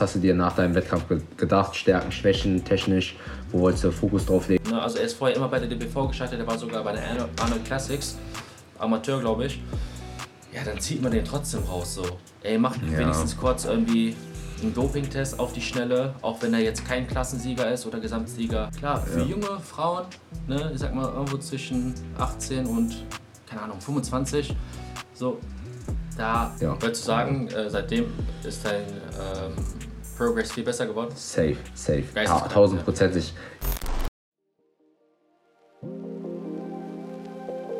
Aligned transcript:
was 0.00 0.10
hast 0.10 0.14
du 0.14 0.20
dir 0.20 0.34
nach 0.34 0.54
deinem 0.54 0.76
Wettkampf 0.76 1.08
ge 1.08 1.20
gedacht? 1.36 1.74
Stärken, 1.74 2.12
Schwächen, 2.12 2.64
technisch? 2.64 3.16
Wo 3.50 3.60
wolltest 3.60 3.82
du 3.84 3.90
Fokus 3.90 4.26
drauf 4.26 4.48
legen? 4.48 4.72
Also 4.72 4.98
er 4.98 5.04
ist 5.06 5.14
vorher 5.14 5.36
immer 5.36 5.48
bei 5.48 5.58
der 5.58 5.68
DBV 5.68 6.06
gestartet, 6.08 6.38
er 6.38 6.46
war 6.46 6.56
sogar 6.56 6.84
bei 6.84 6.92
der 6.92 7.02
Arnold 7.40 7.64
Classics, 7.64 8.16
Amateur 8.78 9.18
glaube 9.20 9.46
ich. 9.46 9.60
Ja, 10.54 10.62
dann 10.64 10.78
zieht 10.78 11.02
man 11.02 11.10
den 11.10 11.24
trotzdem 11.24 11.62
raus 11.64 11.94
so. 11.96 12.04
Ey, 12.42 12.58
macht 12.58 12.80
Ja. 12.92 12.98
wenigstens 12.98 13.36
kurz 13.36 13.64
irgendwie 13.64 14.14
einen 14.62 14.72
Dopingtest 14.72 15.38
auf 15.40 15.52
die 15.52 15.60
Schnelle, 15.60 16.14
auch 16.22 16.40
wenn 16.42 16.54
er 16.54 16.60
jetzt 16.60 16.86
kein 16.86 17.06
Klassensieger 17.08 17.68
ist 17.72 17.84
oder 17.86 17.98
Gesamtsieger. 17.98 18.70
Klar, 18.78 19.00
für 19.04 19.20
Ja. 19.20 19.24
junge 19.26 19.58
Frauen, 19.60 20.04
ne, 20.46 20.70
ich 20.72 20.78
sag 20.80 20.94
mal 20.94 21.12
irgendwo 21.12 21.38
zwischen 21.38 21.92
18 22.18 22.66
und, 22.66 23.04
keine 23.48 23.62
Ahnung, 23.62 23.80
25, 23.80 24.54
so, 25.12 25.38
da 26.16 26.54
Ja. 26.60 26.80
würdest 26.80 27.02
du 27.02 27.06
sagen, 27.06 27.48
äh, 27.48 27.68
seitdem 27.68 28.06
ist 28.44 28.64
dein 28.64 28.82
ähm, 28.82 29.52
Progress 30.18 30.50
viel 30.52 30.64
besser 30.64 30.84
geworden? 30.86 31.12
Safe, 31.14 31.56
safe. 31.74 32.02
Ta 32.02 32.14
Geisteskrank, 32.14 32.52
tausendprozentig. 32.52 33.32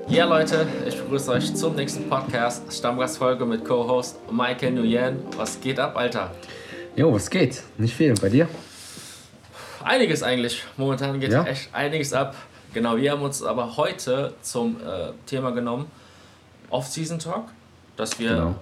Ja 0.07 0.25
Leute, 0.25 0.67
ich 0.87 0.97
begrüße 0.97 1.33
euch 1.33 1.55
zum 1.55 1.75
nächsten 1.75 2.09
Podcast, 2.09 2.73
Stammgastfolge 2.73 3.45
mit 3.45 3.65
Co-Host 3.65 4.19
Michael 4.31 4.73
Nguyen. 4.73 5.19
Was 5.37 5.61
geht 5.61 5.81
ab, 5.81 5.97
Alter? 5.97 6.31
Jo, 6.97 7.12
was 7.12 7.29
geht? 7.29 7.62
Nicht 7.77 7.95
viel. 7.95 8.15
Bei 8.15 8.29
dir? 8.29 8.48
Einiges 9.83 10.23
eigentlich. 10.23 10.62
Momentan 10.77 11.19
geht 11.20 11.33
Ja? 11.33 11.45
echt 11.45 11.75
einiges 11.75 12.12
ab. 12.12 12.37
Genau, 12.73 12.97
wir 12.97 13.11
haben 13.12 13.23
uns 13.23 13.43
aber 13.43 13.77
heute 13.77 14.34
zum 14.43 14.77
äh, 14.77 15.11
Thema 15.27 15.51
genommen, 15.51 15.91
Off-Season 16.70 17.19
Talk, 17.19 17.47
dass 17.97 18.19
wir 18.19 18.29
Genau. 18.31 18.55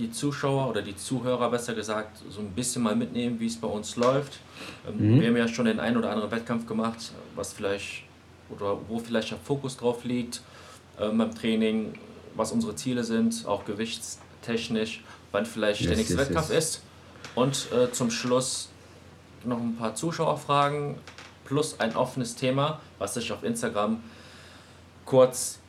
Die 0.00 0.10
Zuschauer 0.10 0.68
oder 0.68 0.82
die 0.82 0.96
Zuhörer 0.96 1.50
besser 1.50 1.74
gesagt 1.74 2.22
so 2.28 2.40
ein 2.40 2.50
bisschen 2.52 2.82
mal 2.82 2.96
mitnehmen, 2.96 3.38
wie 3.38 3.46
es 3.46 3.56
bei 3.56 3.68
uns 3.68 3.96
läuft. 3.96 4.40
Ähm, 4.88 5.20
Wir 5.20 5.28
haben 5.28 5.36
ja 5.36 5.46
schon 5.46 5.66
den 5.66 5.78
einen 5.78 5.98
oder 5.98 6.10
anderen 6.10 6.30
Wettkampf 6.30 6.66
gemacht, 6.66 7.12
was 7.36 7.52
vielleicht 7.52 8.04
oder 8.48 8.78
wo 8.88 8.98
vielleicht 8.98 9.30
der 9.30 9.38
Fokus 9.38 9.76
drauf 9.76 10.04
liegt 10.04 10.40
ähm, 10.98 11.18
beim 11.18 11.34
Training, 11.34 11.94
was 12.34 12.50
unsere 12.50 12.74
Ziele 12.74 13.04
sind, 13.04 13.46
auch 13.46 13.64
gewichtstechnisch, 13.64 15.04
wann 15.30 15.46
vielleicht 15.46 15.82
der 15.82 15.90
Yes, 15.90 15.98
nächste 15.98 16.14
yes, 16.14 16.28
Wettkampf 16.28 16.50
yes. 16.50 16.64
ist. 16.64 16.82
Und 17.34 17.68
äh, 17.72 17.92
zum 17.92 18.10
Schluss 18.10 18.70
noch 19.44 19.60
ein 19.60 19.76
paar 19.76 19.94
Zuschauerfragen 19.94 20.96
plus 21.44 21.78
ein 21.78 21.94
offenes 21.94 22.34
Thema, 22.34 22.80
was 22.98 23.16
ich 23.16 23.30
auf 23.30 23.44
Instagram 23.44 24.02
kurz 25.04 25.59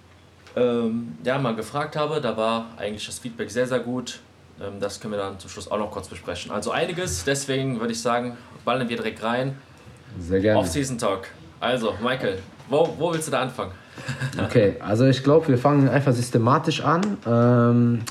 ähm, 0.55 1.17
ja, 1.23 1.37
mal 1.37 1.55
gefragt 1.55 1.95
habe. 1.95 2.21
Da 2.21 2.35
war 2.35 2.65
eigentlich 2.77 3.05
das 3.05 3.19
Feedback 3.19 3.49
sehr, 3.49 3.67
sehr 3.67 3.79
gut. 3.79 4.19
Ähm, 4.59 4.79
das 4.79 4.99
können 4.99 5.13
wir 5.13 5.19
dann 5.19 5.39
zum 5.39 5.49
Schluss 5.49 5.69
auch 5.69 5.77
noch 5.77 5.91
kurz 5.91 6.07
besprechen. 6.07 6.51
Also 6.51 6.71
einiges, 6.71 7.23
deswegen 7.23 7.79
würde 7.79 7.93
ich 7.93 8.01
sagen, 8.01 8.37
ballen 8.65 8.87
wir 8.87 8.97
direkt 8.97 9.23
rein. 9.23 9.55
Sehr 10.19 10.39
gerne. 10.39 10.59
Off-Season 10.59 10.97
Talk. 10.97 11.27
Also, 11.59 11.93
Michael, 12.01 12.39
wo, 12.69 12.95
wo 12.97 13.13
willst 13.13 13.27
du 13.27 13.31
da 13.31 13.41
anfangen? 13.41 13.71
Okay, 14.43 14.75
also 14.79 15.05
ich 15.05 15.23
glaube, 15.23 15.47
wir 15.49 15.57
fangen 15.57 15.87
einfach 15.87 16.13
systematisch 16.13 16.83
an. 16.83 17.17
Ähm, 17.25 18.01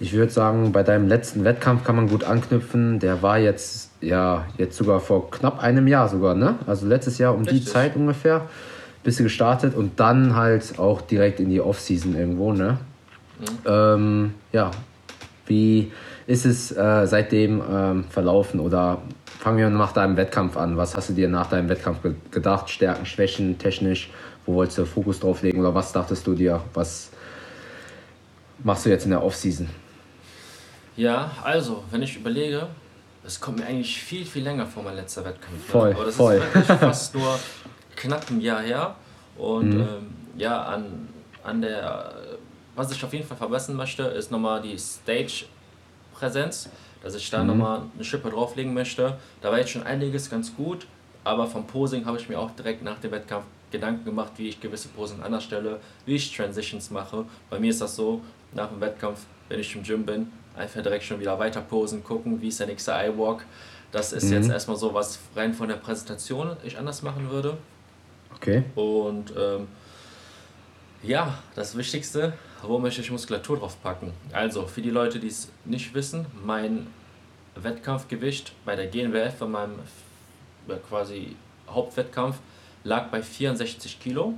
ich 0.00 0.12
würde 0.12 0.32
sagen, 0.32 0.72
bei 0.72 0.82
deinem 0.82 1.08
letzten 1.08 1.44
Wettkampf 1.44 1.84
kann 1.84 1.96
man 1.96 2.08
gut 2.08 2.24
anknüpfen. 2.24 2.98
Der 2.98 3.22
war 3.22 3.38
jetzt, 3.38 3.90
ja, 4.00 4.46
jetzt 4.58 4.76
sogar 4.76 5.00
vor 5.00 5.30
knapp 5.30 5.62
einem 5.62 5.86
Jahr 5.86 6.08
sogar, 6.08 6.34
ne? 6.34 6.56
Also 6.66 6.86
letztes 6.86 7.18
Jahr 7.18 7.34
um 7.34 7.44
die 7.44 7.50
Richtig. 7.50 7.72
Zeit 7.72 7.96
ungefähr 7.96 8.42
bist 9.02 9.18
du 9.18 9.24
gestartet 9.24 9.74
und 9.74 9.98
dann 10.00 10.36
halt 10.36 10.78
auch 10.78 11.00
direkt 11.00 11.40
in 11.40 11.48
die 11.50 11.60
Off-Season 11.60 12.14
irgendwo, 12.14 12.52
ne? 12.52 12.78
Ähm, 13.66 14.34
ja, 14.52 14.70
wie 15.46 15.90
ist 16.26 16.46
es 16.46 16.70
äh, 16.76 17.06
seitdem 17.06 17.60
ähm, 17.68 18.04
verlaufen 18.08 18.60
oder 18.60 18.98
fangen 19.40 19.58
wir 19.58 19.68
nach 19.70 19.92
deinem 19.92 20.16
Wettkampf 20.16 20.56
an? 20.56 20.76
Was 20.76 20.96
hast 20.96 21.08
du 21.08 21.14
dir 21.14 21.28
nach 21.28 21.48
deinem 21.48 21.68
Wettkampf 21.68 22.02
ge 22.02 22.14
gedacht? 22.30 22.70
Stärken, 22.70 23.04
Schwächen, 23.06 23.58
technisch? 23.58 24.10
Wo 24.46 24.54
wolltest 24.54 24.78
du 24.78 24.84
Fokus 24.86 25.18
drauf 25.20 25.42
legen 25.42 25.58
oder 25.60 25.74
was 25.74 25.92
dachtest 25.92 26.26
du 26.26 26.34
dir? 26.34 26.60
Was 26.74 27.10
machst 28.62 28.86
du 28.86 28.90
jetzt 28.90 29.04
in 29.04 29.10
der 29.10 29.22
Off-Season? 29.22 29.68
Ja, 30.96 31.30
also, 31.42 31.82
wenn 31.90 32.02
ich 32.02 32.16
überlege, 32.16 32.68
es 33.24 33.40
kommt 33.40 33.58
mir 33.58 33.66
eigentlich 33.66 34.00
viel, 34.00 34.24
viel 34.24 34.42
länger 34.44 34.66
vor 34.66 34.82
mein 34.82 34.94
letzter 34.96 35.24
Wettkampf. 35.24 35.52
ne? 35.54 35.58
Voll, 35.68 35.92
Aber 35.94 36.04
das 36.04 36.14
voll. 36.16 36.34
ist 36.36 36.54
wirklich 36.54 36.78
fast 36.78 37.14
nur 37.14 37.38
knapp 37.96 38.30
ein 38.30 38.40
Jahr 38.40 38.60
her. 38.62 38.94
Und 39.36 39.74
Mhm. 39.74 39.80
ähm, 39.80 40.14
ja, 40.36 40.62
an, 40.62 41.08
an 41.42 41.60
der, 41.62 42.12
was 42.74 42.90
ich 42.92 43.02
auf 43.04 43.12
jeden 43.12 43.26
Fall 43.26 43.36
verbessern 43.36 43.76
möchte, 43.76 44.02
ist 44.04 44.30
nochmal 44.30 44.60
die 44.62 44.76
Stage-Präsenz, 44.78 46.68
dass 47.02 47.14
ich 47.14 47.28
da 47.30 47.40
Mhm. 47.40 47.46
nochmal 47.48 47.82
eine 47.94 48.04
Schippe 48.04 48.30
drauflegen 48.30 48.74
möchte. 48.74 49.16
Da 49.40 49.50
war 49.50 49.58
jetzt 49.58 49.70
schon 49.70 49.82
einiges 49.84 50.30
ganz 50.30 50.54
gut, 50.54 50.86
aber 51.24 51.46
vom 51.46 51.66
Posing 51.66 52.04
habe 52.04 52.18
ich 52.18 52.28
mir 52.28 52.38
auch 52.38 52.50
direkt 52.52 52.82
nach 52.82 52.98
dem 52.98 53.10
Wettkampf 53.12 53.44
Gedanken 53.70 54.04
gemacht, 54.04 54.32
wie 54.36 54.48
ich 54.48 54.60
gewisse 54.60 54.88
Posen 54.88 55.22
anders 55.22 55.44
stelle, 55.44 55.80
wie 56.04 56.16
ich 56.16 56.36
Transitions 56.36 56.90
mache. 56.90 57.24
Bei 57.48 57.58
mir 57.58 57.70
ist 57.70 57.80
das 57.80 57.96
so, 57.96 58.20
nach 58.52 58.68
dem 58.68 58.80
Wettkampf, 58.82 59.20
wenn 59.48 59.60
ich 59.60 59.74
im 59.74 59.82
Gym 59.82 60.04
bin, 60.04 60.30
einfach 60.54 60.82
direkt 60.82 61.04
schon 61.04 61.18
wieder 61.20 61.38
weiter 61.38 61.62
posen, 61.62 62.04
gucken, 62.04 62.42
wie 62.42 62.48
ist 62.48 62.60
der 62.60 62.66
nächste 62.66 62.92
Eye-Walk. 62.92 63.44
Das 63.90 64.12
ist 64.12 64.24
Mhm. 64.24 64.32
jetzt 64.32 64.50
erstmal 64.50 64.76
so, 64.76 64.92
was 64.92 65.18
rein 65.34 65.54
von 65.54 65.68
der 65.68 65.76
Präsentation 65.76 66.54
ich 66.64 66.76
anders 66.78 67.00
machen 67.02 67.30
würde. 67.30 67.56
Okay. 68.42 68.64
Und 68.74 69.32
ähm, 69.38 69.68
ja, 71.02 71.38
das 71.54 71.76
Wichtigste, 71.76 72.32
wo 72.62 72.78
möchte 72.78 73.00
ich 73.00 73.10
Muskulatur 73.10 73.58
drauf 73.58 73.80
packen? 73.82 74.12
Also, 74.32 74.66
für 74.66 74.82
die 74.82 74.90
Leute, 74.90 75.20
die 75.20 75.28
es 75.28 75.48
nicht 75.64 75.94
wissen, 75.94 76.26
mein 76.44 76.88
Wettkampfgewicht 77.54 78.52
bei 78.64 78.74
der 78.76 78.88
GNWF, 78.88 79.34
bei 79.38 79.46
meinem 79.46 79.78
ja, 80.68 80.76
quasi 80.88 81.36
Hauptwettkampf, 81.68 82.38
lag 82.84 83.08
bei 83.10 83.22
64 83.22 84.00
Kilo. 84.00 84.34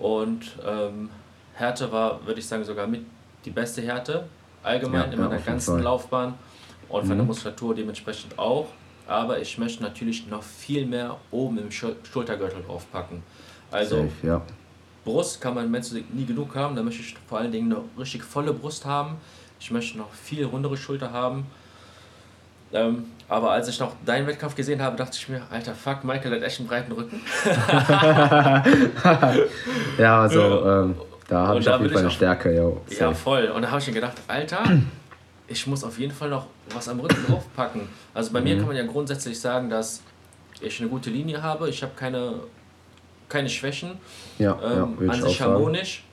Und 0.00 0.56
ähm, 0.66 1.10
Härte 1.54 1.90
war, 1.92 2.24
würde 2.26 2.40
ich 2.40 2.46
sagen, 2.46 2.64
sogar 2.64 2.86
mit 2.86 3.04
die 3.44 3.50
beste 3.50 3.82
Härte 3.82 4.26
allgemein 4.62 5.06
Ja, 5.10 5.12
in 5.12 5.20
meiner 5.20 5.38
ganzen 5.38 5.74
Fall. 5.74 5.82
Laufbahn 5.82 6.34
und 6.88 7.00
von 7.00 7.08
der 7.10 7.18
Mhm. 7.18 7.26
Muskulatur 7.26 7.74
dementsprechend 7.74 8.38
auch. 8.38 8.66
Aber 9.08 9.40
ich 9.40 9.58
möchte 9.58 9.82
natürlich 9.82 10.28
noch 10.28 10.42
viel 10.42 10.86
mehr 10.86 11.16
oben 11.30 11.58
im 11.58 11.72
Schul 11.72 11.96
Schultergürtel 12.10 12.62
draufpacken. 12.62 13.22
Also 13.70 13.96
Safe, 13.96 14.10
ja. 14.22 14.42
Brust 15.04 15.40
kann 15.40 15.54
man 15.54 15.70
Mensch 15.70 15.88
nie 16.12 16.26
genug 16.26 16.54
haben. 16.54 16.76
Da 16.76 16.82
möchte 16.82 17.00
ich 17.00 17.16
vor 17.26 17.38
allen 17.38 17.50
Dingen 17.50 17.72
eine 17.72 17.82
richtig 17.98 18.22
volle 18.22 18.52
Brust 18.52 18.84
haben. 18.84 19.16
Ich 19.58 19.70
möchte 19.70 19.96
noch 19.98 20.12
viel 20.12 20.44
rundere 20.44 20.76
Schulter 20.76 21.12
haben. 21.12 21.46
Ähm, 22.72 23.06
aber 23.30 23.52
als 23.52 23.68
ich 23.68 23.80
noch 23.80 23.92
deinen 24.04 24.26
Wettkampf 24.26 24.54
gesehen 24.54 24.82
habe, 24.82 24.96
dachte 24.96 25.16
ich 25.18 25.28
mir, 25.28 25.40
alter 25.50 25.74
Fuck, 25.74 26.04
Michael 26.04 26.36
hat 26.36 26.42
echt 26.42 26.60
einen 26.60 26.68
breiten 26.68 26.92
Rücken. 26.92 27.20
Ja, 29.98 30.22
also 30.22 30.66
ähm, 30.66 30.94
da 31.28 31.46
habe 31.48 31.60
ich 31.60 31.68
auf 31.68 31.80
jeden 31.80 31.92
Fall 31.92 32.02
eine 32.02 32.10
Stärke, 32.10 32.54
yo. 32.54 32.80
Ja, 32.98 33.12
voll. 33.12 33.46
Und 33.46 33.62
da 33.62 33.70
habe 33.70 33.80
ich 33.80 33.86
mir 33.88 33.94
gedacht, 33.94 34.16
Alter, 34.28 34.62
ich 35.48 35.66
muss 35.66 35.82
auf 35.84 35.98
jeden 35.98 36.12
Fall 36.12 36.28
noch 36.28 36.46
was 36.74 36.88
am 36.88 37.00
Rücken 37.00 37.24
draufpacken. 37.26 37.88
Also 38.14 38.32
bei 38.32 38.40
mir 38.40 38.54
Mhm. 38.54 38.58
kann 38.60 38.68
man 38.68 38.76
ja 38.76 38.84
grundsätzlich 38.86 39.38
sagen, 39.40 39.70
dass 39.70 40.02
ich 40.60 40.80
eine 40.80 40.88
gute 40.88 41.10
Linie 41.10 41.42
habe. 41.42 41.68
Ich 41.70 41.82
habe 41.82 41.92
keine, 41.96 42.34
keine 43.28 43.48
Schwächen. 43.48 43.92
Ja, 44.38 44.58
ja, 44.60 44.82
ähm, 44.82 44.98
würde 44.98 45.12
an 45.12 45.22
sich 45.22 45.38
sagen. 45.38 45.52
harmonisch. 45.52 46.04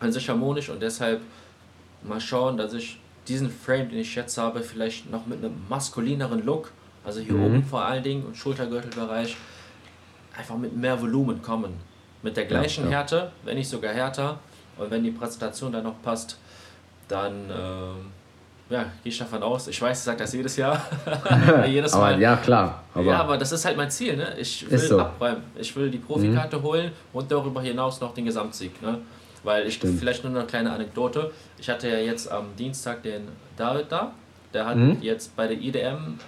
An 0.00 0.12
sich 0.12 0.28
harmonisch 0.28 0.68
und 0.68 0.80
deshalb 0.82 1.20
mal 2.02 2.20
schauen, 2.20 2.56
dass 2.56 2.72
ich 2.74 3.00
diesen 3.26 3.50
Frame, 3.50 3.88
den 3.88 3.98
ich 4.00 4.14
jetzt 4.14 4.36
habe, 4.36 4.62
vielleicht 4.62 5.10
noch 5.10 5.26
mit 5.26 5.38
einem 5.38 5.54
maskulineren 5.68 6.44
Look, 6.44 6.70
also 7.04 7.20
hier 7.20 7.34
Mhm. 7.34 7.44
oben 7.44 7.64
vor 7.64 7.82
allen 7.84 8.02
Dingen 8.02 8.24
und 8.26 8.36
Schultergürtelbereich, 8.36 9.36
einfach 10.36 10.56
mit 10.56 10.76
mehr 10.76 11.00
Volumen 11.00 11.40
kommen. 11.42 11.72
Mit 12.22 12.36
der 12.36 12.44
gleichen 12.46 12.84
ja. 12.84 12.90
Härte, 12.90 13.32
wenn 13.44 13.56
nicht 13.56 13.68
sogar 13.68 13.92
härter. 13.92 14.38
Und 14.76 14.90
wenn 14.90 15.04
die 15.04 15.10
Präsentation 15.12 15.72
dann 15.72 15.84
noch 15.84 16.00
passt, 16.02 16.38
dann 17.08 17.50
ähm, 17.50 17.96
ja, 18.70 18.82
gehe 19.02 19.12
ich 19.12 19.18
davon 19.18 19.42
aus. 19.42 19.68
Ich 19.68 19.80
weiß, 19.80 19.98
ich 19.98 20.04
sage 20.04 20.18
das 20.18 20.32
jedes 20.32 20.56
Jahr. 20.56 20.80
jedes 21.66 21.92
Aber 21.92 22.02
Mal. 22.12 22.20
ja, 22.20 22.36
klar. 22.36 22.82
Aber 22.94 23.04
ja, 23.04 23.20
aber 23.20 23.36
das 23.38 23.52
ist 23.52 23.64
halt 23.64 23.76
mein 23.76 23.90
Ziel. 23.90 24.16
Ne? 24.16 24.34
Ich 24.38 24.68
will 24.70 24.78
so. 24.78 24.94
Mhm. 24.94 25.00
abräumen. 25.00 25.42
Ich 25.56 25.74
will 25.76 25.90
die 25.90 25.98
Profikarte 25.98 26.62
holen 26.62 26.90
und 27.12 27.30
darüber 27.30 27.60
hinaus 27.62 28.00
noch 28.00 28.14
den 28.14 28.24
Gesamtsieg. 28.24 28.80
Ne? 28.82 28.98
Weil 29.42 29.66
ich 29.66 29.74
Stimmt. 29.74 29.98
vielleicht 30.00 30.24
nur 30.24 30.34
eine 30.34 30.46
kleine 30.46 30.72
Anekdote. 30.72 31.30
Ich 31.58 31.68
hatte 31.68 31.88
ja 31.88 31.98
jetzt 31.98 32.30
am 32.30 32.46
Dienstag 32.56 33.02
den 33.02 33.28
David 33.56 33.86
da. 33.92 34.12
Der 34.54 34.66
hat 34.66 34.76
Mhm. 34.76 34.98
jetzt 35.02 35.36
bei 35.36 35.46
der 35.46 35.58
IDM 35.60 36.18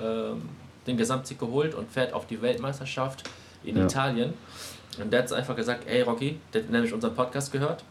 ähm, 0.00 0.48
den 0.86 0.96
Gesamtsieg 0.96 1.38
geholt 1.38 1.74
und 1.74 1.90
fährt 1.90 2.12
auf 2.12 2.26
die 2.26 2.40
Weltmeisterschaft 2.40 3.24
in 3.64 3.76
Ja. 3.76 3.84
Italien. 3.84 4.34
Und 5.02 5.12
der 5.12 5.22
hat 5.22 5.32
einfach 5.32 5.56
gesagt, 5.56 5.84
ey 5.88 6.02
Rocky, 6.02 6.38
der 6.52 6.62
hat 6.62 6.70
nämlich 6.70 6.92
unseren 6.92 7.14
Podcast 7.14 7.50
gehört 7.52 7.82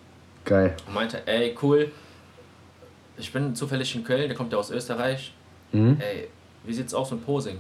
geil. 0.46 0.75
und 0.88 0.94
meinte, 0.94 1.22
ey 1.28 1.56
cool, 1.62 1.92
ich 3.19 3.31
bin 3.33 3.56
zufällig 3.56 3.94
in 3.95 4.04
Köln, 4.04 4.27
der 4.27 4.36
kommt 4.38 4.51
ja 4.54 4.57
aus 4.60 4.71
Österreich. 4.71 5.33
Mhm. 5.71 5.98
Ey, 6.00 6.27
wie 6.63 6.74
sieht's 6.74 6.94
aus 6.94 7.12
mit 7.12 7.25
Posing? 7.25 7.60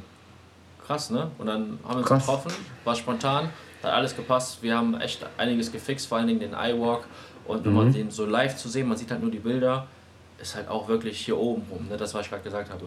Krass, 0.85 1.09
ne? 1.11 1.29
Und 1.37 1.47
dann 1.47 1.77
haben 1.83 1.93
wir 1.93 1.97
uns 1.97 2.07
Krass. 2.07 2.25
getroffen, 2.25 2.51
war 2.83 2.95
spontan, 2.95 3.49
hat 3.83 3.91
alles 3.93 4.15
gepasst. 4.15 4.61
Wir 4.63 4.75
haben 4.75 4.99
echt 4.99 5.23
einiges 5.37 5.71
gefixt, 5.71 6.07
vor 6.07 6.17
allen 6.17 6.27
Dingen 6.27 6.39
den 6.39 6.53
Eye-Walk. 6.53 7.05
Und 7.45 7.65
wenn 7.65 7.73
man 7.73 7.87
Mhm. 7.89 7.93
den 7.93 8.11
so 8.11 8.25
live 8.25 8.55
zu 8.57 8.69
sehen, 8.69 8.87
man 8.87 8.97
sieht 8.97 9.09
halt 9.11 9.21
nur 9.21 9.31
die 9.31 9.39
Bilder, 9.39 9.87
ist 10.41 10.55
halt 10.55 10.67
auch 10.67 10.87
wirklich 10.87 11.19
hier 11.25 11.37
oben 11.37 11.63
rum, 11.69 11.87
ne? 11.89 11.97
Das, 11.97 12.13
was 12.13 12.23
ich 12.25 12.29
gerade 12.29 12.43
gesagt 12.43 12.69
habe. 12.71 12.85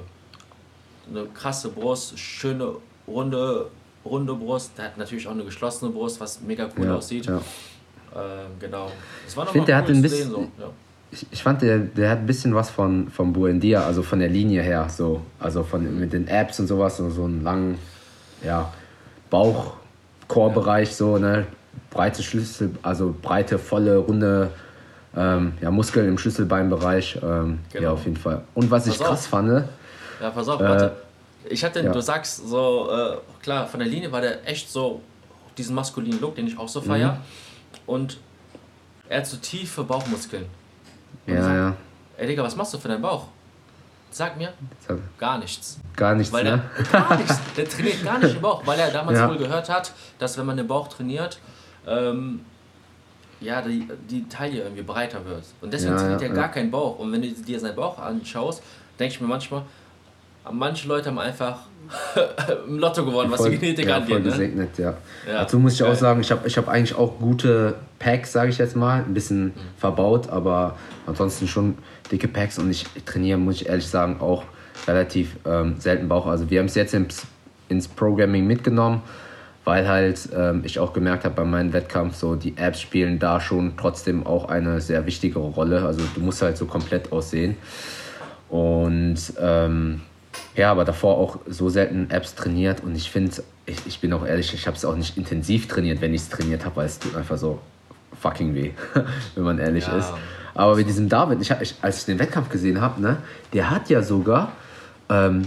eine 1.11 1.25
krasse 1.27 1.69
Brust, 1.69 2.17
schöne 2.19 2.77
runde, 3.09 3.69
runde 4.05 4.35
Brust. 4.35 4.71
Der 4.79 4.85
hat 4.87 4.97
natürlich 4.99 5.27
auch 5.27 5.33
eine 5.33 5.45
geschlossene 5.45 5.91
Brust, 5.91 6.21
was 6.21 6.41
mega 6.41 6.69
cool 6.79 6.87
Ja, 6.87 6.95
aussieht. 6.95 7.27
ja. 7.27 7.41
Ähm, 8.15 8.51
genau. 8.61 8.91
Das 9.25 9.37
war 9.37 9.45
Ich 9.47 9.51
finde, 9.51 9.67
der 9.67 9.77
hat 9.79 9.85
cool 9.87 9.91
ein 9.91 9.97
zu 9.97 10.03
bisschen. 10.03 10.31
sehen, 10.31 10.53
so. 10.57 10.63
ja. 10.63 10.71
Ich, 11.13 11.27
ich 11.31 11.43
fand, 11.43 11.61
der, 11.63 11.79
der 11.79 12.11
hat 12.11 12.19
ein 12.21 12.27
bisschen 12.27 12.55
was 12.55 12.71
von, 12.71 13.09
von 13.11 13.33
Buendia, 13.35 13.85
also 13.85 14.03
von 14.03 14.19
der 14.19 14.29
Linie 14.31 14.63
her, 14.63 14.89
so. 14.89 15.21
Also 15.39 15.63
von, 15.63 16.01
mit 16.01 16.13
den 16.13 16.27
Apps 16.27 16.59
und 16.59 16.67
sowas, 16.67 16.97
so, 16.97 17.11
so 17.11 17.25
einen 17.25 17.43
langen, 17.45 17.79
ja, 18.43 18.73
Bauch-Core-Bereich, 19.31 20.95
so, 20.95 21.19
ne? 21.19 21.47
Breite 21.91 22.23
Schlüssel, 22.23 22.71
also 22.83 23.15
breite, 23.21 23.59
volle, 23.59 23.97
runde 23.99 24.51
ähm, 25.15 25.53
ja, 25.61 25.71
Muskeln 25.71 26.09
im 26.09 26.17
Schlüsselbeinbereich. 26.19 27.19
Ähm, 27.23 27.59
Genau. 27.71 27.85
Ja, 27.85 27.91
auf 27.93 28.05
jeden 28.05 28.17
Fall. 28.17 28.43
Und 28.55 28.71
was 28.71 28.87
ich 28.87 28.93
Pass 28.95 29.01
auf. 29.03 29.09
krass 29.09 29.27
fand, 29.27 29.65
Ja, 30.21 30.31
pass 30.31 30.49
auf, 30.49 30.61
Äh, 30.61 30.65
warte. 30.65 30.93
Ich 31.51 31.63
hatte, 31.65 31.81
ja. 31.83 31.93
du 31.93 32.01
sagst 32.01 32.49
so, 32.49 32.89
äh, 32.91 33.17
klar, 33.43 33.67
von 33.67 33.81
der 33.81 33.89
Linie 33.89 34.11
war 34.13 34.21
der 34.23 34.47
echt 34.49 34.71
so 34.71 35.03
diesen 35.59 35.75
maskulinen 35.75 36.21
Look, 36.21 36.37
den 36.37 36.47
ich 36.47 36.57
auch 36.59 36.69
so 36.69 36.81
Mhm. 36.81 36.85
feier. 36.87 37.17
Und 37.85 38.19
er 39.09 39.19
hat 39.19 39.27
so 39.27 39.37
tiefe 39.37 39.85
Bauchmuskeln. 39.85 40.47
Und 41.27 41.35
ja, 41.35 41.43
sag, 41.43 41.55
ja, 41.55 41.77
Ey 42.19 42.27
Digga, 42.27 42.43
was 42.43 42.57
machst 42.57 42.75
du 42.75 42.79
für 42.79 42.89
deinen 42.89 43.03
Bauch? 43.03 43.27
Sag 44.11 44.37
mir, 44.37 44.53
gar 45.19 45.39
nichts. 45.39 45.79
gar 45.97 46.15
nichts, 46.15 46.33
Weil 46.33 46.45
ne? 46.45 46.63
der, 46.79 46.85
gar 47.01 47.17
nichts, 47.17 47.41
der 47.57 47.67
trainiert 47.69 48.05
gar 48.05 48.19
nicht 48.19 48.35
den 48.35 48.43
Bauch, 48.43 48.63
weil 48.67 48.79
er 48.79 48.91
damals 48.91 49.19
Ja. 49.19 49.29
wohl 49.29 49.39
gehört 49.39 49.71
hat, 49.71 49.93
dass 50.19 50.37
wenn 50.37 50.45
man 50.45 50.57
den 50.59 50.67
Bauch 50.69 50.89
trainiert, 50.89 51.39
ähm, 51.87 52.45
ja, 53.41 53.63
die, 53.63 53.89
die 54.09 54.29
Taille 54.29 54.63
irgendwie 54.63 54.83
breiter 54.83 55.25
wird. 55.25 55.45
Und 55.63 55.73
deswegen 55.73 55.95
Ja, 55.95 55.99
trainiert 56.01 56.23
er 56.23 56.29
ja. 56.29 56.35
gar 56.35 56.51
keinen 56.51 56.71
Bauch. 56.71 56.99
Und 56.99 57.11
wenn 57.11 57.23
du 57.23 57.29
dir 57.33 57.59
seinen 57.59 57.75
Bauch 57.75 57.99
anschaust, 57.99 58.63
denke 58.99 59.15
ich 59.15 59.21
mir 59.21 59.27
manchmal, 59.27 59.63
manche 60.51 60.89
Leute 60.89 61.09
haben 61.11 61.19
einfach 61.19 61.59
im 62.67 62.79
Lotto 62.79 63.05
gewonnen, 63.05 63.31
was 63.31 63.43
die 63.43 63.59
Genetik 63.59 63.87
ja, 63.87 63.97
angeht. 63.97 64.09
voll 64.11 64.21
Ne? 64.21 64.31
gesegnet, 64.31 64.79
ja. 64.79 64.95
Ja, 65.27 65.41
Dazu 65.41 65.59
muss 65.59 65.75
ich 65.75 65.83
auch 65.83 65.95
sagen, 65.95 66.21
ich 66.21 66.31
habe 66.31 66.47
ich 66.49 66.57
hab 66.57 66.69
eigentlich 66.69 66.97
auch 66.97 67.19
gute 67.19 67.75
Packs, 67.99 68.33
sage 68.33 68.51
ich 68.51 68.59
jetzt 68.59 68.77
mal. 68.77 69.03
Ein 69.05 69.13
bisschen 69.15 69.47
Mhm. 69.47 69.53
verbaut, 69.77 70.29
aber 70.31 70.77
ansonsten 71.07 71.47
schon 71.49 71.77
dicke 72.11 72.29
Packs 72.29 72.59
und 72.59 72.71
ich 72.71 72.87
trainiere, 73.05 73.39
muss 73.39 73.57
ich 73.57 73.69
ehrlich 73.69 73.87
sagen, 73.87 74.21
auch 74.21 74.45
relativ 74.89 75.37
ähm, 75.45 75.77
selten 75.79 76.09
Bauch. 76.09 76.27
Also 76.27 76.49
wir 76.51 76.59
haben 76.61 76.67
es 76.67 76.75
jetzt 76.75 76.95
ins, 76.95 77.27
ins 77.69 77.87
Programming 77.89 78.47
mitgenommen, 78.47 79.03
weil 79.65 79.87
halt 79.87 80.29
ähm, 80.35 80.63
ich 80.65 80.79
auch 80.79 80.93
gemerkt 80.93 81.25
habe 81.25 81.35
bei 81.35 81.45
meinem 81.45 81.73
Wettkampf, 81.73 82.17
so 82.17 82.37
die 82.37 82.57
Apps 82.57 82.81
spielen 82.81 83.19
da 83.19 83.41
schon 83.41 83.77
trotzdem 83.77 84.27
auch 84.27 84.49
eine 84.49 84.81
sehr 84.81 85.05
wichtige 85.07 85.39
Rolle. 85.39 85.85
Also 85.85 86.01
du 86.15 86.21
musst 86.21 86.41
halt 86.43 86.57
so 86.57 86.65
komplett 86.67 87.13
aussehen. 87.13 87.57
Und 88.49 89.19
ähm, 89.41 90.01
ja, 90.57 90.71
aber 90.71 90.85
davor 90.85 91.17
auch 91.19 91.39
so 91.47 91.69
selten 91.69 92.11
Apps 92.11 92.35
trainiert 92.35 92.83
und 92.83 92.95
ich 92.95 93.11
finde, 93.11 93.43
ich, 93.67 93.77
ich 93.87 94.01
bin 94.01 94.13
auch 94.13 94.25
ehrlich, 94.27 94.53
ich 94.55 94.67
habe 94.67 94.77
es 94.77 94.85
auch 94.85 94.97
nicht 94.97 95.17
intensiv 95.17 95.69
trainiert, 95.69 96.01
wenn 96.01 96.15
ich 96.15 96.23
es 96.23 96.29
trainiert 96.29 96.65
habe, 96.65 96.77
weil 96.77 96.87
es 96.87 96.99
tut 96.99 97.15
einfach 97.17 97.37
so 97.39 97.59
fucking 98.21 98.55
weh, 98.55 98.71
wenn 99.35 99.45
man 99.45 99.59
ehrlich 99.59 99.87
Ja. 99.87 99.99
ist. 99.99 100.13
Aber 100.55 100.77
mit 100.77 100.87
diesem 100.87 101.09
David, 101.09 101.41
ich, 101.41 101.51
ich, 101.61 101.75
als 101.81 101.99
ich 102.01 102.05
den 102.05 102.19
Wettkampf 102.19 102.51
gesehen 102.51 102.81
habe, 102.81 103.01
ne, 103.01 103.17
der 103.55 103.71
hat 103.71 103.89
ja 103.89 104.03
sogar 104.03 104.53
ähm, 105.09 105.43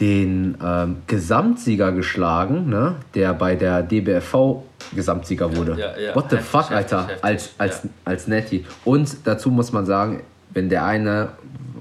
den 0.00 0.56
ähm, 0.62 0.96
Gesamtsieger 1.06 1.92
geschlagen, 1.92 2.68
ne, 2.68 2.96
der 3.14 3.32
bei 3.34 3.54
der 3.56 3.82
DBFV 3.82 4.62
Gesamtsieger 4.94 5.54
wurde. 5.56 5.78
ja, 5.78 5.98
ja. 5.98 6.14
What 6.14 6.30
the 6.30 6.36
Heftig, 6.36 6.50
fuck, 6.50 6.70
heftig, 6.70 6.76
Alter, 6.76 7.06
heftig, 7.08 7.24
als, 7.24 7.50
als, 7.58 7.80
als 8.04 8.26
Netty. 8.28 8.64
Und 8.84 9.16
dazu 9.24 9.50
muss 9.50 9.72
man 9.72 9.86
sagen, 9.86 10.22
wenn 10.58 10.68
der 10.68 10.84
eine, 10.84 11.28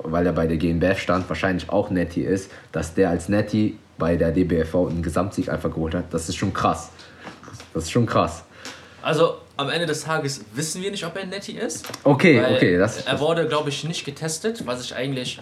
weil 0.04 0.28
er 0.28 0.34
bei 0.34 0.46
der 0.46 0.58
GmbF 0.58 1.00
stand, 1.00 1.28
wahrscheinlich 1.30 1.68
auch 1.70 1.90
Netty 1.90 2.22
ist, 2.22 2.52
dass 2.72 2.94
der 2.94 3.10
als 3.10 3.28
Netty 3.28 3.76
bei 3.98 4.16
der 4.16 4.32
DBFV 4.32 4.76
einen 4.90 5.02
Gesamtsieg 5.02 5.50
einfach 5.50 5.74
geholt 5.74 5.96
hat, 5.96 6.14
das 6.14 6.30
ist 6.30 6.36
schon 6.36 6.54
krass. 6.54 6.92
Das 7.74 7.86
ist 7.86 7.92
schon 7.92 8.06
krass. 8.06 8.44
Also 9.02 9.38
am 9.58 9.72
Ende 9.72 9.88
des 9.88 10.04
Tages 10.04 10.46
wissen 10.54 10.84
wir 10.84 10.92
nicht, 10.92 11.04
ob 11.04 11.16
er 11.16 11.24
ein 11.24 11.30
Netty 11.30 11.54
ist. 11.54 11.88
Okay, 12.04 12.40
okay, 12.56 12.78
das, 12.78 13.02
er 13.02 13.20
wurde, 13.20 13.48
glaube 13.48 13.70
ich, 13.70 13.84
nicht 13.84 14.06
getestet, 14.06 14.64
was 14.68 14.84
ich 14.84 14.96
eigentlich. 14.96 15.40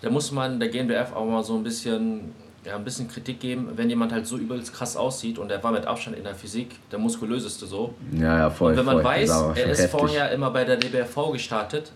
Da 0.00 0.08
muss 0.08 0.32
man 0.32 0.58
der 0.58 0.70
GNBF 0.70 1.12
auch 1.14 1.26
mal 1.26 1.44
so 1.44 1.54
ein 1.54 1.62
bisschen, 1.62 2.34
ja, 2.64 2.76
ein 2.76 2.84
bisschen 2.84 3.08
Kritik 3.08 3.40
geben, 3.40 3.72
wenn 3.76 3.90
jemand 3.90 4.12
halt 4.12 4.26
so 4.26 4.38
übelst 4.38 4.72
krass 4.72 4.96
aussieht 4.96 5.38
und 5.38 5.50
er 5.50 5.62
war 5.62 5.72
mit 5.72 5.84
Abstand 5.84 6.16
in 6.16 6.24
der 6.24 6.34
Physik 6.34 6.76
der 6.90 6.98
muskulöseste 6.98 7.66
so. 7.66 7.92
ja, 8.12 8.38
ja, 8.38 8.48
voll. 8.48 8.70
Und 8.70 8.78
wenn 8.78 8.86
man 8.86 8.94
voll. 8.96 9.04
weiß, 9.04 9.30
er 9.30 9.66
ist 9.66 9.82
heftig. 9.82 9.90
vorher 9.90 10.32
immer 10.32 10.50
bei 10.50 10.64
der 10.64 10.78
DBFV 10.78 11.32
gestartet 11.32 11.92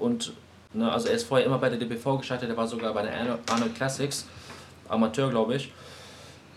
und 0.00 0.32
ne, 0.72 0.90
also 0.90 1.08
er 1.08 1.14
ist 1.14 1.24
vorher 1.24 1.46
immer 1.46 1.58
bei 1.58 1.68
der 1.68 1.78
DBV 1.78 2.18
gestartet, 2.18 2.48
er 2.50 2.56
war 2.56 2.66
sogar 2.66 2.92
bei 2.94 3.02
der 3.02 3.12
Arno- 3.14 3.38
Arnold 3.50 3.74
Classics, 3.74 4.26
Amateur 4.88 5.30
glaube 5.30 5.56
ich. 5.56 5.72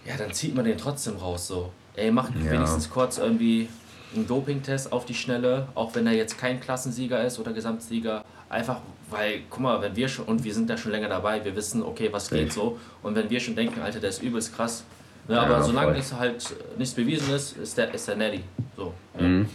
Ja, 0.06 0.18
dann 0.18 0.34
zieht 0.34 0.56
man 0.56 0.66
den 0.66 0.78
trotzdem 0.78 1.18
raus 1.18 1.48
so. 1.48 1.72
Ey, 1.96 2.12
macht 2.12 2.32
Ja. 2.44 2.52
wenigstens 2.52 2.90
kurz 2.90 3.18
irgendwie 3.18 3.70
einen 4.16 4.28
Dopingtest 4.28 4.92
auf 4.92 5.06
die 5.06 5.14
Schnelle, 5.14 5.68
auch 5.76 5.94
wenn 5.96 6.08
er 6.08 6.14
jetzt 6.14 6.38
kein 6.38 6.60
Klassensieger 6.60 7.24
ist 7.24 7.40
oder 7.40 7.54
Gesamtsieger. 7.54 8.24
Einfach, 8.50 8.78
weil, 9.10 9.42
guck 9.50 9.60
mal, 9.62 9.82
wenn 9.82 9.96
wir 9.96 10.10
schon, 10.10 10.26
und 10.26 10.44
wir 10.44 10.54
sind 10.54 10.70
da 10.70 10.76
schon 10.78 10.92
länger 10.92 11.08
dabei, 11.08 11.44
wir 11.46 11.56
wissen, 11.56 11.84
okay, 11.84 12.10
was 12.12 12.30
geht 12.30 12.52
so. 12.52 12.78
Und 13.04 13.16
wenn 13.16 13.30
wir 13.30 13.40
schon 13.40 13.56
denken, 13.56 13.80
Alter, 13.82 14.00
der 14.00 14.10
ist 14.10 14.22
übelst 14.22 14.54
krass. 14.56 14.84
Ne, 15.28 15.36
Ja, 15.36 15.44
aber 15.44 15.62
solange 15.64 15.98
es 15.98 16.12
halt 16.14 16.44
nichts 16.78 16.96
bewiesen 16.96 17.34
ist, 17.34 17.56
ist 17.58 17.78
der, 17.78 17.94
ist 17.94 18.08
der 18.08 18.16
Nelly. 18.18 18.44
So, 18.76 18.94
ne? 19.18 19.28
Mhm. 19.28 19.50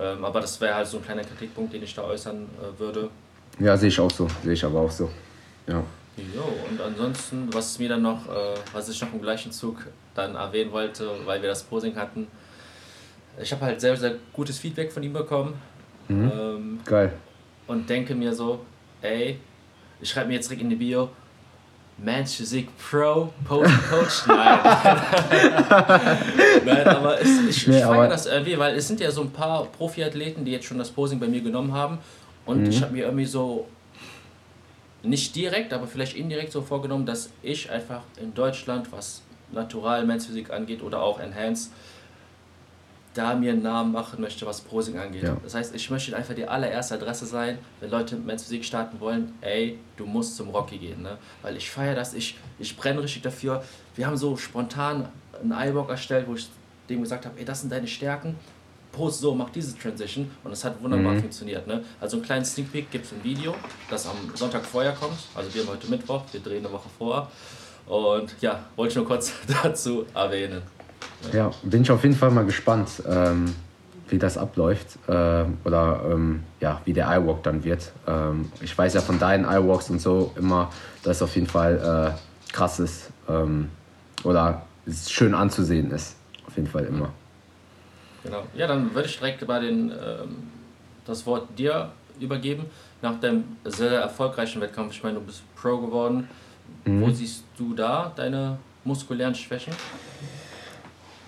ähm, 0.00 0.24
aber 0.24 0.40
das 0.40 0.60
wäre 0.60 0.74
halt 0.74 0.86
so 0.88 0.98
ein 0.98 1.04
kleiner 1.04 1.22
Kritikpunkt, 1.24 1.72
den 1.72 1.82
ich 1.82 1.94
da 1.94 2.02
äußern 2.02 2.42
äh, 2.60 2.78
würde. 2.80 3.08
Ja, 3.58 3.76
sehe 3.76 3.88
ich 3.88 4.00
auch 4.00 4.10
so. 4.10 4.28
Sehe 4.42 4.52
ich 4.54 4.64
aber 4.64 4.80
auch 4.80 4.90
so. 4.90 5.10
Ja. 5.66 5.82
Jo, 6.16 6.44
und 6.70 6.80
ansonsten, 6.80 7.48
was 7.52 7.78
mir 7.78 7.88
dann 7.88 8.02
noch, 8.02 8.26
äh, 8.28 8.54
was 8.72 8.88
ich 8.88 9.00
noch 9.00 9.12
im 9.12 9.22
gleichen 9.22 9.50
Zug 9.50 9.86
dann 10.14 10.34
erwähnen 10.34 10.70
wollte, 10.72 11.08
weil 11.24 11.40
wir 11.40 11.48
das 11.48 11.62
Posing 11.62 11.96
hatten, 11.96 12.26
ich 13.40 13.50
habe 13.50 13.64
halt 13.64 13.80
sehr, 13.80 13.96
sehr 13.96 14.16
gutes 14.32 14.58
Feedback 14.58 14.92
von 14.92 15.02
ihm 15.02 15.14
bekommen 15.14 15.54
ähm, 16.10 16.80
Geil. 16.84 17.12
und 17.66 17.88
denke 17.88 18.14
mir 18.14 18.34
so, 18.34 18.60
ey, 19.00 19.38
ich 20.02 20.10
schreibe 20.10 20.28
mir 20.28 20.34
jetzt 20.34 20.50
direkt 20.50 20.62
in 20.62 20.68
die 20.68 20.76
Bio, 20.76 21.08
Men's 21.96 22.34
Physik 22.34 22.68
Pro, 22.76 23.32
Posing 23.46 23.78
Coach, 23.88 24.22
nein. 24.26 24.60
nein, 26.66 26.86
aber 26.88 27.20
es, 27.20 27.28
ich, 27.48 27.56
ich 27.56 27.66
Nee, 27.68 27.80
feiere 27.82 28.08
das 28.08 28.26
irgendwie, 28.26 28.58
weil 28.58 28.76
es 28.76 28.86
sind 28.86 29.00
ja 29.00 29.10
so 29.10 29.22
ein 29.22 29.30
paar 29.30 29.64
Profiathleten, 29.64 30.44
die 30.44 30.52
jetzt 30.52 30.66
schon 30.66 30.76
das 30.78 30.90
Posing 30.90 31.18
bei 31.18 31.28
mir 31.28 31.40
genommen 31.40 31.72
haben 31.72 31.98
und 32.46 32.66
ich 32.66 32.82
habe 32.82 32.92
mir 32.92 33.04
irgendwie 33.04 33.26
so 33.26 33.66
nicht 35.02 35.34
direkt, 35.34 35.72
aber 35.72 35.86
vielleicht 35.86 36.16
indirekt 36.16 36.52
so 36.52 36.62
vorgenommen, 36.62 37.06
dass 37.06 37.30
ich 37.42 37.70
einfach 37.70 38.02
in 38.20 38.34
Deutschland, 38.34 38.92
was 38.92 39.22
Natural 39.50 40.04
Men's 40.06 40.26
Physik 40.26 40.50
angeht 40.50 40.82
oder 40.82 41.02
auch 41.02 41.20
Enhanced, 41.20 41.72
da 43.14 43.34
mir 43.34 43.52
einen 43.52 43.62
Namen 43.62 43.92
machen 43.92 44.20
möchte, 44.20 44.46
was 44.46 44.62
Posing 44.62 44.98
angeht. 44.98 45.24
Ja. 45.24 45.36
Das 45.42 45.54
heißt, 45.54 45.74
ich 45.74 45.90
möchte 45.90 46.16
einfach 46.16 46.34
die 46.34 46.46
allererste 46.46 46.94
Adresse 46.94 47.26
sein, 47.26 47.58
wenn 47.80 47.90
Leute 47.90 48.16
mit 48.16 48.26
Men's 48.26 48.44
Physik 48.44 48.64
starten 48.64 49.00
wollen, 49.00 49.34
ey, 49.42 49.78
du 49.96 50.06
musst 50.06 50.36
zum 50.36 50.48
Rocky 50.48 50.78
gehen, 50.78 51.02
ne? 51.02 51.18
Weil 51.42 51.56
ich 51.56 51.70
feiere 51.70 51.94
das, 51.94 52.14
ich, 52.14 52.36
ich 52.58 52.76
brenne 52.76 53.02
richtig 53.02 53.22
dafür. 53.22 53.62
Wir 53.96 54.06
haben 54.06 54.16
so 54.16 54.36
spontan 54.36 55.08
einen 55.42 55.52
iBook 55.52 55.90
erstellt, 55.90 56.26
wo 56.26 56.34
ich 56.34 56.48
dem 56.88 57.02
gesagt 57.02 57.26
habe, 57.26 57.38
ey, 57.38 57.44
das 57.44 57.60
sind 57.60 57.70
deine 57.70 57.86
Stärken, 57.86 58.36
post 58.92 59.20
so, 59.20 59.34
mach 59.34 59.50
diese 59.50 59.76
Transition 59.76 60.30
und 60.44 60.52
es 60.52 60.64
hat 60.64 60.80
wunderbar 60.82 61.16
funktioniert. 61.16 61.66
Ne? 61.66 61.82
Also 62.00 62.18
einen 62.18 62.24
kleinen 62.24 62.44
Sneak 62.44 62.70
Peek 62.70 62.90
gibt 62.90 63.06
es 63.06 63.12
im 63.12 63.24
Video, 63.24 63.54
das 63.90 64.06
am 64.06 64.16
Sonntag 64.34 64.64
vorher 64.64 64.92
kommt. 64.92 65.18
Also 65.34 65.52
wir 65.54 65.62
haben 65.62 65.70
heute 65.70 65.88
Mittwoch, 65.88 66.22
wir 66.30 66.40
drehen 66.40 66.64
eine 66.64 66.72
Woche 66.72 66.88
vor. 66.98 67.30
Und 67.86 68.36
ja, 68.40 68.60
wollte 68.76 68.92
ich 68.92 68.96
nur 68.96 69.06
kurz 69.06 69.32
dazu 69.62 70.04
erwähnen. 70.14 70.62
Ja, 71.32 71.50
bin 71.62 71.82
ich 71.82 71.90
auf 71.90 72.02
jeden 72.02 72.14
Fall 72.14 72.30
mal 72.30 72.44
gespannt, 72.44 73.02
ähm, 73.08 73.54
wie 74.08 74.18
das 74.18 74.36
abläuft 74.36 74.98
ähm, 75.08 75.58
oder 75.64 76.02
ähm, 76.10 76.42
ja, 76.60 76.80
wie 76.84 76.92
der 76.92 77.06
iWalk 77.06 77.42
dann 77.42 77.64
wird. 77.64 77.92
Ähm, 78.06 78.52
ich 78.60 78.76
weiß 78.76 78.94
ja 78.94 79.00
von 79.00 79.18
deinen 79.18 79.44
iWalks 79.44 79.90
und 79.90 80.00
so 80.00 80.32
immer, 80.36 80.70
dass 81.02 81.16
es 81.16 81.22
auf 81.22 81.34
jeden 81.34 81.46
Fall 81.46 82.14
äh, 82.14 82.52
krass 82.52 82.78
ist 82.78 83.10
ähm, 83.28 83.68
oder 84.24 84.66
schön 85.08 85.34
anzusehen 85.34 85.90
ist. 85.90 86.16
Auf 86.46 86.56
jeden 86.56 86.68
Fall 86.68 86.84
immer. 86.84 87.10
Genau. 88.24 88.42
Ja, 88.54 88.66
dann 88.66 88.94
würde 88.94 89.08
ich 89.08 89.18
direkt 89.18 89.46
bei 89.46 89.58
den, 89.58 89.90
ähm, 89.90 90.36
das 91.04 91.26
Wort 91.26 91.58
dir 91.58 91.90
übergeben. 92.20 92.66
Nach 93.00 93.18
dem 93.18 93.44
sehr, 93.64 93.90
sehr 93.90 94.00
erfolgreichen 94.00 94.60
Wettkampf, 94.60 94.92
ich 94.94 95.02
meine, 95.02 95.16
du 95.16 95.24
bist 95.24 95.42
Pro 95.56 95.78
geworden. 95.78 96.28
Wo 96.84 97.10
siehst 97.10 97.44
du 97.56 97.74
da 97.74 98.12
deine 98.14 98.58
muskulären 98.84 99.34
Schwächen? 99.34 99.72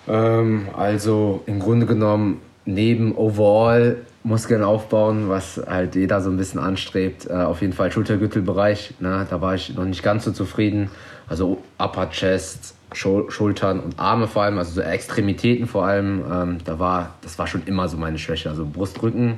Ähm, 0.09 0.69
also 0.77 1.43
im 1.47 1.61
Grunde 1.61 1.87
genommen 1.87 2.41
neben 2.65 3.15
Overall 3.17 3.99
Muskeln 4.23 4.63
aufbauen, 4.63 5.29
was 5.29 5.61
halt 5.67 5.95
jeder 5.95 6.21
so 6.23 6.31
ein 6.31 6.37
bisschen 6.37 6.59
anstrebt, 6.59 7.27
äh, 7.27 7.35
auf 7.35 7.61
jeden 7.61 7.75
Fall 7.75 7.93
Schultergürtelbereich. 7.93 8.95
Ne? 9.01 9.27
Da 9.29 9.41
war 9.41 9.55
ich 9.55 9.75
noch 9.75 9.85
nicht 9.85 10.03
ganz 10.03 10.25
so 10.25 10.33
zufrieden. 10.33 10.91
Also 11.29 11.63
Upper 11.79 12.11
Chest, 12.11 12.75
Schultern 12.95 13.81
und 13.81 13.99
Arme 13.99 14.27
vor 14.29 14.43
allem, 14.43 14.59
also 14.59 14.73
so 14.73 14.81
Extremitäten 14.81 15.67
vor 15.67 15.87
allem. 15.87 16.25
Ähm, 16.31 16.59
da 16.65 16.79
war, 16.79 17.15
das 17.23 17.39
war 17.39 17.47
schon 17.47 17.65
immer 17.67 17.89
so 17.89 17.97
meine 17.97 18.19
Schwäche. 18.19 18.49
Also 18.49 18.67
Brustrücken 18.67 19.37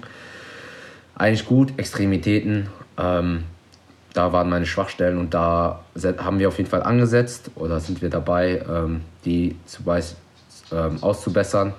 eigentlich 1.14 1.46
gut, 1.46 1.72
Extremitäten. 1.78 2.68
Ähm, 2.98 3.44
da 4.12 4.32
waren 4.32 4.48
meine 4.48 4.66
Schwachstellen 4.66 5.18
und 5.18 5.34
da 5.34 5.84
haben 6.18 6.38
wir 6.38 6.48
auf 6.48 6.56
jeden 6.58 6.70
Fall 6.70 6.82
angesetzt 6.82 7.50
oder 7.54 7.80
sind 7.80 8.00
wir 8.00 8.08
dabei, 8.08 8.64
ähm, 8.68 9.02
die 9.24 9.56
zu 9.66 9.82
ähm, 10.72 11.02
auszubessern. 11.02 11.74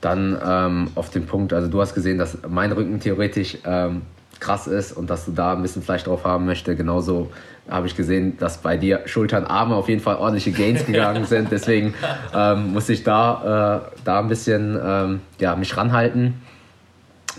Dann 0.00 0.38
ähm, 0.44 0.90
auf 0.94 1.10
den 1.10 1.26
Punkt, 1.26 1.52
also 1.52 1.68
du 1.68 1.80
hast 1.80 1.94
gesehen, 1.94 2.18
dass 2.18 2.38
mein 2.48 2.72
Rücken 2.72 3.00
theoretisch 3.00 3.58
ähm, 3.64 4.02
krass 4.42 4.66
ist 4.66 4.92
und 4.92 5.08
dass 5.08 5.24
du 5.24 5.32
da 5.32 5.52
ein 5.52 5.62
bisschen 5.62 5.82
Fleisch 5.82 6.04
drauf 6.04 6.24
haben 6.24 6.44
möchtest. 6.44 6.76
Genauso 6.76 7.30
habe 7.70 7.86
ich 7.86 7.96
gesehen, 7.96 8.36
dass 8.38 8.58
bei 8.58 8.76
dir 8.76 9.02
Schultern, 9.06 9.44
Arme 9.44 9.76
auf 9.76 9.88
jeden 9.88 10.02
Fall 10.02 10.16
ordentliche 10.16 10.50
Gains 10.50 10.84
gegangen 10.86 11.24
sind. 11.24 11.52
Deswegen 11.52 11.94
ähm, 12.34 12.72
muss 12.72 12.88
ich 12.88 13.04
da, 13.04 13.86
äh, 13.86 14.00
da 14.04 14.18
ein 14.18 14.28
bisschen 14.28 14.78
ähm, 14.84 15.20
ja, 15.38 15.54
mich 15.54 15.76
ranhalten. 15.76 16.42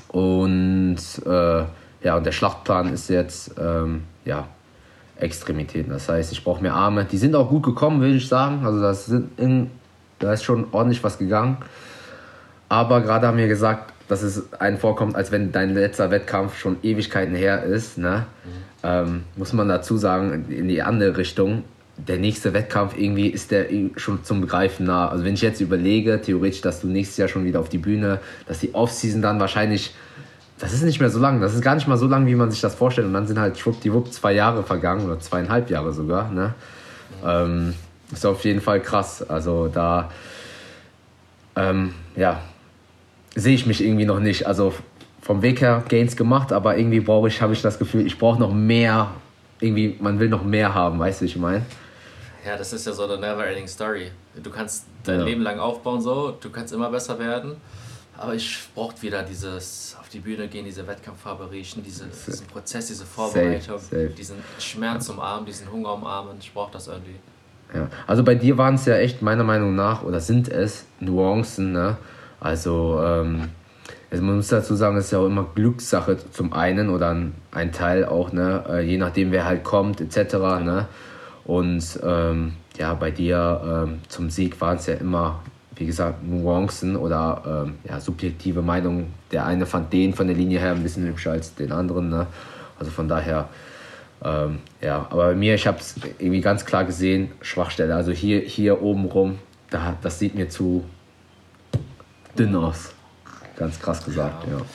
Und 0.07 0.97
äh, 1.25 1.63
ja, 2.03 2.17
und 2.17 2.25
der 2.25 2.31
Schlachtplan 2.31 2.93
ist 2.93 3.09
jetzt 3.09 3.55
ähm, 3.59 4.03
ja, 4.25 4.47
Extremitäten. 5.17 5.91
Das 5.91 6.07
heißt, 6.07 6.31
ich 6.31 6.43
brauche 6.43 6.61
mehr 6.61 6.73
Arme. 6.73 7.05
Die 7.05 7.17
sind 7.17 7.35
auch 7.35 7.49
gut 7.49 7.63
gekommen, 7.63 8.01
würde 8.01 8.15
ich 8.15 8.27
sagen. 8.27 8.65
Also 8.65 8.81
das 8.81 9.05
sind 9.05 9.37
in, 9.37 9.69
da 10.19 10.33
ist 10.33 10.43
schon 10.43 10.67
ordentlich 10.71 11.03
was 11.03 11.17
gegangen. 11.17 11.57
Aber 12.69 13.01
gerade 13.01 13.27
haben 13.27 13.37
wir 13.37 13.47
gesagt, 13.47 13.92
dass 14.07 14.21
es 14.21 14.53
einen 14.53 14.77
vorkommt, 14.77 15.15
als 15.15 15.31
wenn 15.31 15.51
dein 15.51 15.73
letzter 15.73 16.11
Wettkampf 16.11 16.57
schon 16.57 16.77
Ewigkeiten 16.83 17.35
her 17.35 17.63
ist. 17.63 17.97
Ne? 17.97 18.25
Mhm. 18.43 18.49
Ähm, 18.83 19.23
muss 19.35 19.53
man 19.53 19.67
dazu 19.69 19.97
sagen, 19.97 20.45
in 20.49 20.67
die 20.67 20.81
andere 20.81 21.17
Richtung, 21.17 21.63
der 21.97 22.17
nächste 22.17 22.53
Wettkampf 22.53 22.97
irgendwie 22.97 23.27
ist 23.27 23.51
der 23.51 23.67
schon 23.95 24.23
zum 24.23 24.41
Begreifen 24.41 24.85
nah. 24.87 25.09
Also 25.09 25.23
wenn 25.23 25.35
ich 25.35 25.41
jetzt 25.41 25.61
überlege, 25.61 26.21
theoretisch, 26.21 26.61
dass 26.61 26.81
du 26.81 26.87
nächstes 26.87 27.17
Jahr 27.17 27.27
schon 27.27 27.45
wieder 27.45 27.59
auf 27.59 27.69
die 27.69 27.77
Bühne, 27.77 28.19
dass 28.47 28.59
die 28.59 28.73
Offseason 28.73 29.21
dann 29.21 29.39
wahrscheinlich, 29.39 29.93
das 30.59 30.73
ist 30.73 30.83
nicht 30.83 30.99
mehr 30.99 31.09
so 31.09 31.19
lang, 31.19 31.39
das 31.39 31.53
ist 31.53 31.61
gar 31.61 31.75
nicht 31.75 31.87
mal 31.87 31.97
so 31.97 32.07
lang, 32.07 32.25
wie 32.25 32.35
man 32.35 32.49
sich 32.49 32.61
das 32.61 32.75
vorstellt. 32.75 33.07
Und 33.07 33.13
dann 33.13 33.27
sind 33.27 33.39
halt 33.39 33.57
schwuppdiwupp 33.57 34.11
zwei 34.11 34.33
Jahre 34.33 34.63
vergangen 34.63 35.05
oder 35.05 35.19
zweieinhalb 35.19 35.69
Jahre 35.69 35.93
sogar. 35.93 36.31
Ne? 36.31 36.53
Ähm, 37.25 37.75
ist 38.11 38.25
auf 38.25 38.43
jeden 38.43 38.61
Fall 38.61 38.79
krass. 38.79 39.27
Also 39.29 39.67
da, 39.67 40.09
ähm, 41.55 41.93
ja, 42.15 42.41
sehe 43.35 43.55
ich 43.55 43.65
mich 43.65 43.83
irgendwie 43.83 44.05
noch 44.05 44.19
nicht. 44.19 44.47
Also 44.47 44.73
vom 45.21 45.41
Weg 45.41 45.61
her 45.61 45.83
Gains 45.87 46.15
gemacht, 46.15 46.51
aber 46.51 46.77
irgendwie 46.77 46.99
brauche 46.99 47.27
ich, 47.27 47.41
habe 47.41 47.53
ich 47.53 47.61
das 47.61 47.79
Gefühl, 47.79 48.05
ich 48.05 48.17
brauche 48.17 48.39
noch 48.39 48.53
mehr. 48.53 49.11
Irgendwie, 49.59 49.95
man 49.99 50.19
will 50.19 50.27
noch 50.27 50.43
mehr 50.43 50.73
haben, 50.73 50.99
weißt 50.99 51.21
du, 51.21 51.25
ich 51.25 51.37
meine? 51.37 51.65
Ja, 52.45 52.57
das 52.57 52.73
ist 52.73 52.85
ja 52.85 52.91
so 52.91 53.03
eine 53.03 53.17
never-ending 53.17 53.67
Story. 53.67 54.11
Du 54.41 54.49
kannst 54.49 54.85
dein 55.05 55.19
ja. 55.19 55.25
Leben 55.25 55.41
lang 55.41 55.59
aufbauen, 55.59 56.01
so, 56.01 56.37
du 56.39 56.49
kannst 56.49 56.73
immer 56.73 56.89
besser 56.89 57.17
werden. 57.17 57.55
Aber 58.17 58.35
ich 58.35 58.59
brauche 58.75 59.01
wieder 59.01 59.23
dieses 59.23 59.95
auf 59.99 60.09
die 60.09 60.19
Bühne 60.19 60.47
gehen, 60.47 60.65
diese 60.65 60.85
Wettkampffarbe 60.85 61.49
riechen, 61.49 61.81
diese, 61.83 62.05
diesen 62.05 62.45
Prozess, 62.47 62.87
diese 62.87 63.05
Vorbereitung, 63.05 63.79
safe, 63.79 64.03
safe. 64.03 64.13
diesen 64.15 64.35
Schmerz 64.59 65.09
umarmen, 65.09 65.45
diesen 65.45 65.71
Hunger 65.71 65.93
umarmen. 65.93 66.37
Ich 66.39 66.53
brauche 66.53 66.71
das 66.73 66.87
irgendwie. 66.87 67.15
Ja, 67.73 67.87
also 68.05 68.23
bei 68.23 68.35
dir 68.35 68.57
waren 68.57 68.75
es 68.75 68.85
ja 68.85 68.97
echt 68.97 69.21
meiner 69.21 69.43
Meinung 69.43 69.73
nach, 69.75 70.03
oder 70.03 70.19
sind 70.19 70.47
es 70.47 70.85
Nuancen, 70.99 71.71
ne? 71.71 71.97
Also, 72.43 73.01
ähm, 73.01 73.49
man 74.11 74.35
muss 74.35 74.49
dazu 74.49 74.75
sagen, 74.75 74.97
es 74.97 75.05
ist 75.05 75.11
ja 75.11 75.19
auch 75.19 75.25
immer 75.25 75.47
Glückssache 75.55 76.17
zum 76.31 76.51
einen 76.51 76.89
oder 76.89 77.11
ein, 77.11 77.33
ein 77.51 77.71
Teil 77.71 78.05
auch, 78.05 78.31
ne? 78.33 78.63
Äh, 78.69 78.81
je 78.81 78.97
nachdem, 78.97 79.31
wer 79.31 79.45
halt 79.45 79.63
kommt, 79.63 80.01
etc. 80.01 80.33
Ne? 80.61 80.87
Und 81.45 81.99
ähm, 82.03 82.53
ja, 82.77 82.93
bei 82.93 83.11
dir 83.11 83.85
ähm, 83.87 83.99
zum 84.09 84.29
Sieg 84.29 84.59
waren 84.61 84.75
es 84.75 84.85
ja 84.87 84.95
immer, 84.95 85.41
wie 85.75 85.85
gesagt, 85.85 86.23
Nuancen 86.23 86.95
oder 86.95 87.65
ähm, 87.65 87.75
ja, 87.89 87.99
subjektive 87.99 88.61
Meinungen. 88.61 89.13
Der 89.31 89.45
eine 89.45 89.65
fand 89.65 89.93
den 89.93 90.13
von 90.13 90.27
der 90.27 90.35
Linie 90.35 90.59
her 90.59 90.71
ein 90.71 90.83
bisschen 90.83 91.07
hübscher 91.07 91.31
als 91.31 91.55
den 91.55 91.71
anderen. 91.71 92.09
Ne? 92.09 92.27
Also 92.77 92.91
von 92.91 93.07
daher, 93.07 93.47
ähm, 94.23 94.59
ja, 94.81 95.07
aber 95.09 95.27
bei 95.27 95.35
mir, 95.35 95.55
ich 95.55 95.65
habe 95.65 95.79
es 95.79 95.95
irgendwie 96.19 96.41
ganz 96.41 96.65
klar 96.65 96.83
gesehen, 96.83 97.31
Schwachstelle. 97.41 97.95
Also 97.95 98.11
hier, 98.11 98.41
hier 98.41 98.81
oben 98.81 99.05
rum, 99.05 99.39
da, 99.69 99.95
das 100.01 100.19
sieht 100.19 100.35
mir 100.35 100.49
zu, 100.49 100.83
dünn 102.37 102.55
aus. 102.55 102.93
Ganz 103.55 103.79
krass 103.79 104.03
gesagt, 104.03 104.47
ja. 104.47 104.57
ja. 104.57 104.65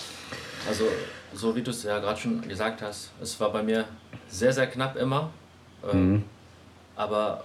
Also, 0.69 0.85
so 1.35 1.55
wie 1.55 1.63
du 1.63 1.71
es 1.71 1.83
ja 1.83 1.99
gerade 1.99 2.19
schon 2.19 2.41
gesagt 2.47 2.83
hast, 2.83 3.11
es 3.21 3.39
war 3.41 3.53
bei 3.53 3.63
mir 3.63 3.85
sehr, 4.29 4.53
sehr 4.53 4.67
knapp 4.67 4.97
immer. 4.97 5.31
Ähm, 5.93 6.13
mhm. 6.13 6.25
Aber 6.97 7.45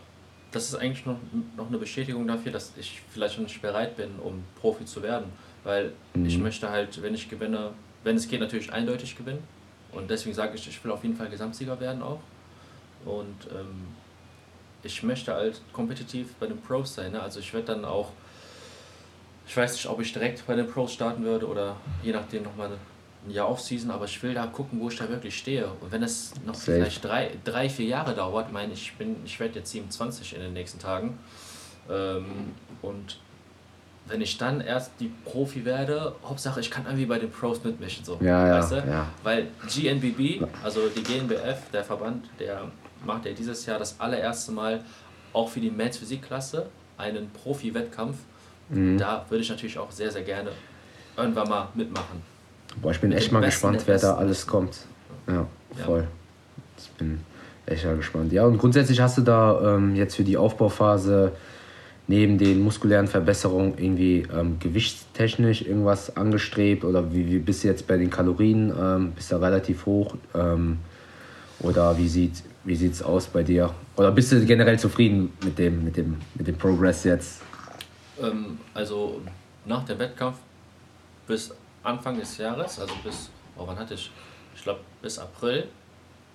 das 0.51 0.65
ist 0.65 0.75
eigentlich 0.75 1.05
noch, 1.05 1.17
noch 1.57 1.67
eine 1.67 1.77
Bestätigung 1.77 2.27
dafür, 2.27 2.51
dass 2.51 2.73
ich 2.77 3.01
vielleicht 3.09 3.35
schon 3.35 3.43
nicht 3.43 3.61
bereit 3.61 3.97
bin, 3.97 4.11
um 4.23 4.43
Profi 4.59 4.85
zu 4.85 5.01
werden. 5.01 5.25
Weil 5.63 5.93
mhm. 6.13 6.25
ich 6.25 6.37
möchte 6.37 6.69
halt, 6.69 7.01
wenn 7.01 7.13
ich 7.13 7.29
gewinne, 7.29 7.71
wenn 8.03 8.15
es 8.15 8.27
geht, 8.27 8.39
natürlich 8.39 8.71
eindeutig 8.71 9.15
gewinnen. 9.15 9.43
Und 9.91 10.09
deswegen 10.09 10.35
sage 10.35 10.55
ich, 10.55 10.67
ich 10.67 10.83
will 10.83 10.91
auf 10.91 11.03
jeden 11.03 11.15
Fall 11.15 11.29
Gesamtsieger 11.29 11.79
werden 11.79 12.01
auch. 12.01 12.19
Und 13.05 13.47
ähm, 13.51 13.87
ich 14.83 15.03
möchte 15.03 15.33
halt 15.33 15.61
kompetitiv 15.71 16.33
bei 16.35 16.47
den 16.47 16.59
Pros 16.59 16.95
sein. 16.95 17.11
Ne? 17.13 17.21
Also 17.21 17.39
ich 17.39 17.53
werde 17.53 17.67
dann 17.67 17.85
auch 17.85 18.11
ich 19.47 19.57
weiß 19.57 19.73
nicht, 19.73 19.87
ob 19.87 19.99
ich 19.99 20.13
direkt 20.13 20.45
bei 20.47 20.55
den 20.55 20.67
Pros 20.67 20.93
starten 20.93 21.23
würde 21.23 21.47
oder 21.47 21.75
je 22.01 22.11
nachdem 22.11 22.43
nochmal 22.43 22.71
ein 23.25 23.31
Jahr 23.31 23.49
Offseason, 23.49 23.91
aber 23.91 24.05
ich 24.05 24.21
will 24.23 24.33
da 24.33 24.47
gucken, 24.47 24.79
wo 24.79 24.89
ich 24.89 24.97
da 24.97 25.07
wirklich 25.07 25.37
stehe. 25.37 25.67
Und 25.81 25.91
wenn 25.91 26.03
es 26.03 26.33
noch 26.45 26.55
Safe. 26.55 26.73
vielleicht 26.73 27.03
drei, 27.03 27.31
drei, 27.43 27.69
vier 27.69 27.85
Jahre 27.85 28.13
dauert, 28.13 28.51
meine 28.51 28.73
ich, 28.73 28.93
bin, 28.95 29.17
ich 29.25 29.39
werde 29.39 29.59
jetzt 29.59 29.71
27 29.71 30.35
in 30.35 30.41
den 30.41 30.53
nächsten 30.53 30.79
Tagen. 30.79 31.17
Ähm, 31.89 32.53
und 32.81 33.19
wenn 34.05 34.21
ich 34.21 34.37
dann 34.37 34.59
erst 34.59 34.91
die 34.99 35.11
Profi 35.23 35.63
werde, 35.63 36.15
Hauptsache 36.25 36.59
ich 36.59 36.69
kann 36.69 36.85
irgendwie 36.85 37.05
bei 37.05 37.19
den 37.19 37.31
Pros 37.31 37.63
mitmischen. 37.63 38.03
So, 38.03 38.17
ja, 38.21 38.57
weißt 38.57 38.73
ja, 38.73 38.81
du? 38.81 38.89
ja. 38.89 39.07
Weil 39.23 39.47
GNBB, 39.73 40.45
also 40.61 40.89
die 40.89 41.03
GNBF, 41.03 41.69
der 41.71 41.83
Verband, 41.83 42.29
der 42.39 42.69
macht 43.05 43.25
ja 43.25 43.31
dieses 43.31 43.65
Jahr 43.65 43.79
das 43.79 43.99
allererste 43.99 44.51
Mal 44.51 44.83
auch 45.31 45.49
für 45.49 45.61
die 45.61 45.71
Men's 45.71 45.97
Physikklasse 45.97 46.67
einen 46.97 47.29
Profi-Wettkampf 47.31 48.17
Mhm. 48.69 48.97
Da 48.97 49.25
würde 49.29 49.43
ich 49.43 49.49
natürlich 49.49 49.77
auch 49.77 49.91
sehr, 49.91 50.11
sehr 50.11 50.23
gerne 50.23 50.51
irgendwann 51.17 51.47
mal 51.49 51.67
mitmachen. 51.73 52.21
Boah, 52.81 52.91
ich 52.91 52.99
bin 52.99 53.09
Mit 53.09 53.19
echt 53.19 53.31
mal 53.31 53.41
gespannt, 53.41 53.83
wer 53.85 53.99
da 53.99 54.15
alles 54.15 54.47
kommt. 54.47 54.79
Ja, 55.27 55.45
voll. 55.85 56.01
Ja. 56.01 56.07
Ich 56.77 56.89
bin 56.91 57.19
echt 57.65 57.85
mal 57.85 57.95
gespannt. 57.95 58.33
Ja, 58.33 58.45
und 58.45 58.57
grundsätzlich 58.57 58.99
hast 58.99 59.17
du 59.17 59.21
da 59.21 59.75
ähm, 59.75 59.95
jetzt 59.95 60.15
für 60.15 60.23
die 60.23 60.37
Aufbauphase 60.37 61.33
neben 62.07 62.37
den 62.37 62.61
muskulären 62.61 63.07
Verbesserungen 63.07 63.75
irgendwie 63.77 64.27
ähm, 64.35 64.57
gewichtstechnisch 64.59 65.61
irgendwas 65.61 66.17
angestrebt 66.17 66.83
oder 66.83 67.13
wie, 67.13 67.31
wie 67.31 67.39
bist 67.39 67.63
du 67.63 67.69
jetzt 67.69 67.87
bei 67.87 67.97
den 67.97 68.09
Kalorien? 68.09 68.73
Ähm, 68.77 69.11
bist 69.11 69.31
du 69.31 69.35
relativ 69.37 69.85
hoch? 69.85 70.15
Ähm, 70.33 70.79
oder 71.59 71.97
wie 71.97 72.07
sieht 72.07 72.43
wie 72.63 72.75
sieht's 72.75 73.01
aus 73.01 73.27
bei 73.27 73.43
dir? 73.43 73.71
Oder 73.95 74.11
bist 74.11 74.31
du 74.31 74.43
generell 74.45 74.79
zufrieden 74.79 75.33
mit 75.43 75.59
dem, 75.59 75.83
mit 75.83 75.97
dem, 75.97 76.17
mit 76.35 76.47
dem 76.47 76.55
Progress 76.55 77.03
jetzt? 77.03 77.41
Ähm, 78.23 78.57
also 78.73 79.21
nach 79.65 79.83
dem 79.85 79.99
Wettkampf 79.99 80.37
bis 81.27 81.53
Anfang 81.83 82.17
des 82.17 82.37
Jahres, 82.37 82.79
also 82.79 82.93
bis, 83.03 83.29
oh, 83.57 83.67
wann 83.67 83.77
hatte 83.77 83.93
ich? 83.93 84.11
Ich 84.55 84.63
glaube 84.63 84.81
bis 85.01 85.19
April 85.19 85.67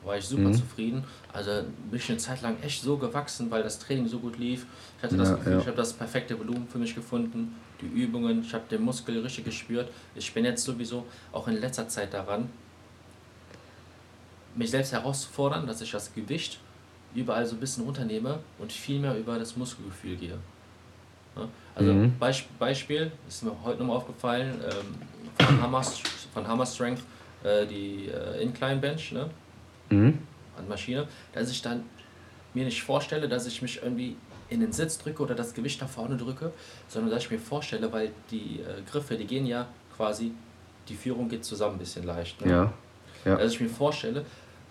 war 0.04 0.16
ich 0.16 0.25
super 0.25 0.49
mhm. 0.49 0.54
zufrieden. 0.54 1.04
Also 1.33 1.50
bin 1.90 1.99
ich 1.99 2.09
eine 2.09 2.18
Zeit 2.18 2.42
lang 2.42 2.57
echt 2.62 2.83
so 2.83 2.97
gewachsen, 2.97 3.50
weil 3.50 3.62
das 3.62 3.78
Training 3.78 4.07
so 4.07 4.18
gut 4.18 4.38
lief. 4.38 4.66
Ich 4.97 5.04
hatte 5.04 5.16
das 5.16 5.35
Gefühl, 5.35 5.52
ja. 5.54 5.59
ich 5.59 5.66
habe 5.66 5.76
das 5.76 5.92
perfekte 5.92 6.38
Volumen 6.38 6.68
für 6.68 6.78
mich 6.78 6.95
gefunden, 6.95 7.57
die 7.80 7.87
Übungen, 7.87 8.42
ich 8.42 8.54
habe 8.54 8.64
den 8.71 8.83
Muskel 8.83 9.21
richtig 9.21 9.45
gespürt. 9.45 9.90
Ich 10.14 10.33
bin 10.33 10.45
jetzt 10.45 10.64
sowieso 10.64 11.07
auch 11.33 11.49
in 11.49 11.61
letzter 11.61 11.88
Zeit 11.88 12.14
daran, 12.14 12.49
mich 14.54 14.71
selbst 14.71 14.92
herauszufordern, 14.92 15.66
dass 15.66 15.80
ich 15.80 15.90
das 15.90 16.12
Gewicht 16.14 16.59
überall 17.14 17.47
so 17.47 17.57
ein 17.57 17.61
bisschen 17.61 17.85
runternehme 17.85 18.38
und 18.59 18.73
viel 18.73 19.00
mehr 19.00 19.16
über 19.16 19.38
das 19.38 19.57
Muskelgefühl 19.57 20.16
gehe. 20.16 20.38
Also 21.79 21.93
mhm. 21.93 22.19
Beisp 22.19 22.47
Beispiel, 22.59 23.13
ist 23.29 23.45
mir 23.45 23.53
heute 23.65 23.79
nochmal 23.79 23.99
aufgefallen, 23.99 24.61
ähm, 24.65 25.47
von, 25.47 25.63
Hammer, 25.63 25.83
von 26.35 26.49
Hammer 26.49 26.67
Strength, 26.67 27.03
äh, 27.45 27.67
die 27.67 28.09
äh, 28.09 28.43
Incline 28.43 28.81
Bench, 28.81 29.13
ne? 29.13 29.31
Mhm. 29.91 30.19
An 30.59 30.69
Maschine, 30.69 31.07
dass 31.33 31.51
ich 31.51 31.63
dann 31.63 31.85
mir 32.53 32.65
nicht 32.65 32.83
vorstelle, 32.83 33.29
dass 33.29 33.47
ich 33.47 33.63
mich 33.63 33.81
irgendwie 33.81 34.17
in 34.49 34.61
den 34.61 34.73
Sitz 34.73 34.99
drücke 34.99 35.23
oder 35.23 35.37
das 35.37 35.55
Gewicht 35.55 35.81
nach 35.81 35.89
vorne 35.89 36.17
drücke, 36.17 36.53
sondern 36.89 37.13
dass 37.13 37.25
ich 37.25 37.31
mir 37.31 37.39
vorstelle, 37.39 37.93
weil 37.93 38.11
die 38.31 38.61
äh, 38.61 38.83
Griffe, 38.91 39.17
die 39.17 39.27
gehen 39.27 39.47
ja 39.47 39.69
quasi, 39.97 40.33
die 40.89 40.95
Führung 40.95 41.29
geht 41.29 41.45
zusammen 41.45 41.77
ein 41.77 41.79
bisschen 41.79 42.05
leicht. 42.05 42.45
Ne? 42.45 42.51
Ja. 42.51 42.73
ja. 43.25 43.37
Dass 43.37 43.53
ich 43.53 43.61
mir 43.61 43.69
vorstelle, 43.69 44.25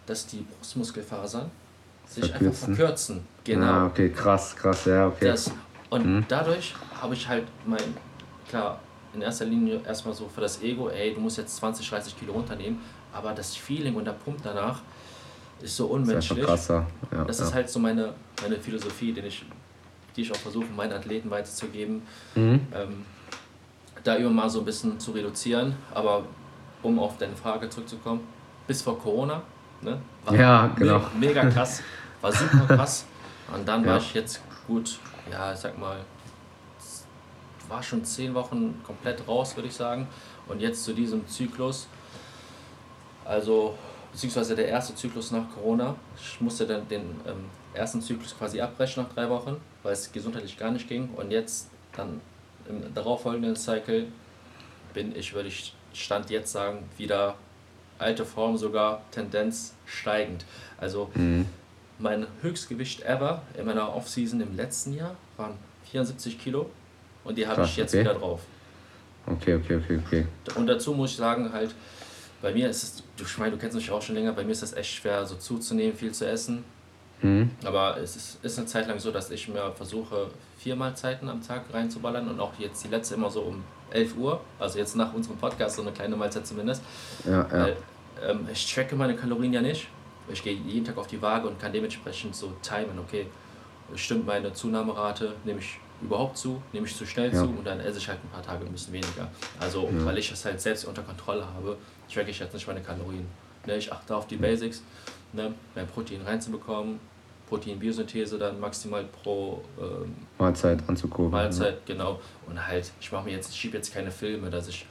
dass 0.05 0.25
die 0.27 0.45
Brustmuskelfasern 0.57 1.49
sich 2.05 2.25
verkürzen. 2.25 2.47
einfach 2.47 2.77
verkürzen. 2.77 3.27
Genau. 3.43 3.65
Ah, 3.65 3.85
okay, 3.85 4.09
krass, 4.09 4.55
krass, 4.55 4.85
ja, 4.85 5.07
okay. 5.07 5.27
Das, 5.27 5.51
und 5.89 6.05
mhm. 6.05 6.25
dadurch 6.27 6.75
habe 7.01 7.13
ich 7.13 7.27
halt 7.27 7.45
mein, 7.65 7.97
klar, 8.49 8.79
in 9.13 9.21
erster 9.21 9.45
Linie 9.45 9.81
erstmal 9.85 10.13
so 10.13 10.27
für 10.27 10.41
das 10.41 10.61
Ego, 10.61 10.89
ey, 10.89 11.13
du 11.13 11.21
musst 11.21 11.37
jetzt 11.37 11.55
20, 11.57 11.89
30 11.89 12.19
Kilo 12.19 12.33
runternehmen, 12.33 12.79
aber 13.13 13.33
das 13.33 13.55
Feeling 13.55 13.95
und 13.95 14.05
der 14.05 14.11
Pump 14.11 14.39
danach 14.43 14.81
ist 15.61 15.75
so 15.75 15.87
unmenschlich. 15.87 16.45
Das 16.45 16.61
ist. 16.61 16.69
Ja, 16.69 16.85
das 17.25 17.39
ja. 17.39 17.45
ist 17.45 17.53
halt 17.53 17.69
so 17.69 17.79
meine, 17.79 18.13
meine 18.41 18.57
Philosophie, 18.57 19.13
den 19.13 19.25
ich, 19.25 19.45
die 20.15 20.21
ich 20.21 20.31
auch 20.31 20.37
versuche, 20.37 20.67
meinen 20.75 20.93
Athleten 20.93 21.29
weiterzugeben. 21.31 22.03
Mhm. 22.35 22.67
Ähm, 22.73 23.05
da 24.03 24.15
immer 24.15 24.29
mal 24.29 24.49
so 24.49 24.59
ein 24.59 24.65
bisschen 24.65 24.99
zu 24.99 25.11
reduzieren, 25.11 25.75
aber 25.93 26.23
um 26.83 26.99
auf 26.99 27.17
deine 27.17 27.35
Frage 27.35 27.69
zurückzukommen, 27.69 28.21
bis 28.67 28.81
vor 28.81 28.99
Corona 28.99 29.41
Ne? 29.81 29.99
War 30.25 30.35
ja, 30.35 30.71
genau. 30.75 30.99
Me 30.99 31.27
mega 31.27 31.45
krass. 31.49 31.81
War 32.21 32.31
super 32.31 32.65
krass. 32.75 33.05
Und 33.53 33.67
dann 33.67 33.83
ja. 33.83 33.91
war 33.91 33.97
ich 33.97 34.13
jetzt 34.13 34.41
gut, 34.65 34.99
ja, 35.31 35.53
ich 35.53 35.59
sag 35.59 35.77
mal, 35.77 35.97
war 37.67 37.83
schon 37.83 38.03
zehn 38.05 38.33
Wochen 38.33 38.81
komplett 38.85 39.27
raus, 39.27 39.55
würde 39.55 39.67
ich 39.67 39.75
sagen. 39.75 40.07
Und 40.47 40.61
jetzt 40.61 40.83
zu 40.83 40.93
diesem 40.93 41.27
Zyklus, 41.27 41.87
also 43.25 43.75
beziehungsweise 44.11 44.55
der 44.55 44.67
erste 44.67 44.95
Zyklus 44.95 45.31
nach 45.31 45.49
Corona. 45.53 45.95
Ich 46.19 46.41
musste 46.41 46.65
dann 46.65 46.87
den 46.87 47.01
ähm, 47.27 47.45
ersten 47.73 48.01
Zyklus 48.01 48.35
quasi 48.37 48.61
abbrechen 48.61 49.03
nach 49.03 49.13
drei 49.13 49.29
Wochen, 49.29 49.57
weil 49.83 49.93
es 49.93 50.11
gesundheitlich 50.11 50.57
gar 50.57 50.71
nicht 50.71 50.87
ging. 50.87 51.09
Und 51.15 51.31
jetzt 51.31 51.69
dann 51.95 52.21
im 52.69 52.93
darauffolgenden 52.93 53.55
Cycle 53.55 54.07
bin 54.93 55.15
ich, 55.15 55.33
würde 55.33 55.49
ich 55.49 55.73
Stand 55.93 56.29
jetzt 56.29 56.51
sagen, 56.51 56.89
wieder 56.97 57.35
alte 57.99 58.25
Form, 58.25 58.57
sogar 58.57 59.01
Tendenz 59.11 59.73
steigend. 59.85 60.45
Also 60.79 61.09
mhm. 61.13 61.47
Mein 61.99 62.27
Höchstgewicht 62.41 63.03
ever 63.03 63.41
in 63.57 63.65
meiner 63.65 63.95
Offseason 63.95 64.41
im 64.41 64.55
letzten 64.55 64.93
Jahr 64.93 65.15
waren 65.37 65.53
74 65.91 66.39
Kilo 66.39 66.69
und 67.23 67.37
die 67.37 67.47
habe 67.47 67.63
ich 67.63 67.77
jetzt 67.77 67.93
okay. 67.93 68.01
wieder 68.01 68.13
drauf. 68.13 68.41
Okay, 69.25 69.55
okay, 69.55 69.75
okay, 69.75 69.99
okay. 70.05 70.25
Und 70.55 70.67
dazu 70.67 70.93
muss 70.93 71.11
ich 71.11 71.17
sagen, 71.17 71.51
halt, 71.51 71.73
bei 72.41 72.53
mir 72.53 72.69
ist 72.69 72.83
es, 72.83 73.03
du, 73.17 73.23
ich 73.23 73.37
meine, 73.37 73.51
du 73.51 73.57
kennst 73.57 73.75
mich 73.75 73.91
auch 73.91 74.01
schon 74.01 74.15
länger, 74.15 74.31
bei 74.31 74.43
mir 74.43 74.51
ist 74.51 74.63
es 74.63 74.73
echt 74.73 74.93
schwer, 74.93 75.25
so 75.25 75.35
zuzunehmen, 75.35 75.95
viel 75.95 76.13
zu 76.13 76.27
essen. 76.27 76.63
Mhm. 77.21 77.49
Aber 77.65 77.97
es 77.97 78.15
ist, 78.15 78.43
ist 78.43 78.57
eine 78.57 78.67
Zeit 78.67 78.87
lang 78.87 78.99
so, 78.99 79.11
dass 79.11 79.29
ich 79.31 79.47
mir 79.47 79.71
versuche, 79.71 80.29
vier 80.59 80.75
Mahlzeiten 80.75 81.27
am 81.29 81.45
Tag 81.45 81.63
reinzuballern 81.73 82.27
und 82.27 82.39
auch 82.39 82.53
jetzt 82.59 82.83
die 82.83 82.89
letzte 82.89 83.15
immer 83.15 83.29
so 83.29 83.41
um 83.41 83.63
11 83.91 84.15
Uhr, 84.17 84.41
also 84.59 84.77
jetzt 84.77 84.95
nach 84.95 85.13
unserem 85.13 85.37
Podcast 85.37 85.77
so 85.77 85.81
eine 85.81 85.91
kleine 85.91 86.15
Mahlzeit 86.15 86.45
zumindest. 86.45 86.81
Ja, 87.25 87.31
ja. 87.31 87.51
Weil, 87.51 87.77
ähm, 88.25 88.47
ich 88.51 88.73
tracke 88.73 88.95
meine 88.95 89.15
Kalorien 89.15 89.53
ja 89.53 89.61
nicht. 89.61 89.87
Ich 90.31 90.43
gehe 90.43 90.53
jeden 90.53 90.85
Tag 90.85 90.97
auf 90.97 91.07
die 91.07 91.21
Waage 91.21 91.47
und 91.47 91.59
kann 91.59 91.71
dementsprechend 91.71 92.35
so 92.35 92.53
timen, 92.61 92.99
okay, 92.99 93.27
stimmt 93.95 94.25
meine 94.25 94.53
Zunahmerate, 94.53 95.33
nehme 95.45 95.59
ich 95.59 95.79
überhaupt 96.01 96.37
zu, 96.37 96.61
nehme 96.73 96.85
ich 96.85 96.95
zu 96.95 97.05
schnell 97.05 97.33
ja. 97.33 97.41
zu 97.41 97.49
und 97.49 97.65
dann 97.65 97.79
esse 97.79 97.97
ich 97.97 98.07
halt 98.07 98.19
ein 98.23 98.29
paar 98.29 98.43
Tage 98.43 98.65
ein 98.65 98.71
bisschen 98.71 98.93
weniger. 98.93 99.29
Also, 99.59 99.89
ja. 99.91 100.05
weil 100.05 100.17
ich 100.17 100.31
es 100.31 100.45
halt 100.45 100.61
selbst 100.61 100.85
unter 100.85 101.01
Kontrolle 101.01 101.45
habe, 101.45 101.77
tracke 102.13 102.29
ich 102.29 102.39
jetzt 102.39 102.53
nicht 102.53 102.67
meine 102.67 102.81
Kalorien. 102.81 103.25
Ne, 103.65 103.77
ich 103.77 103.91
achte 103.91 104.15
auf 104.15 104.27
die 104.27 104.37
Basics, 104.37 104.83
ne, 105.33 105.53
mein 105.75 105.87
Protein 105.87 106.21
reinzubekommen, 106.21 106.99
Proteinbiosynthese 107.49 108.37
dann 108.37 108.59
maximal 108.59 109.05
pro 109.05 109.63
ähm, 109.79 110.15
Mahlzeit 110.37 110.79
anzukurbeln. 110.87 111.31
Mahlzeit, 111.31 111.75
ja. 111.75 111.93
genau. 111.93 112.19
Und 112.45 112.65
halt, 112.65 112.91
ich 112.99 113.11
mache 113.11 113.25
mir 113.25 113.31
jetzt, 113.31 113.51
ich 113.51 113.59
schiebe 113.59 113.77
jetzt 113.77 113.93
keine 113.93 114.11
Filme, 114.11 114.49
dass 114.49 114.67
ich 114.67 114.85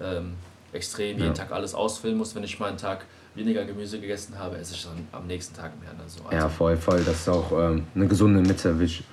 ähm, 0.00 0.34
extrem 0.72 1.18
jeden 1.18 1.34
Tag 1.34 1.52
alles 1.52 1.74
ausfüllen 1.74 2.16
muss, 2.16 2.34
wenn 2.34 2.44
ich 2.44 2.58
mal 2.58 2.68
einen 2.68 2.78
Tag 2.78 3.04
weniger 3.38 3.64
Gemüse 3.64 4.00
gegessen 4.00 4.38
habe, 4.38 4.58
esse 4.58 4.74
ich 4.74 4.84
dann 4.84 5.06
am 5.12 5.26
nächsten 5.26 5.54
Tag 5.54 5.78
mehr. 5.80 5.92
Ne? 5.92 6.00
So, 6.06 6.24
also 6.24 6.36
ja, 6.36 6.48
voll, 6.48 6.76
voll. 6.76 7.02
Das 7.04 7.20
ist 7.20 7.28
auch 7.28 7.52
ähm, 7.52 7.86
eine 7.94 8.06
gesunde 8.06 8.40
Mitte, 8.40 8.74
würde 8.74 8.84
ich, 8.84 9.04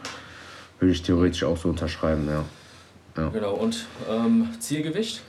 würde 0.80 0.92
ich 0.92 1.02
theoretisch 1.02 1.44
auch 1.44 1.58
so 1.58 1.70
unterschreiben, 1.70 2.28
ja. 2.28 2.44
ja. 3.18 3.30
Genau, 3.30 3.54
und 3.54 3.86
ähm, 4.10 4.50
Zielgewicht? 4.60 5.22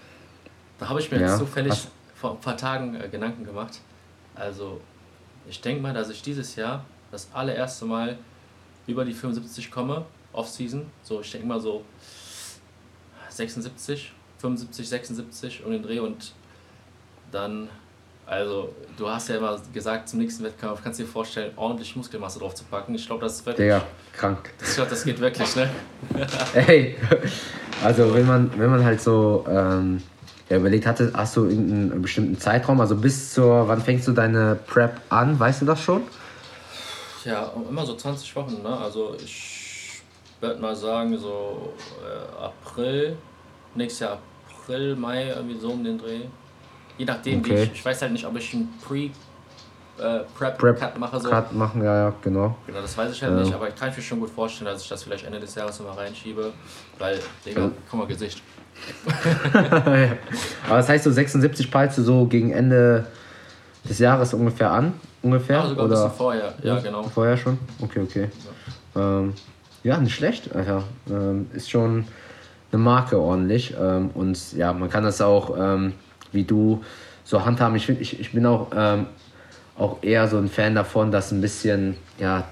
Da 0.79 0.89
habe 0.89 1.01
ich 1.01 1.11
mir 1.11 1.21
ja. 1.21 1.39
zufällig 1.39 1.73
Hast 1.73 1.89
vor 2.17 2.33
ein 2.33 2.41
paar 2.41 2.57
Tagen 2.57 2.95
äh, 2.95 3.09
Gedanken 3.09 3.45
gemacht. 3.45 3.81
Also, 4.35 4.81
ich 5.49 5.61
denke 5.61 5.83
mal, 5.83 5.95
dass 5.95 6.11
ich 6.11 6.23
dieses 6.23 6.57
Jahr 6.57 6.85
das 7.11 7.29
allererste 7.33 7.85
Mal 7.85 8.19
über 8.87 9.05
die 9.05 9.13
75 9.13 9.71
komme, 9.71 10.05
Off-Season. 10.33 10.87
So, 11.03 11.21
ich 11.21 11.31
denke 11.31 11.47
mal 11.47 11.61
so 11.61 11.85
76, 13.29 14.13
75, 14.39 14.89
76 14.89 15.65
um 15.65 15.73
den 15.73 15.83
Dreh 15.83 15.99
und 15.99 16.33
dann, 17.31 17.69
also 18.27 18.75
du 18.97 19.09
hast 19.09 19.29
ja 19.29 19.37
immer 19.37 19.57
gesagt 19.73 20.09
zum 20.09 20.19
nächsten 20.19 20.43
Wettkampf, 20.45 20.83
kannst 20.83 20.99
du 20.99 21.05
dir 21.05 21.09
vorstellen, 21.09 21.53
ordentlich 21.55 21.95
Muskelmasse 21.95 22.41
drauf 22.41 22.55
zu 22.55 22.65
packen. 22.65 22.95
Ich 22.95 23.07
glaube, 23.07 23.23
das 23.23 23.35
ist 23.35 23.47
wirklich. 23.47 23.67
Digga, 23.67 23.83
krank. 24.13 24.51
Ich 24.61 24.75
glaube, 24.75 24.91
das 24.91 25.05
geht 25.05 25.21
wirklich, 25.21 25.55
ne? 25.55 25.71
Ey, 26.55 26.97
also 27.85 28.13
wenn 28.13 28.27
man, 28.27 28.51
wenn 28.59 28.71
man 28.71 28.85
halt 28.85 29.01
so 29.01 29.45
ähm, 29.49 30.03
ja, 30.49 30.57
überlegt 30.57 30.87
hatte, 30.87 31.13
hast 31.15 31.37
du 31.37 31.45
irgendeinen 31.45 32.03
bestimmten 32.03 32.39
Zeitraum, 32.39 32.81
also 32.81 32.97
bis 32.97 33.33
zur, 33.33 33.69
wann 33.69 33.81
fängst 33.81 34.09
du 34.09 34.13
deine 34.13 34.59
Prep 34.67 35.01
an, 35.09 35.39
weißt 35.39 35.63
du 35.63 35.67
das 35.67 35.81
schon? 35.81 36.03
Ja, 37.25 37.53
immer 37.69 37.87
so 37.87 37.95
20 37.95 38.35
Wochen, 38.35 38.63
ne? 38.63 38.77
Also 38.77 39.17
ich 39.25 40.03
würde 40.41 40.61
mal 40.61 40.75
sagen, 40.75 41.17
so 41.17 41.75
äh, 42.05 42.45
April, 42.45 43.17
nächstes 43.75 44.01
Jahr 44.01 44.19
April, 44.51 44.97
Mai, 44.97 45.29
irgendwie 45.29 45.59
so 45.59 45.71
um 45.71 45.85
den 45.85 45.97
Dreh. 45.97 46.23
Je 46.99 47.05
nachdem, 47.05 47.41
okay. 47.41 47.51
wie 47.51 47.63
ich, 47.63 47.73
ich 47.73 47.85
weiß 47.85 48.03
halt 48.03 48.13
nicht, 48.13 48.27
ob 48.27 48.37
ich 48.37 48.55
ein 48.55 48.69
Pre- 48.87 49.11
äh, 49.99 50.21
Prep, 50.37 50.59
Prep 50.59 50.79
Cut 50.79 50.99
mache. 50.99 51.21
So. 51.21 51.31
Cut 51.31 51.53
machen, 51.53 51.83
ja, 51.83 51.95
ja, 52.05 52.13
genau. 52.23 52.57
Genau, 52.67 52.81
das 52.81 52.97
weiß 52.97 53.13
ich 53.13 53.23
halt 53.23 53.33
ähm. 53.33 53.43
nicht, 53.43 53.55
aber 53.55 53.69
ich 53.69 53.75
kann 53.75 53.91
mir 53.95 54.03
schon 54.03 54.21
gut 54.21 54.31
vorstellen, 54.31 54.71
dass 54.71 54.83
ich 54.83 54.89
das 54.89 55.03
vielleicht 55.03 55.25
Ende 55.25 55.41
des 55.41 55.55
Jahres 55.55 55.79
nochmal 55.79 56.05
reinschiebe, 56.05 56.53
weil, 56.99 57.19
Digga, 57.45 57.63
ja. 57.63 57.71
guck 57.91 57.99
mal, 57.99 58.07
Gesicht. 58.07 58.43
ja. 59.25 60.13
Aber 60.67 60.77
das 60.77 60.89
heißt, 60.89 61.05
so 61.05 61.11
76 61.11 61.71
peilst 61.71 61.97
du 61.97 62.03
so 62.03 62.27
gegen 62.27 62.51
Ende 62.53 63.07
des 63.89 63.99
Jahres 63.99 64.35
ungefähr 64.35 64.71
an? 64.71 64.93
Ungefähr? 65.23 65.61
Ja, 65.61 65.67
sogar 65.69 65.85
Oder? 65.87 65.97
ein 65.97 66.03
bisschen 66.05 66.17
vorher, 66.19 66.55
ja, 66.63 66.79
genau. 66.81 67.03
Vorher 67.05 67.37
schon? 67.37 67.59
Okay, 67.81 68.01
okay. 68.01 68.29
Ja, 68.95 69.19
ähm, 69.21 69.35
ja 69.83 69.99
nicht 69.99 70.15
schlecht, 70.15 70.55
Alter. 70.55 70.85
Ähm, 71.09 71.49
ist 71.55 71.71
schon 71.71 72.07
eine 72.71 72.83
Marke 72.83 73.19
ordentlich. 73.19 73.75
Ähm, 73.81 74.11
und 74.15 74.53
ja, 74.53 74.73
man 74.73 74.91
kann 74.91 75.05
das 75.05 75.21
auch, 75.21 75.57
ähm, 75.59 75.95
wie 76.37 76.45
du, 76.45 76.83
so 77.25 77.45
handhaben. 77.45 77.75
Ich, 77.75 77.87
find, 77.87 78.01
ich, 78.01 78.21
ich 78.21 78.33
bin 78.33 78.47
auch, 78.47 78.69
ähm, 78.75 79.07
auch 79.77 80.03
eher 80.03 80.29
so 80.29 80.39
ein 80.39 80.49
Fan 80.49 80.77
davon, 80.77 81.11
dass 81.11 81.33
ein 81.33 81.41
bisschen, 81.41 81.97
ja, 82.19 82.45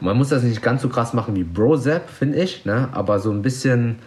man 0.00 0.16
muss 0.16 0.28
das 0.30 0.42
nicht 0.42 0.60
ganz 0.62 0.82
so 0.82 0.88
krass 0.88 1.14
machen 1.14 1.36
wie 1.36 1.44
Brozap, 1.44 2.10
finde 2.10 2.38
ich, 2.38 2.64
ne? 2.64 2.88
aber 2.92 3.20
so 3.20 3.30
ein 3.30 3.42
bisschen 3.42 4.00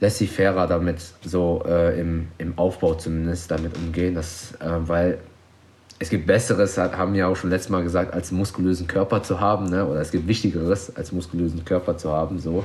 laissez-fairer 0.00 0.66
damit, 0.66 1.00
so 1.24 1.62
äh, 1.66 1.98
im, 2.00 2.28
im 2.38 2.56
Aufbau 2.58 2.94
zumindest 2.94 3.50
damit 3.50 3.76
umgehen, 3.76 4.14
das, 4.14 4.52
äh, 4.60 4.66
weil 4.80 5.18
es 6.00 6.10
gibt 6.10 6.26
Besseres, 6.26 6.78
haben 6.78 7.14
wir 7.14 7.28
auch 7.28 7.34
schon 7.34 7.50
letztes 7.50 7.70
Mal 7.70 7.82
gesagt, 7.82 8.14
als 8.14 8.30
einen 8.30 8.38
muskulösen 8.38 8.86
Körper 8.86 9.22
zu 9.22 9.40
haben, 9.40 9.66
ne? 9.66 9.84
oder 9.84 10.00
es 10.00 10.12
gibt 10.12 10.28
Wichtigeres, 10.28 10.94
als 10.94 11.10
muskulösen 11.10 11.64
Körper 11.64 11.96
zu 11.96 12.12
haben. 12.12 12.38
So. 12.38 12.64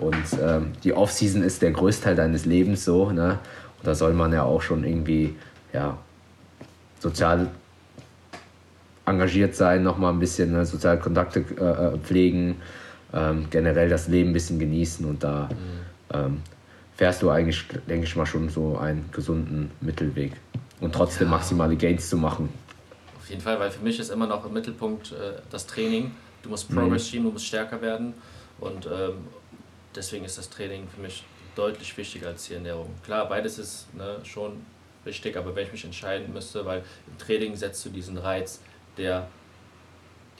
Ja. 0.00 0.06
Und 0.06 0.40
ähm, 0.42 0.72
die 0.82 0.94
Offseason 0.94 1.42
ist 1.42 1.60
der 1.60 1.72
Größteil 1.72 2.14
deines 2.14 2.46
Lebens 2.46 2.86
so. 2.86 3.10
Ne? 3.10 3.38
Da 3.82 3.94
soll 3.94 4.12
man 4.12 4.32
ja 4.32 4.42
auch 4.42 4.62
schon 4.62 4.84
irgendwie 4.84 5.36
ja, 5.72 5.96
sozial 6.98 7.48
engagiert 9.06 9.54
sein, 9.54 9.82
nochmal 9.82 10.12
ein 10.12 10.18
bisschen 10.18 10.52
ne, 10.52 10.64
soziale 10.64 10.98
Kontakte 10.98 11.44
äh, 11.58 11.94
äh, 11.94 11.98
pflegen, 11.98 12.56
ähm, 13.12 13.46
generell 13.50 13.88
das 13.88 14.08
Leben 14.08 14.30
ein 14.30 14.32
bisschen 14.32 14.58
genießen 14.58 15.04
und 15.04 15.24
da 15.24 15.48
mhm. 15.50 16.16
ähm, 16.16 16.42
fährst 16.96 17.22
du 17.22 17.30
eigentlich, 17.30 17.66
denke 17.88 18.04
ich 18.04 18.14
mal, 18.14 18.26
schon 18.26 18.48
so 18.50 18.78
einen 18.78 19.08
gesunden 19.10 19.70
Mittelweg 19.80 20.32
und 20.80 20.94
trotzdem 20.94 21.28
ja. 21.28 21.36
maximale 21.36 21.76
Gains 21.76 22.08
zu 22.08 22.16
machen 22.16 22.50
jeden 23.30 23.40
Fall, 23.40 23.58
weil 23.58 23.70
für 23.70 23.82
mich 23.82 23.98
ist 23.98 24.10
immer 24.10 24.26
noch 24.26 24.44
im 24.44 24.52
Mittelpunkt 24.52 25.12
äh, 25.12 25.40
das 25.50 25.66
Training. 25.66 26.10
Du 26.42 26.50
musst 26.50 26.72
Progress 26.72 27.08
schieben, 27.08 27.26
du 27.26 27.32
musst 27.32 27.46
stärker 27.46 27.80
werden 27.80 28.14
und 28.58 28.86
ähm, 28.86 29.28
deswegen 29.94 30.24
ist 30.24 30.36
das 30.36 30.50
Training 30.50 30.88
für 30.88 31.00
mich 31.00 31.24
deutlich 31.54 31.96
wichtiger 31.96 32.28
als 32.28 32.46
die 32.46 32.54
Ernährung. 32.54 32.90
Klar, 33.04 33.28
beides 33.28 33.58
ist 33.58 33.94
ne, 33.94 34.18
schon 34.24 34.64
wichtig, 35.04 35.36
aber 35.36 35.54
wenn 35.54 35.66
ich 35.66 35.72
mich 35.72 35.84
entscheiden 35.84 36.32
müsste, 36.32 36.64
weil 36.64 36.82
im 37.06 37.18
Training 37.18 37.56
setzt 37.56 37.84
du 37.84 37.90
diesen 37.90 38.18
Reiz, 38.18 38.60
der 38.96 39.28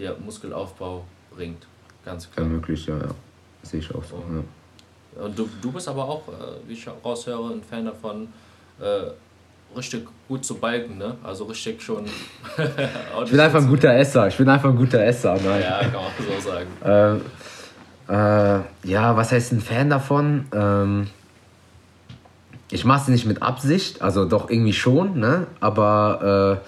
der 0.00 0.16
Muskelaufbau 0.16 1.04
bringt. 1.34 1.66
Ganz 2.04 2.30
klar. 2.30 2.46
Ermöglicht, 2.46 2.88
ja, 2.88 2.96
ja. 2.96 3.08
Sehe 3.62 3.80
ich 3.80 3.94
auch 3.94 4.02
so. 4.02 4.16
Und, 4.16 4.44
ja. 5.16 5.22
und 5.22 5.38
du, 5.38 5.48
du 5.60 5.70
bist 5.70 5.86
aber 5.88 6.08
auch, 6.08 6.26
äh, 6.28 6.66
wie 6.66 6.72
ich 6.72 6.86
raushöre, 7.04 7.52
ein 7.52 7.62
Fan 7.62 7.84
davon, 7.84 8.28
äh, 8.80 9.10
richtig 9.76 10.08
gut 10.26 10.44
zu 10.44 10.56
balken, 10.56 10.98
ne? 10.98 11.16
Also 11.22 11.44
richtig 11.44 11.82
schon. 11.82 12.06
ich 13.24 13.30
bin 13.30 13.40
einfach 13.40 13.60
ein 13.60 13.68
guter 13.68 13.94
Esser. 13.94 14.26
Ich 14.28 14.36
bin 14.36 14.48
einfach 14.48 14.70
ein 14.70 14.76
guter 14.76 15.04
Esser. 15.04 15.34
Nein. 15.34 15.60
Ja, 15.60 15.80
kann 15.80 15.92
man 15.92 16.40
so 16.40 16.50
sagen. 16.50 16.66
Ähm, 16.84 17.20
äh, 18.10 18.60
ja, 18.84 19.16
was 19.16 19.30
heißt 19.30 19.52
ein 19.52 19.60
Fan 19.60 19.88
davon? 19.88 20.46
Ähm, 20.52 21.06
ich 22.72 22.84
mache 22.84 23.02
es 23.02 23.08
nicht 23.08 23.26
mit 23.26 23.42
Absicht, 23.42 24.02
also 24.02 24.24
doch 24.24 24.50
irgendwie 24.50 24.72
schon, 24.72 25.18
ne? 25.18 25.46
Aber 25.60 26.60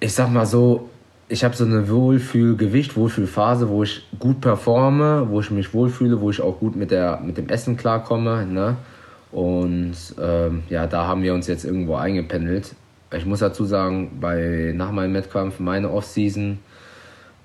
äh, 0.00 0.04
ich 0.04 0.14
sag 0.14 0.30
mal 0.30 0.46
so, 0.46 0.90
ich 1.28 1.44
habe 1.44 1.56
so 1.56 1.64
eine 1.64 1.88
Wohlfühlgewicht, 1.88 2.96
Wohlfühlphase, 2.96 3.68
wo 3.68 3.82
ich 3.82 4.06
gut 4.18 4.40
performe, 4.40 5.28
wo 5.30 5.40
ich 5.40 5.50
mich 5.50 5.72
wohlfühle, 5.72 6.20
wo 6.20 6.30
ich 6.30 6.40
auch 6.40 6.58
gut 6.58 6.76
mit, 6.76 6.90
der, 6.90 7.20
mit 7.20 7.36
dem 7.36 7.48
Essen 7.48 7.76
klarkomme, 7.76 8.46
ne? 8.46 8.76
Und 9.32 9.94
ähm, 10.20 10.62
ja, 10.68 10.86
da 10.86 11.06
haben 11.06 11.22
wir 11.22 11.34
uns 11.34 11.46
jetzt 11.46 11.64
irgendwo 11.64 11.96
eingependelt. 11.96 12.74
Ich 13.16 13.26
muss 13.26 13.40
dazu 13.40 13.64
sagen, 13.64 14.18
bei, 14.20 14.72
nach 14.74 14.90
meinem 14.90 15.14
Wettkampf, 15.14 15.60
meine 15.60 15.90
Offseason, 15.90 16.58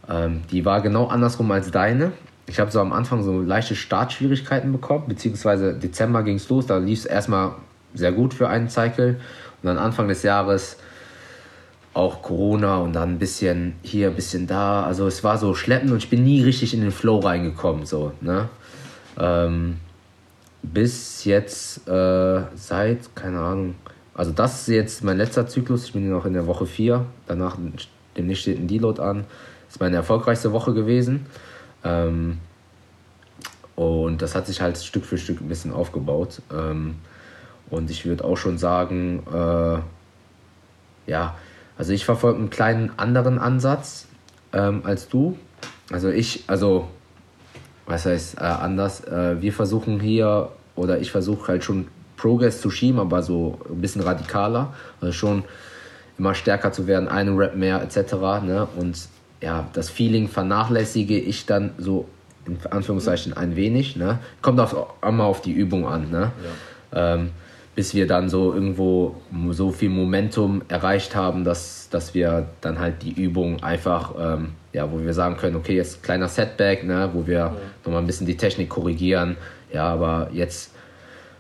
ähm, 0.10 0.42
die 0.52 0.66
war 0.66 0.82
genau 0.82 1.08
andersrum 1.08 1.52
als 1.52 1.72
deine. 1.72 2.12
Ich 2.48 2.60
habe 2.60 2.72
so 2.72 2.80
am 2.80 2.92
Anfang 2.92 3.24
so 3.24 3.40
leichte 3.40 3.76
Startschwierigkeiten 3.76 4.72
bekommen, 4.72 5.06
beziehungsweise 5.08 5.74
Dezember 5.74 6.24
ging 6.24 6.36
es 6.36 6.50
los, 6.50 6.66
da 6.66 6.78
lief 6.78 7.00
es 7.00 7.06
erstmal 7.06 7.52
sehr 7.94 8.12
gut 8.12 8.34
für 8.34 8.50
einen 8.50 8.70
Cycle. 8.70 9.20
Und 9.62 9.68
dann 9.68 9.78
Anfang 9.78 10.08
des 10.08 10.24
Jahres 10.24 10.78
auch 11.94 12.22
Corona 12.22 12.78
und 12.78 12.94
dann 12.94 13.12
ein 13.12 13.20
bisschen 13.20 13.74
hier, 13.84 14.08
ein 14.08 14.16
bisschen 14.16 14.48
da. 14.48 14.84
Also 14.84 15.08
es 15.08 15.24
war 15.24 15.38
so 15.38 15.54
schleppend 15.54 15.92
und 15.92 15.98
ich 15.98 16.10
bin 16.10 16.24
nie 16.24 16.42
richtig 16.44 16.74
in 16.74 16.82
den 16.82 16.92
Flow 16.92 17.20
reingekommen. 17.20 17.86
So, 17.86 18.14
ne? 18.22 18.50
Ähm, 19.20 19.78
bis 20.64 21.26
jetzt 21.26 21.88
äh, 21.88 22.42
seit, 22.56 23.16
keine 23.16 23.40
Ahnung, 23.40 23.76
also 24.14 24.32
das 24.32 24.62
ist 24.62 24.68
jetzt 24.68 25.04
mein 25.04 25.18
letzter 25.18 25.48
Zyklus. 25.48 25.86
Ich 25.86 25.94
bin 25.94 26.10
noch 26.10 26.26
in 26.26 26.34
der 26.34 26.48
Woche 26.48 26.66
4. 26.66 27.06
Danach 27.28 27.58
demnächst 28.18 28.44
steht 28.44 28.60
ein 28.60 28.68
Deload 28.68 29.02
an. 29.02 29.26
Ist 29.72 29.80
meine 29.80 29.96
erfolgreichste 29.96 30.52
Woche 30.52 30.74
gewesen. 30.74 31.28
Ähm, 31.86 32.40
und 33.78 34.22
das 34.22 34.36
hat 34.36 34.46
sich 34.46 34.60
halt 34.60 34.78
Stück 34.78 35.06
für 35.06 35.18
Stück 35.18 35.40
ein 35.40 35.48
bisschen 35.48 35.72
aufgebaut. 35.72 36.42
Ähm, 36.54 36.96
und 37.70 37.90
ich 37.90 38.06
würde 38.06 38.26
auch 38.26 38.36
schon 38.36 38.58
sagen, 38.58 39.24
äh, 39.34 39.80
ja, 41.10 41.36
also 41.78 41.94
ich 41.94 42.04
verfolge 42.04 42.38
einen 42.38 42.50
kleinen 42.50 42.92
anderen 42.98 43.40
Ansatz 43.40 44.08
ähm, 44.52 44.82
als 44.84 45.08
du. 45.08 45.38
Also 45.90 46.10
ich, 46.10 46.44
also 46.48 46.90
was 47.86 48.06
heißt 48.06 48.40
äh, 48.40 48.42
anders? 48.42 49.06
Äh, 49.06 49.42
wir 49.42 49.54
versuchen 49.54 50.02
hier, 50.02 50.50
oder 50.76 51.00
ich 51.00 51.14
versuche 51.14 51.48
halt 51.48 51.64
schon 51.64 51.88
Progress 52.18 52.60
zu 52.60 52.72
schieben, 52.72 53.00
aber 53.00 53.24
so 53.24 53.58
ein 53.70 53.80
bisschen 53.80 54.02
radikaler. 54.02 54.74
Also 55.00 55.14
schon 55.14 55.46
immer 56.18 56.36
stärker 56.36 56.74
zu 56.74 56.88
werden, 56.88 57.08
einen 57.08 57.38
Rap 57.38 57.56
mehr 57.56 57.82
etc. 57.82 58.14
Ne? 58.44 58.68
Und 58.76 58.98
ja, 59.42 59.68
das 59.74 59.90
Feeling 59.90 60.28
vernachlässige 60.28 61.18
ich 61.18 61.46
dann 61.46 61.72
so 61.78 62.08
in 62.46 62.58
Anführungszeichen 62.70 63.34
ein 63.34 63.56
wenig. 63.56 63.96
Ne? 63.96 64.20
Kommt 64.42 64.60
auch 64.60 64.94
immer 65.02 65.26
auf 65.26 65.42
die 65.42 65.52
Übung 65.52 65.88
an. 65.88 66.10
Ne? 66.10 66.32
Ja. 66.94 67.16
Ähm, 67.16 67.32
bis 67.76 67.96
wir 67.96 68.06
dann 68.06 68.30
so 68.30 68.54
irgendwo 68.54 69.16
so 69.52 69.72
viel 69.72 69.90
Momentum 69.90 70.62
erreicht 70.68 71.16
haben, 71.16 71.44
dass, 71.44 71.90
dass 71.90 72.14
wir 72.14 72.50
dann 72.60 72.80
halt 72.80 73.02
die 73.02 73.12
Übung 73.12 73.64
einfach, 73.64 74.14
ähm, 74.20 74.50
ja, 74.74 74.92
wo 74.92 75.00
wir 75.00 75.14
sagen 75.14 75.38
können, 75.38 75.56
okay, 75.56 75.76
jetzt 75.76 76.04
kleiner 76.04 76.28
Setback, 76.28 76.84
ne, 76.84 77.10
wo 77.14 77.28
wir 77.28 77.38
ja. 77.38 77.56
nochmal 77.86 78.02
ein 78.02 78.08
bisschen 78.08 78.28
die 78.28 78.36
Technik 78.36 78.70
korrigieren. 78.70 79.38
Ja, 79.72 79.86
aber 79.86 80.30
jetzt 80.34 80.74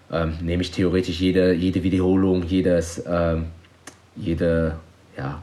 ähm, 0.10 0.36
nehme 0.42 0.62
ich 0.62 0.72
theoretisch 0.72 1.20
jede, 1.20 1.54
jede 1.54 1.84
Wiederholung, 1.84 2.44
jedes, 2.44 3.04
ähm, 3.06 3.48
jede 4.16 4.76
ja, 5.18 5.42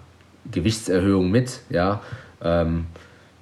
Gewichtserhöhung 0.50 1.30
mit, 1.30 1.60
ja, 1.68 2.00
ähm, 2.42 2.86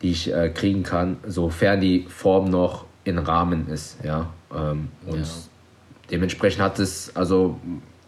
die 0.02 0.10
ich 0.10 0.32
äh, 0.32 0.50
kriegen 0.50 0.82
kann, 0.82 1.16
sofern 1.26 1.80
die 1.80 2.06
Form 2.08 2.50
noch 2.50 2.84
in 3.04 3.18
Rahmen 3.18 3.68
ist. 3.68 3.98
Ja, 4.04 4.30
ähm, 4.54 4.88
und 5.06 5.20
ja 5.20 5.24
dementsprechend 6.10 6.62
hat 6.62 6.78
es, 6.78 7.14
also 7.14 7.58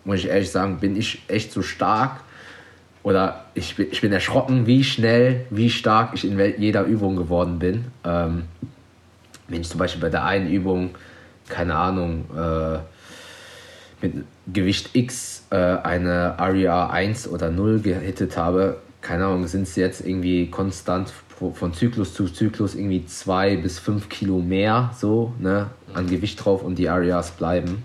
muss 0.05 0.19
ich 0.19 0.29
ehrlich 0.29 0.51
sagen, 0.51 0.79
bin 0.79 0.97
ich 0.97 1.23
echt 1.29 1.53
so 1.53 1.63
stark 1.63 2.21
oder 3.03 3.45
ich 3.55 3.77
bin, 3.77 3.89
ich 3.91 4.01
bin 4.01 4.13
erschrocken, 4.13 4.67
wie 4.67 4.85
schnell, 4.85 5.47
wie 5.51 5.71
stark 5.71 6.11
ich 6.15 6.25
in 6.25 6.39
jeder 6.59 6.85
Übung 6.85 7.17
geworden 7.17 7.59
bin. 7.59 7.87
Ähm, 8.05 8.45
wenn 9.49 9.61
ich 9.61 9.69
zum 9.69 9.79
Beispiel 9.79 10.01
bei 10.01 10.11
der 10.11 10.25
einen 10.25 10.51
Übung, 10.51 10.91
keine 11.49 11.75
Ahnung, 11.75 12.27
äh, 12.37 12.79
mit 14.01 14.25
Gewicht 14.53 14.91
X 14.95 15.47
äh, 15.51 15.57
eine 15.57 16.39
Aria 16.39 16.89
1 16.89 17.29
oder 17.29 17.51
0 17.51 17.81
gehittet 17.81 18.37
habe, 18.37 18.79
keine 19.09 19.25
Ahnung, 19.25 19.47
sind 19.47 19.63
es 19.63 19.75
jetzt 19.75 20.07
irgendwie 20.07 20.51
konstant 20.51 21.11
von 21.55 21.73
Zyklus 21.73 22.13
zu 22.13 22.29
Zyklus 22.29 22.75
irgendwie 22.75 23.07
zwei 23.07 23.57
bis 23.57 23.79
fünf 23.79 24.11
Kilo 24.11 24.41
mehr 24.41 24.91
so 24.95 25.33
ne, 25.39 25.71
an 25.95 26.07
Gewicht 26.09 26.45
drauf 26.45 26.63
und 26.63 26.77
die 26.79 26.91
Arias 26.91 27.31
bleiben. 27.31 27.85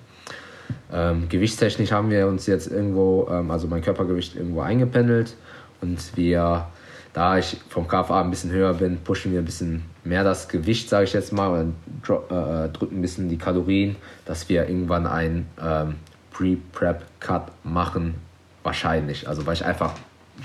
Ähm, 0.91 1.29
gewichtstechnisch 1.29 1.93
haben 1.93 2.09
wir 2.09 2.27
uns 2.27 2.45
jetzt 2.45 2.67
irgendwo, 2.67 3.29
ähm, 3.31 3.51
also 3.51 3.67
mein 3.67 3.81
Körpergewicht 3.81 4.36
irgendwo 4.36 4.59
eingependelt 4.59 5.38
und 5.79 5.97
wir, 6.17 6.67
da 7.13 7.38
ich 7.38 7.55
vom 7.69 7.88
KFA 7.88 8.21
ein 8.21 8.29
bisschen 8.29 8.51
höher 8.51 8.73
bin, 8.73 8.97
pushen 8.97 9.31
wir 9.31 9.39
ein 9.39 9.45
bisschen 9.45 9.83
mehr 10.03 10.25
das 10.25 10.49
Gewicht, 10.49 10.89
sage 10.89 11.05
ich 11.05 11.13
jetzt 11.13 11.31
mal, 11.31 11.47
und 11.47 11.75
äh, 12.09 12.67
drücken 12.67 12.97
ein 12.97 13.01
bisschen 13.01 13.29
die 13.29 13.38
Kalorien, 13.38 13.95
dass 14.25 14.49
wir 14.49 14.67
irgendwann 14.67 15.07
einen 15.07 15.47
ähm, 15.63 15.95
Pre-Prep-Cut 16.33 17.49
machen, 17.63 18.15
wahrscheinlich. 18.63 19.29
Also 19.29 19.45
weil 19.45 19.53
ich 19.53 19.63
einfach 19.63 19.93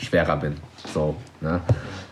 schwerer 0.01 0.37
bin. 0.37 0.57
So, 0.93 1.17
ne? 1.41 1.61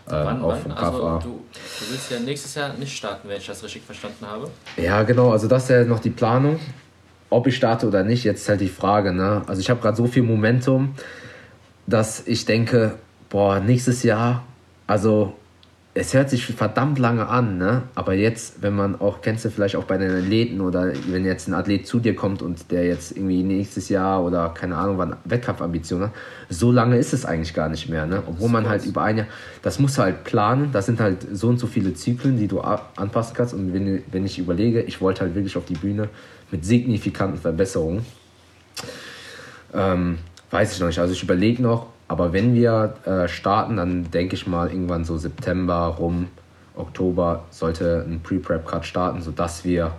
Ähm, 0.09 0.25
wann, 0.25 0.39
vom 0.39 0.75
KFA. 0.75 0.85
Also, 0.85 1.19
du, 1.19 1.29
du 1.29 1.91
willst 1.91 2.11
ja 2.11 2.19
nächstes 2.19 2.55
Jahr 2.55 2.73
nicht 2.73 2.95
starten, 2.95 3.27
wenn 3.27 3.37
ich 3.37 3.45
das 3.45 3.63
richtig 3.63 3.83
verstanden 3.83 4.25
habe. 4.25 4.49
Ja, 4.77 5.03
genau, 5.03 5.31
also 5.31 5.47
das 5.47 5.63
ist 5.63 5.69
ja 5.69 5.83
noch 5.83 5.99
die 5.99 6.09
Planung 6.09 6.59
ob 7.29 7.47
ich 7.47 7.55
starte 7.55 7.87
oder 7.87 8.03
nicht, 8.03 8.23
jetzt 8.23 8.41
ist 8.41 8.49
halt 8.49 8.61
die 8.61 8.69
Frage. 8.69 9.13
Ne? 9.13 9.41
Also 9.47 9.59
ich 9.59 9.69
habe 9.69 9.81
gerade 9.81 9.97
so 9.97 10.07
viel 10.07 10.23
Momentum, 10.23 10.93
dass 11.85 12.25
ich 12.25 12.45
denke, 12.45 12.97
boah, 13.29 13.59
nächstes 13.59 14.03
Jahr, 14.03 14.43
also 14.87 15.33
es 15.99 16.13
hört 16.13 16.29
sich 16.29 16.45
verdammt 16.45 16.99
lange 16.99 17.27
an, 17.27 17.57
ne? 17.57 17.83
Aber 17.95 18.13
jetzt, 18.13 18.61
wenn 18.61 18.75
man 18.75 18.99
auch, 19.01 19.21
kennst 19.21 19.45
du 19.45 19.49
vielleicht 19.49 19.75
auch 19.75 19.85
bei 19.85 19.97
den 19.97 20.11
Athleten 20.11 20.61
oder 20.61 20.93
wenn 21.07 21.25
jetzt 21.25 21.47
ein 21.47 21.55
Athlet 21.55 21.87
zu 21.87 21.99
dir 21.99 22.15
kommt 22.15 22.41
und 22.41 22.71
der 22.71 22.85
jetzt 22.85 23.17
irgendwie 23.17 23.41
nächstes 23.41 23.89
Jahr 23.89 24.23
oder 24.23 24.49
keine 24.49 24.77
Ahnung 24.77 24.97
wann 24.99 25.15
Wettkampfambitionen 25.25 26.09
hat, 26.09 26.15
so 26.49 26.71
lange 26.71 26.97
ist 26.97 27.13
es 27.13 27.25
eigentlich 27.25 27.53
gar 27.53 27.67
nicht 27.69 27.89
mehr, 27.89 28.05
ne? 28.05 28.21
Obwohl 28.27 28.49
man 28.49 28.69
halt 28.69 28.85
über 28.85 29.01
ein 29.01 29.17
Jahr, 29.17 29.27
das 29.63 29.79
musst 29.79 29.97
du 29.97 30.03
halt 30.03 30.23
planen, 30.23 30.71
das 30.71 30.85
sind 30.85 30.99
halt 30.99 31.25
so 31.31 31.47
und 31.47 31.57
so 31.57 31.65
viele 31.65 31.93
Zyklen, 31.95 32.37
die 32.37 32.47
du 32.47 32.61
anpassen 32.61 33.35
kannst 33.35 33.55
und 33.55 33.73
wenn, 33.73 34.03
wenn 34.11 34.25
ich 34.25 34.37
überlege, 34.37 34.81
ich 34.81 35.01
wollte 35.01 35.21
halt 35.21 35.33
wirklich 35.33 35.57
auf 35.57 35.65
die 35.65 35.75
Bühne 35.75 36.09
mit 36.51 36.63
signifikanten 36.63 37.39
Verbesserungen, 37.39 38.05
ähm, 39.73 40.19
weiß 40.51 40.73
ich 40.73 40.79
noch 40.79 40.87
nicht, 40.87 40.99
also 40.99 41.13
ich 41.13 41.23
überlege 41.23 41.61
noch, 41.61 41.87
aber 42.07 42.33
wenn 42.33 42.53
wir 42.53 42.95
äh, 43.05 43.27
starten, 43.27 43.77
dann 43.77 44.09
denke 44.11 44.35
ich 44.35 44.47
mal 44.47 44.69
irgendwann 44.69 45.03
so 45.03 45.17
September 45.17 45.95
rum, 45.99 46.27
Oktober 46.75 47.45
sollte 47.49 48.05
ein 48.07 48.21
Pre-Prep-Cut 48.21 48.85
starten, 48.85 49.21
sodass 49.21 49.65
wir 49.65 49.91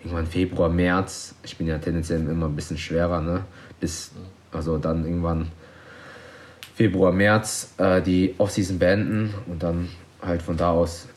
irgendwann 0.00 0.26
Februar, 0.26 0.68
März, 0.68 1.34
ich 1.42 1.56
bin 1.56 1.66
ja 1.66 1.78
tendenziell 1.78 2.20
immer 2.28 2.46
ein 2.46 2.56
bisschen 2.56 2.78
schwerer, 2.78 3.20
ne? 3.20 3.44
bis 3.80 4.12
also 4.52 4.78
dann 4.78 5.04
irgendwann 5.04 5.48
Februar, 6.74 7.12
März 7.12 7.74
äh, 7.78 8.00
die 8.02 8.34
Offseason 8.38 8.78
beenden 8.78 9.34
und 9.46 9.62
dann 9.62 9.88
halt 10.22 10.42
von 10.42 10.56
da 10.56 10.70
aus 10.70 11.08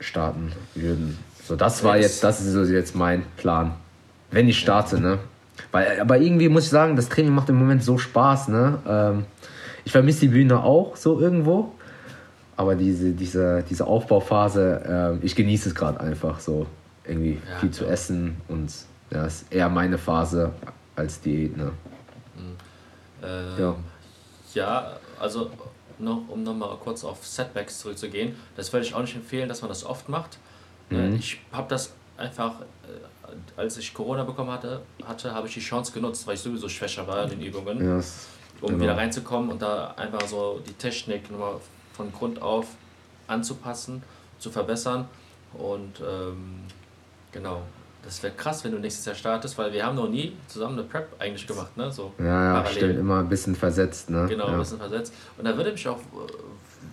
starten 0.00 0.52
würden. 0.74 1.18
So, 1.44 1.56
das 1.56 1.82
war 1.84 1.96
jetzt, 1.96 2.22
das 2.24 2.40
ist 2.40 2.70
jetzt 2.70 2.94
mein 2.94 3.24
Plan. 3.36 3.74
Wenn 4.30 4.48
ich 4.48 4.58
starte, 4.58 5.00
ne? 5.00 5.18
Weil, 5.70 6.00
aber 6.00 6.18
irgendwie 6.18 6.48
muss 6.48 6.64
ich 6.64 6.70
sagen, 6.70 6.96
das 6.96 7.08
Training 7.08 7.34
macht 7.34 7.48
im 7.48 7.56
Moment 7.56 7.82
so 7.84 7.98
Spaß, 7.98 8.48
ne? 8.48 8.78
Ähm, 8.86 9.24
ich 9.84 9.92
vermisse 9.92 10.20
die 10.20 10.28
Bühne 10.28 10.62
auch 10.62 10.96
so 10.96 11.20
irgendwo. 11.20 11.72
Aber 12.56 12.74
diese, 12.74 13.12
diese, 13.12 13.64
diese 13.68 13.86
Aufbauphase, 13.86 15.18
äh, 15.20 15.24
ich 15.26 15.34
genieße 15.34 15.70
es 15.70 15.74
gerade 15.74 15.98
einfach 16.00 16.38
so. 16.40 16.66
Irgendwie 17.04 17.40
ja, 17.50 17.58
viel 17.58 17.72
zu 17.72 17.84
essen 17.84 18.36
und 18.46 18.72
ja, 19.10 19.26
ist 19.26 19.52
eher 19.52 19.68
meine 19.68 19.98
Phase 19.98 20.52
als 20.94 21.20
Diät. 21.20 21.56
Ne? 21.56 21.72
Mhm. 22.36 22.56
Ähm, 23.24 23.44
ja. 23.58 23.76
ja, 24.54 24.92
also 25.18 25.50
noch, 25.98 26.22
um 26.28 26.42
nochmal 26.42 26.76
kurz 26.82 27.04
auf 27.04 27.26
Setbacks 27.26 27.80
zurückzugehen, 27.80 28.36
das 28.56 28.72
würde 28.72 28.86
ich 28.86 28.94
auch 28.94 29.00
nicht 29.00 29.16
empfehlen, 29.16 29.48
dass 29.48 29.62
man 29.62 29.68
das 29.68 29.84
oft 29.84 30.08
macht. 30.08 30.38
Ne, 30.90 31.08
mhm. 31.08 31.16
Ich 31.16 31.40
habe 31.50 31.68
das 31.68 31.92
einfach, 32.16 32.60
äh, 32.60 33.60
als 33.60 33.78
ich 33.78 33.92
Corona 33.94 34.24
bekommen 34.24 34.50
hatte, 34.50 34.82
hatte 35.04 35.34
habe 35.34 35.48
ich 35.48 35.54
die 35.54 35.60
Chance 35.60 35.92
genutzt, 35.92 36.26
weil 36.26 36.34
ich 36.34 36.40
sowieso 36.40 36.68
schwächer 36.68 37.06
war 37.06 37.24
in 37.24 37.30
den 37.30 37.42
Übungen. 37.42 37.84
Ja, 37.84 38.00
um 38.62 38.68
genau. 38.68 38.82
wieder 38.82 38.96
reinzukommen 38.96 39.50
und 39.50 39.60
da 39.60 39.94
einfach 39.96 40.26
so 40.26 40.60
die 40.66 40.72
Technik 40.74 41.30
nochmal 41.30 41.56
von 41.92 42.12
Grund 42.12 42.40
auf 42.40 42.66
anzupassen, 43.26 44.02
zu 44.38 44.50
verbessern. 44.50 45.06
Und 45.52 46.00
ähm, 46.00 46.62
genau, 47.32 47.62
das 48.02 48.22
wäre 48.22 48.32
krass, 48.34 48.64
wenn 48.64 48.72
du 48.72 48.78
nächstes 48.78 49.04
Jahr 49.04 49.14
startest, 49.14 49.58
weil 49.58 49.72
wir 49.72 49.84
haben 49.84 49.96
noch 49.96 50.08
nie 50.08 50.36
zusammen 50.48 50.78
eine 50.78 50.88
Prep 50.88 51.08
eigentlich 51.18 51.46
gemacht, 51.46 51.76
ne? 51.76 51.90
So 51.90 52.12
ja, 52.18 52.62
ja, 52.62 52.66
stimmt, 52.66 52.98
immer 52.98 53.20
ein 53.20 53.28
bisschen 53.28 53.54
versetzt, 53.54 54.10
ne? 54.10 54.26
Genau, 54.28 54.46
ja. 54.46 54.52
ein 54.54 54.58
bisschen 54.58 54.78
versetzt. 54.78 55.12
Und 55.36 55.44
da 55.44 55.56
würde 55.56 55.72
mich 55.72 55.86
auch, 55.86 55.98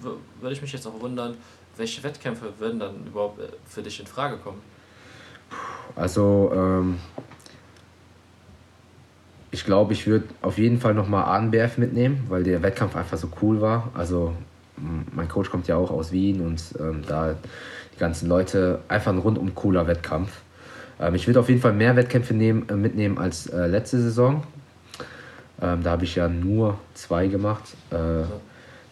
würde 0.01 0.53
ich 0.53 0.61
mich 0.61 0.73
jetzt 0.73 0.85
auch 0.85 0.99
wundern, 0.99 1.37
welche 1.77 2.03
Wettkämpfe 2.03 2.51
würden 2.59 2.79
dann 2.79 3.07
überhaupt 3.07 3.39
äh, 3.39 3.47
für 3.65 3.81
dich 3.81 3.99
in 3.99 4.07
Frage 4.07 4.37
kommen? 4.37 4.61
Also, 5.95 6.51
ähm, 6.53 6.99
ich 9.51 9.65
glaube, 9.65 9.93
ich 9.93 10.05
würde 10.07 10.25
auf 10.41 10.57
jeden 10.57 10.79
Fall 10.79 10.93
nochmal 10.93 11.25
ANBF 11.25 11.77
mitnehmen, 11.77 12.25
weil 12.29 12.43
der 12.43 12.61
Wettkampf 12.61 12.95
einfach 12.95 13.17
so 13.17 13.29
cool 13.41 13.61
war. 13.61 13.89
Also 13.95 14.33
mein 15.11 15.27
Coach 15.27 15.49
kommt 15.49 15.67
ja 15.67 15.75
auch 15.75 15.91
aus 15.91 16.11
Wien 16.11 16.41
und 16.41 16.61
ähm, 16.79 17.01
da 17.07 17.35
die 17.93 17.99
ganzen 17.99 18.29
Leute, 18.29 18.79
einfach 18.87 19.11
ein 19.11 19.17
rundum 19.17 19.53
cooler 19.55 19.87
Wettkampf. 19.87 20.31
Ähm, 20.99 21.15
ich 21.15 21.27
würde 21.27 21.39
auf 21.39 21.49
jeden 21.49 21.61
Fall 21.61 21.73
mehr 21.73 21.95
Wettkämpfe 21.95 22.33
nehmen, 22.33 22.67
äh, 22.69 22.75
mitnehmen 22.75 23.17
als 23.17 23.47
äh, 23.47 23.67
letzte 23.67 24.01
Saison. 24.01 24.43
Ähm, 25.61 25.83
da 25.83 25.91
habe 25.91 26.05
ich 26.05 26.15
ja 26.15 26.27
nur 26.27 26.77
zwei 26.93 27.27
gemacht. 27.27 27.63
Äh, 27.91 27.95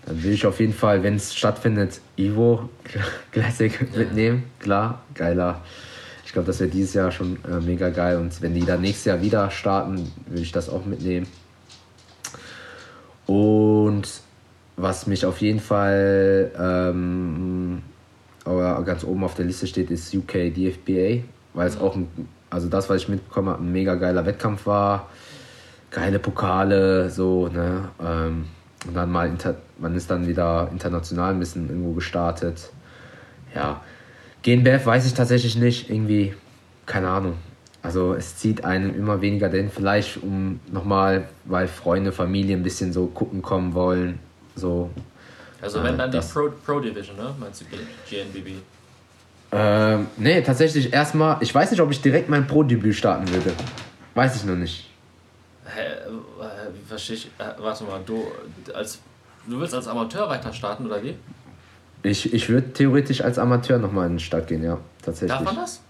dann 0.05 0.23
will 0.23 0.33
ich 0.33 0.45
auf 0.45 0.59
jeden 0.59 0.73
Fall, 0.73 1.03
wenn 1.03 1.15
es 1.15 1.35
stattfindet, 1.35 2.01
Ivo 2.17 2.69
Classic 3.31 3.95
mitnehmen. 3.95 4.43
Klar, 4.59 5.01
geiler 5.13 5.61
ich 6.27 6.33
glaube, 6.33 6.47
das 6.47 6.59
wäre 6.59 6.69
dieses 6.69 6.93
Jahr 6.93 7.09
schon 7.09 7.37
äh, 7.45 7.61
mega 7.61 7.87
geil. 7.87 8.17
Und 8.17 8.41
wenn 8.41 8.53
die 8.53 8.65
dann 8.65 8.81
nächstes 8.81 9.05
Jahr 9.05 9.21
wieder 9.21 9.49
starten, 9.49 10.11
würde 10.25 10.41
ich 10.41 10.51
das 10.51 10.67
auch 10.67 10.83
mitnehmen. 10.83 11.25
Und 13.25 14.09
was 14.75 15.07
mich 15.07 15.25
auf 15.25 15.39
jeden 15.39 15.61
Fall 15.61 16.51
ähm, 16.59 17.81
ganz 18.43 19.05
oben 19.05 19.23
auf 19.23 19.35
der 19.35 19.45
Liste 19.45 19.67
steht, 19.67 19.89
ist 19.89 20.13
UK 20.13 20.53
DFBA, 20.53 21.23
weil 21.53 21.67
es 21.67 21.79
auch, 21.79 21.95
ein, 21.95 22.09
also 22.49 22.67
das, 22.67 22.89
was 22.89 23.03
ich 23.03 23.07
mitbekommen 23.07 23.47
habe, 23.47 23.63
ein 23.63 23.71
mega 23.71 23.95
geiler 23.95 24.25
Wettkampf 24.25 24.65
war. 24.65 25.09
Geile 25.91 26.19
Pokale, 26.19 27.09
so, 27.09 27.47
ne? 27.47 27.87
Ähm, 28.05 28.47
und 28.85 28.93
dann 28.93 29.09
mal, 29.09 29.29
inter, 29.29 29.55
man 29.77 29.95
ist 29.95 30.11
dann 30.11 30.27
wieder 30.27 30.67
international 30.73 31.31
ein 31.31 31.39
bisschen 31.39 31.69
irgendwo 31.69 31.93
gestartet. 31.93 32.69
Ja, 33.55 33.79
GNBF 34.47 34.85
weiß 34.85 35.05
ich 35.05 35.13
tatsächlich 35.13 35.57
nicht, 35.57 35.89
irgendwie, 35.89 36.33
keine 36.85 37.09
Ahnung. 37.09 37.33
Also 37.83 38.13
es 38.13 38.37
zieht 38.37 38.63
einen 38.63 38.95
immer 38.95 39.19
weniger 39.19 39.49
denn 39.49 39.69
vielleicht 39.69 40.23
um 40.23 40.61
nochmal, 40.71 41.27
weil 41.43 41.67
Freunde, 41.67 42.13
Familie 42.13 42.55
ein 42.55 42.63
bisschen 42.63 42.93
so 42.93 43.07
gucken 43.07 43.41
kommen 43.41 43.73
wollen. 43.73 44.19
So. 44.55 44.89
Also 45.61 45.83
wenn 45.83 45.95
äh, 45.95 45.97
dann 45.97 46.11
die 46.11 46.19
Pro, 46.19 46.49
Pro 46.65 46.79
Division, 46.79 47.17
ne? 47.17 47.35
Meinst 47.37 47.59
du 47.59 47.65
GNBB? 48.09 48.61
Ähm, 49.51 50.07
nee, 50.15 50.41
tatsächlich 50.41 50.93
erstmal, 50.93 51.37
ich 51.41 51.53
weiß 51.53 51.71
nicht, 51.71 51.81
ob 51.81 51.91
ich 51.91 52.01
direkt 52.01 52.29
mein 52.29 52.47
Pro-Debüt 52.47 52.95
starten 52.95 53.29
würde. 53.29 53.51
Weiß 54.15 54.37
ich 54.37 54.45
noch 54.45 54.55
nicht. 54.55 54.89
Hä, 55.65 55.81
äh, 55.81 56.73
wie 56.73 56.87
verstehe 56.87 57.17
ich? 57.17 57.25
Äh, 57.37 57.51
warte 57.59 57.83
mal, 57.83 57.99
du, 58.05 58.31
als, 58.73 58.99
du 59.45 59.59
willst 59.59 59.75
als 59.75 59.89
Amateur 59.89 60.29
weiter 60.29 60.53
starten 60.53 60.85
oder 60.85 61.03
wie? 61.03 61.15
Ich, 62.07 62.33
ich 62.33 62.49
würde 62.49 62.73
theoretisch 62.73 63.21
als 63.21 63.39
Amateur 63.39 63.77
nochmal 63.77 64.07
in 64.07 64.13
den 64.13 64.19
Start 64.19 64.47
gehen, 64.47 64.63
ja, 64.63 64.77
tatsächlich. 65.01 65.37
Darf 65.37 65.45
man 65.45 65.55
das? 65.55 65.81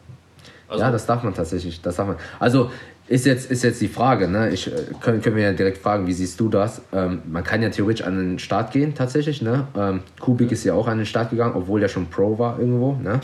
Also 0.69 0.83
ja, 0.83 0.91
das 0.91 1.05
darf 1.05 1.23
man 1.23 1.33
tatsächlich. 1.33 1.81
Das 1.81 1.95
darf 1.95 2.07
man. 2.07 2.17
Also 2.39 2.71
ist 3.07 3.25
jetzt, 3.25 3.49
ist 3.49 3.63
jetzt 3.63 3.79
die 3.79 3.87
Frage, 3.87 4.27
ne? 4.27 4.49
Ich, 4.49 4.67
äh, 4.67 4.71
können, 4.99 5.21
können 5.21 5.37
wir 5.37 5.43
ja 5.43 5.53
direkt 5.53 5.77
fragen, 5.77 6.07
wie 6.07 6.13
siehst 6.13 6.39
du 6.39 6.49
das? 6.49 6.81
Ähm, 6.91 7.21
man 7.25 7.43
kann 7.43 7.61
ja 7.61 7.69
theoretisch 7.69 8.05
an 8.05 8.17
den 8.17 8.39
Start 8.39 8.71
gehen, 8.71 8.93
tatsächlich, 8.93 9.41
ne? 9.41 9.67
Ähm, 9.77 10.01
Kubik 10.19 10.51
ist 10.51 10.65
ja 10.65 10.73
auch 10.73 10.87
an 10.87 10.97
den 10.97 11.05
Start 11.05 11.29
gegangen, 11.29 11.53
obwohl 11.55 11.79
der 11.79 11.87
schon 11.87 12.07
Pro 12.07 12.37
war 12.37 12.59
irgendwo, 12.59 12.93
ne? 12.95 13.21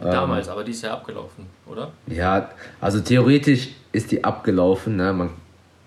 Damals, 0.00 0.46
ähm, 0.46 0.52
aber 0.54 0.64
die 0.64 0.70
ist 0.70 0.82
ja 0.82 0.94
abgelaufen, 0.94 1.46
oder? 1.66 1.90
Ja, 2.06 2.48
also 2.80 3.00
theoretisch 3.00 3.70
ist 3.92 4.10
die 4.10 4.24
abgelaufen, 4.24 4.96
ne? 4.96 5.12
Man 5.12 5.30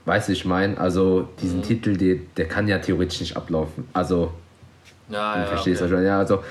weiß, 0.05 0.29
ich 0.29 0.45
meine, 0.45 0.79
also 0.79 1.27
diesen 1.41 1.59
mhm. 1.59 1.63
Titel, 1.63 1.97
die, 1.97 2.27
der 2.37 2.47
kann 2.47 2.67
ja 2.67 2.77
theoretisch 2.77 3.21
nicht 3.21 3.35
ablaufen. 3.35 3.87
Also, 3.93 4.31
ja, 5.09 5.39
ja, 5.39 5.45
verstehst 5.45 5.81
okay. 5.81 5.91
schon? 5.91 6.05
Ja, 6.05 6.19
also 6.19 6.35
ja. 6.35 6.41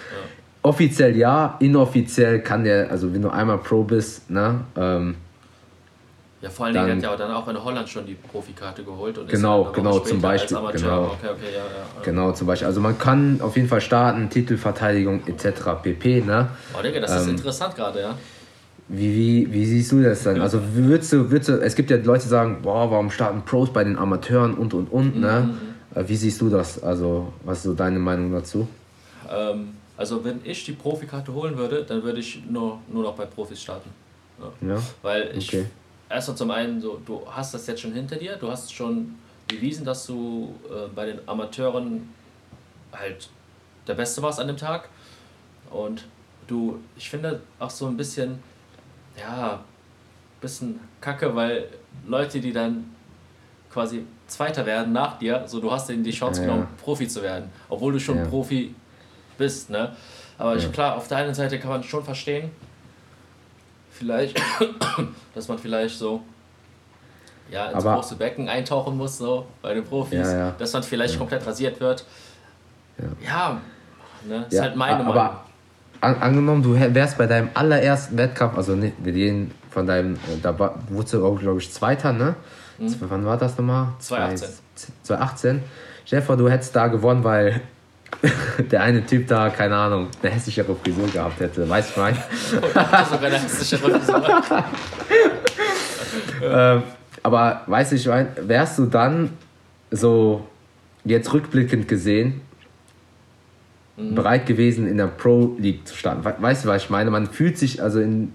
offiziell 0.62 1.17
ja, 1.17 1.57
inoffiziell 1.61 2.40
kann 2.40 2.64
der, 2.64 2.90
also 2.90 3.12
wenn 3.12 3.23
du 3.23 3.31
einmal 3.31 3.59
Pro 3.59 3.83
bist, 3.83 4.31
ne? 4.31 4.61
Ähm, 4.77 5.17
ja, 6.45 6.51
vor 6.51 6.67
allen 6.67 6.75
Dingen 6.75 6.97
hat 6.97 7.03
ja 7.03 7.11
auch 7.11 7.17
dann 7.17 7.31
auch 7.31 7.49
in 7.49 7.64
Holland 7.64 7.88
schon 7.88 8.05
die 8.05 8.14
Profikarte 8.14 8.85
geholt 8.85 9.17
und 9.17 9.31
genau, 9.31 9.73
genau 9.73 9.99
zum 10.01 10.21
Beispiel, 10.21 10.59
genau, 10.73 11.05
okay, 11.05 11.29
okay, 11.31 11.55
ja, 11.55 11.61
ja, 11.61 12.03
genau 12.03 12.33
zum 12.33 12.47
Beispiel. 12.47 12.67
Also 12.67 12.83
man 12.83 12.99
kann 12.99 13.40
auf 13.40 13.57
jeden 13.57 13.67
Fall 13.67 13.81
starten, 13.81 14.29
Titelverteidigung 14.29 15.23
etc. 15.27 15.83
pp. 15.83 16.21
Ne? 16.21 16.49
Oh, 16.79 16.83
Digga, 16.83 17.01
das 17.01 17.12
ähm, 17.12 17.19
ist 17.21 17.29
interessant 17.29 17.75
gerade, 17.75 17.99
ja. 17.99 18.14
Wie, 18.88 19.14
wie, 19.17 19.53
wie 19.55 19.64
siehst 19.64 19.93
du 19.93 20.03
das 20.03 20.23
dann? 20.25 20.43
Also 20.43 20.61
würdest 20.75 21.14
du, 21.14 21.31
würdest 21.31 21.49
du, 21.49 21.62
es 21.62 21.75
gibt 21.75 21.90
ja 21.90 21.97
Leute, 21.97 22.25
die 22.25 22.29
sagen, 22.29 22.59
boah, 22.61 22.90
warum 22.90 23.11
starten 23.11 23.40
Pros 23.47 23.73
bei 23.73 23.83
den 23.83 23.97
Amateuren 23.97 24.53
und 24.53 24.75
und 24.75 24.93
und, 24.93 25.19
ne? 25.19 25.49
Mhm. 25.51 25.74
Äh, 25.94 26.04
wie 26.07 26.16
siehst 26.16 26.40
du 26.40 26.48
das? 26.48 26.83
Also, 26.83 27.33
was 27.44 27.59
ist 27.59 27.64
so 27.64 27.74
deine 27.74 27.98
Meinung 27.98 28.33
dazu? 28.33 28.66
Ähm, 29.30 29.76
also 29.96 30.24
wenn 30.24 30.40
ich 30.44 30.64
die 30.64 30.72
Profikarte 30.72 31.33
holen 31.33 31.57
würde, 31.57 31.85
dann 31.85 32.02
würde 32.02 32.20
ich 32.20 32.42
nur, 32.48 32.80
nur 32.88 33.04
noch 33.04 33.14
bei 33.14 33.26
Profis 33.26 33.62
starten. 33.62 33.90
Ja. 34.61 34.74
ja? 34.74 34.83
Weil 35.02 35.37
ich 35.37 35.48
okay 35.48 35.66
erstmal 36.14 36.37
zum 36.37 36.50
einen, 36.50 36.80
so, 36.80 37.00
du 37.04 37.22
hast 37.28 37.54
das 37.54 37.66
jetzt 37.66 37.80
schon 37.80 37.92
hinter 37.92 38.16
dir, 38.16 38.37
du 38.37 38.50
hast 38.50 38.72
schon 38.72 39.16
bewiesen, 39.48 39.85
dass 39.85 40.07
du 40.07 40.54
äh, 40.68 40.88
bei 40.94 41.07
den 41.07 41.18
Amateuren 41.28 42.09
halt 42.92 43.28
der 43.87 43.94
Beste 43.94 44.22
warst 44.22 44.40
an 44.40 44.46
dem 44.46 44.57
Tag. 44.57 44.88
Und 45.70 46.07
du, 46.46 46.80
ich 46.96 47.11
finde 47.11 47.40
auch 47.59 47.70
so 47.70 47.87
ein 47.87 47.96
bisschen, 47.96 48.38
ja, 49.18 49.64
bisschen 50.40 50.80
kacke, 51.00 51.35
weil 51.35 51.68
Leute, 52.07 52.40
die 52.40 52.52
dann 52.52 52.94
quasi 53.70 54.04
Zweiter 54.27 54.65
werden 54.67 54.93
nach 54.93 55.19
dir, 55.19 55.45
so 55.47 55.61
du 55.61 55.71
hast 55.71 55.89
denen 55.89 56.03
die 56.03 56.11
Chance 56.11 56.41
ja, 56.41 56.47
genommen, 56.47 56.69
Profi 56.83 57.07
zu 57.07 57.23
werden, 57.23 57.51
obwohl 57.69 57.93
du 57.93 58.01
schon 58.01 58.19
ja. 58.19 58.25
Profi 58.25 58.75
bist, 59.37 59.71
ne? 59.71 59.95
Aber 60.39 60.57
ja. 60.57 60.69
klar, 60.69 60.97
auf 60.97 61.09
der 61.09 61.19
einen 61.19 61.35
Seite 61.35 61.59
kann 61.59 61.71
man 61.71 61.83
schon 61.83 62.03
verstehen, 62.03 62.51
vielleicht, 63.91 64.41
dass 65.35 65.49
man 65.49 65.59
vielleicht 65.59 65.97
so 65.99 66.23
ja, 67.51 67.67
ins 67.67 67.85
aber, 67.85 67.97
große 67.97 68.17
Becken 68.17 68.49
eintauchen 68.49 68.97
muss, 68.97 69.19
so 69.19 69.47
bei 69.63 69.75
den 69.75 69.85
Profis, 69.85 70.19
ja, 70.19 70.37
ja. 70.37 70.55
dass 70.59 70.73
man 70.73 70.83
vielleicht 70.83 71.19
komplett 71.19 71.47
rasiert 71.47 71.81
wird. 71.81 72.05
Ja, 73.25 73.61
ne, 74.27 74.47
ist 74.49 74.61
halt 74.61 74.77
meine 74.77 75.05
Meinung. 75.05 75.13
Aber 75.13 75.45
an, 76.01 76.17
angenommen, 76.17 76.63
du 76.63 76.75
wärst 76.75 77.19
bei 77.19 77.27
deinem 77.27 77.51
allerersten 77.55 78.17
Wettkampf, 78.17 78.57
also 78.57 78.75
ne, 78.75 78.93
wir 78.99 79.13
gehen 79.13 79.53
von 79.71 79.87
deinem, 79.87 80.15
äh, 80.15 80.41
da 80.43 80.59
war, 80.59 80.79
wurdest 80.89 81.15
du 81.15 81.25
auch, 81.25 81.39
glaube 81.39 81.61
ich, 81.61 81.73
Zweiter, 81.73 82.13
ne? 82.13 82.35
Mhm. 82.79 82.97
Wann 83.01 83.25
war 83.25 83.37
das 83.37 83.57
nochmal? 83.57 83.89
2018. 83.99 84.49
2018. 85.03 85.63
Stell 86.05 86.21
dir 86.21 86.27
vor, 86.27 86.37
du 86.37 86.49
hättest 86.49 86.75
da 86.75 86.89
gewonnen, 86.89 87.25
weil 87.25 87.61
der 88.71 88.83
eine 88.83 89.05
Typ 89.05 89.27
da, 89.27 89.51
keine 89.51 89.77
Ahnung, 89.77 90.09
eine 90.23 90.33
hässlichere 90.33 90.75
Frisur 90.75 91.09
gehabt 91.09 91.41
hätte. 91.41 91.69
Weißt 91.69 91.97
du, 91.97 92.01
mein? 92.01 92.15
sogar 92.51 93.23
eine 93.23 93.39
hässlichere 93.39 93.91
Frisur. 93.91 94.25
ähm, 96.43 96.83
aber 97.23 97.63
weißt 97.67 97.93
du, 97.93 97.97
ich 97.97 98.07
mein, 98.07 98.29
wärst 98.37 98.79
du 98.79 98.87
dann 98.87 99.31
so 99.91 100.47
jetzt 101.05 101.33
rückblickend 101.33 101.89
gesehen 101.89 102.43
mhm. 103.97 104.15
bereit 104.15 104.47
gewesen, 104.47 104.87
in 104.87 104.99
der 104.99 105.07
Pro 105.07 105.57
League 105.59 105.87
zu 105.87 105.97
starten? 105.97 106.25
Weißt 106.25 106.65
du, 106.65 106.69
was 106.69 106.85
ich 106.85 106.91
meine? 106.91 107.11
Man 107.11 107.27
fühlt 107.27 107.59
sich 107.59 107.83
also 107.83 108.01
in 108.01 108.33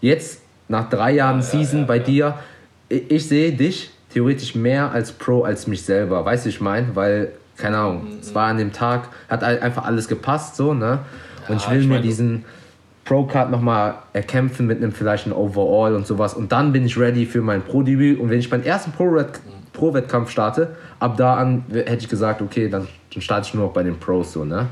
jetzt 0.00 0.40
nach 0.68 0.88
drei 0.88 1.12
Jahren 1.12 1.38
ja, 1.38 1.42
Season 1.42 1.80
ja, 1.80 1.82
ja, 1.82 1.86
bei 1.86 1.98
dir, 1.98 2.38
ich, 2.88 3.26
sehe 3.26 3.52
dich 3.52 3.90
theoretisch 4.12 4.54
mehr 4.54 4.90
als 4.92 5.12
Pro 5.12 5.42
als 5.42 5.66
mich 5.66 5.82
selber. 5.82 6.24
Weißt 6.24 6.44
du, 6.44 6.48
ich 6.48 6.60
meine? 6.60 6.94
Weil 6.94 7.32
keine 7.56 7.78
Ahnung, 7.78 8.04
mhm. 8.04 8.18
es 8.20 8.34
war 8.34 8.48
an 8.48 8.58
dem 8.58 8.72
Tag, 8.72 9.08
hat 9.28 9.42
einfach 9.42 9.84
alles 9.84 10.08
gepasst, 10.08 10.56
so, 10.56 10.74
ne? 10.74 11.00
Und 11.48 11.60
ja, 11.60 11.66
ich 11.66 11.70
will 11.70 11.80
ich 11.80 11.86
mir 11.86 12.00
diesen 12.00 12.44
Pro-Card 13.04 13.50
nochmal 13.50 13.94
erkämpfen 14.12 14.66
mit 14.66 14.78
einem 14.78 14.92
vielleicht 14.92 15.26
einem 15.26 15.36
Overall 15.36 15.94
und 15.94 16.06
sowas. 16.06 16.34
Und 16.34 16.50
dann 16.50 16.72
bin 16.72 16.84
ich 16.84 16.98
ready 16.98 17.24
für 17.24 17.40
mein 17.40 17.62
Pro-Debüt. 17.62 18.18
Und 18.18 18.30
wenn 18.30 18.40
ich 18.40 18.50
meinen 18.50 18.64
ersten 18.64 18.92
Pro-Wettkampf 19.72 20.28
starte, 20.30 20.74
ab 20.98 21.16
da 21.16 21.36
an 21.36 21.64
hätte 21.72 21.98
ich 21.98 22.08
gesagt, 22.08 22.42
okay, 22.42 22.68
dann, 22.68 22.88
dann 23.12 23.22
starte 23.22 23.46
ich 23.46 23.54
nur 23.54 23.66
noch 23.66 23.72
bei 23.72 23.84
den 23.84 23.98
Pros, 23.98 24.32
so, 24.32 24.44
ne? 24.44 24.66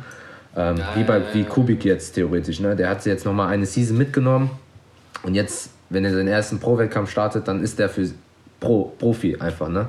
Ähm, 0.57 0.77
ja, 0.77 0.89
wie 0.97 1.05
bei 1.05 1.19
ja, 1.19 1.25
wie 1.33 1.45
Kubik 1.45 1.85
jetzt 1.85 2.15
theoretisch, 2.15 2.61
ne? 2.61 2.75
Der 2.75 2.91
hat 2.91 3.05
jetzt 3.07 3.25
nochmal 3.25 3.53
eine 3.53 3.67
Season 3.67 3.97
mitgenommen. 3.97 4.51
Und 5.23 5.35
jetzt, 5.35 5.71
wenn 5.91 6.05
er 6.05 6.13
seinen 6.13 6.29
ersten 6.29 6.59
Pro-Wettkampf 6.59 7.11
startet, 7.11 7.47
dann 7.49 7.63
ist 7.63 7.79
der 7.79 7.89
für 7.89 8.11
Pro, 8.61 8.93
Profi 8.99 9.37
einfach, 9.37 9.69
ne? 9.69 9.89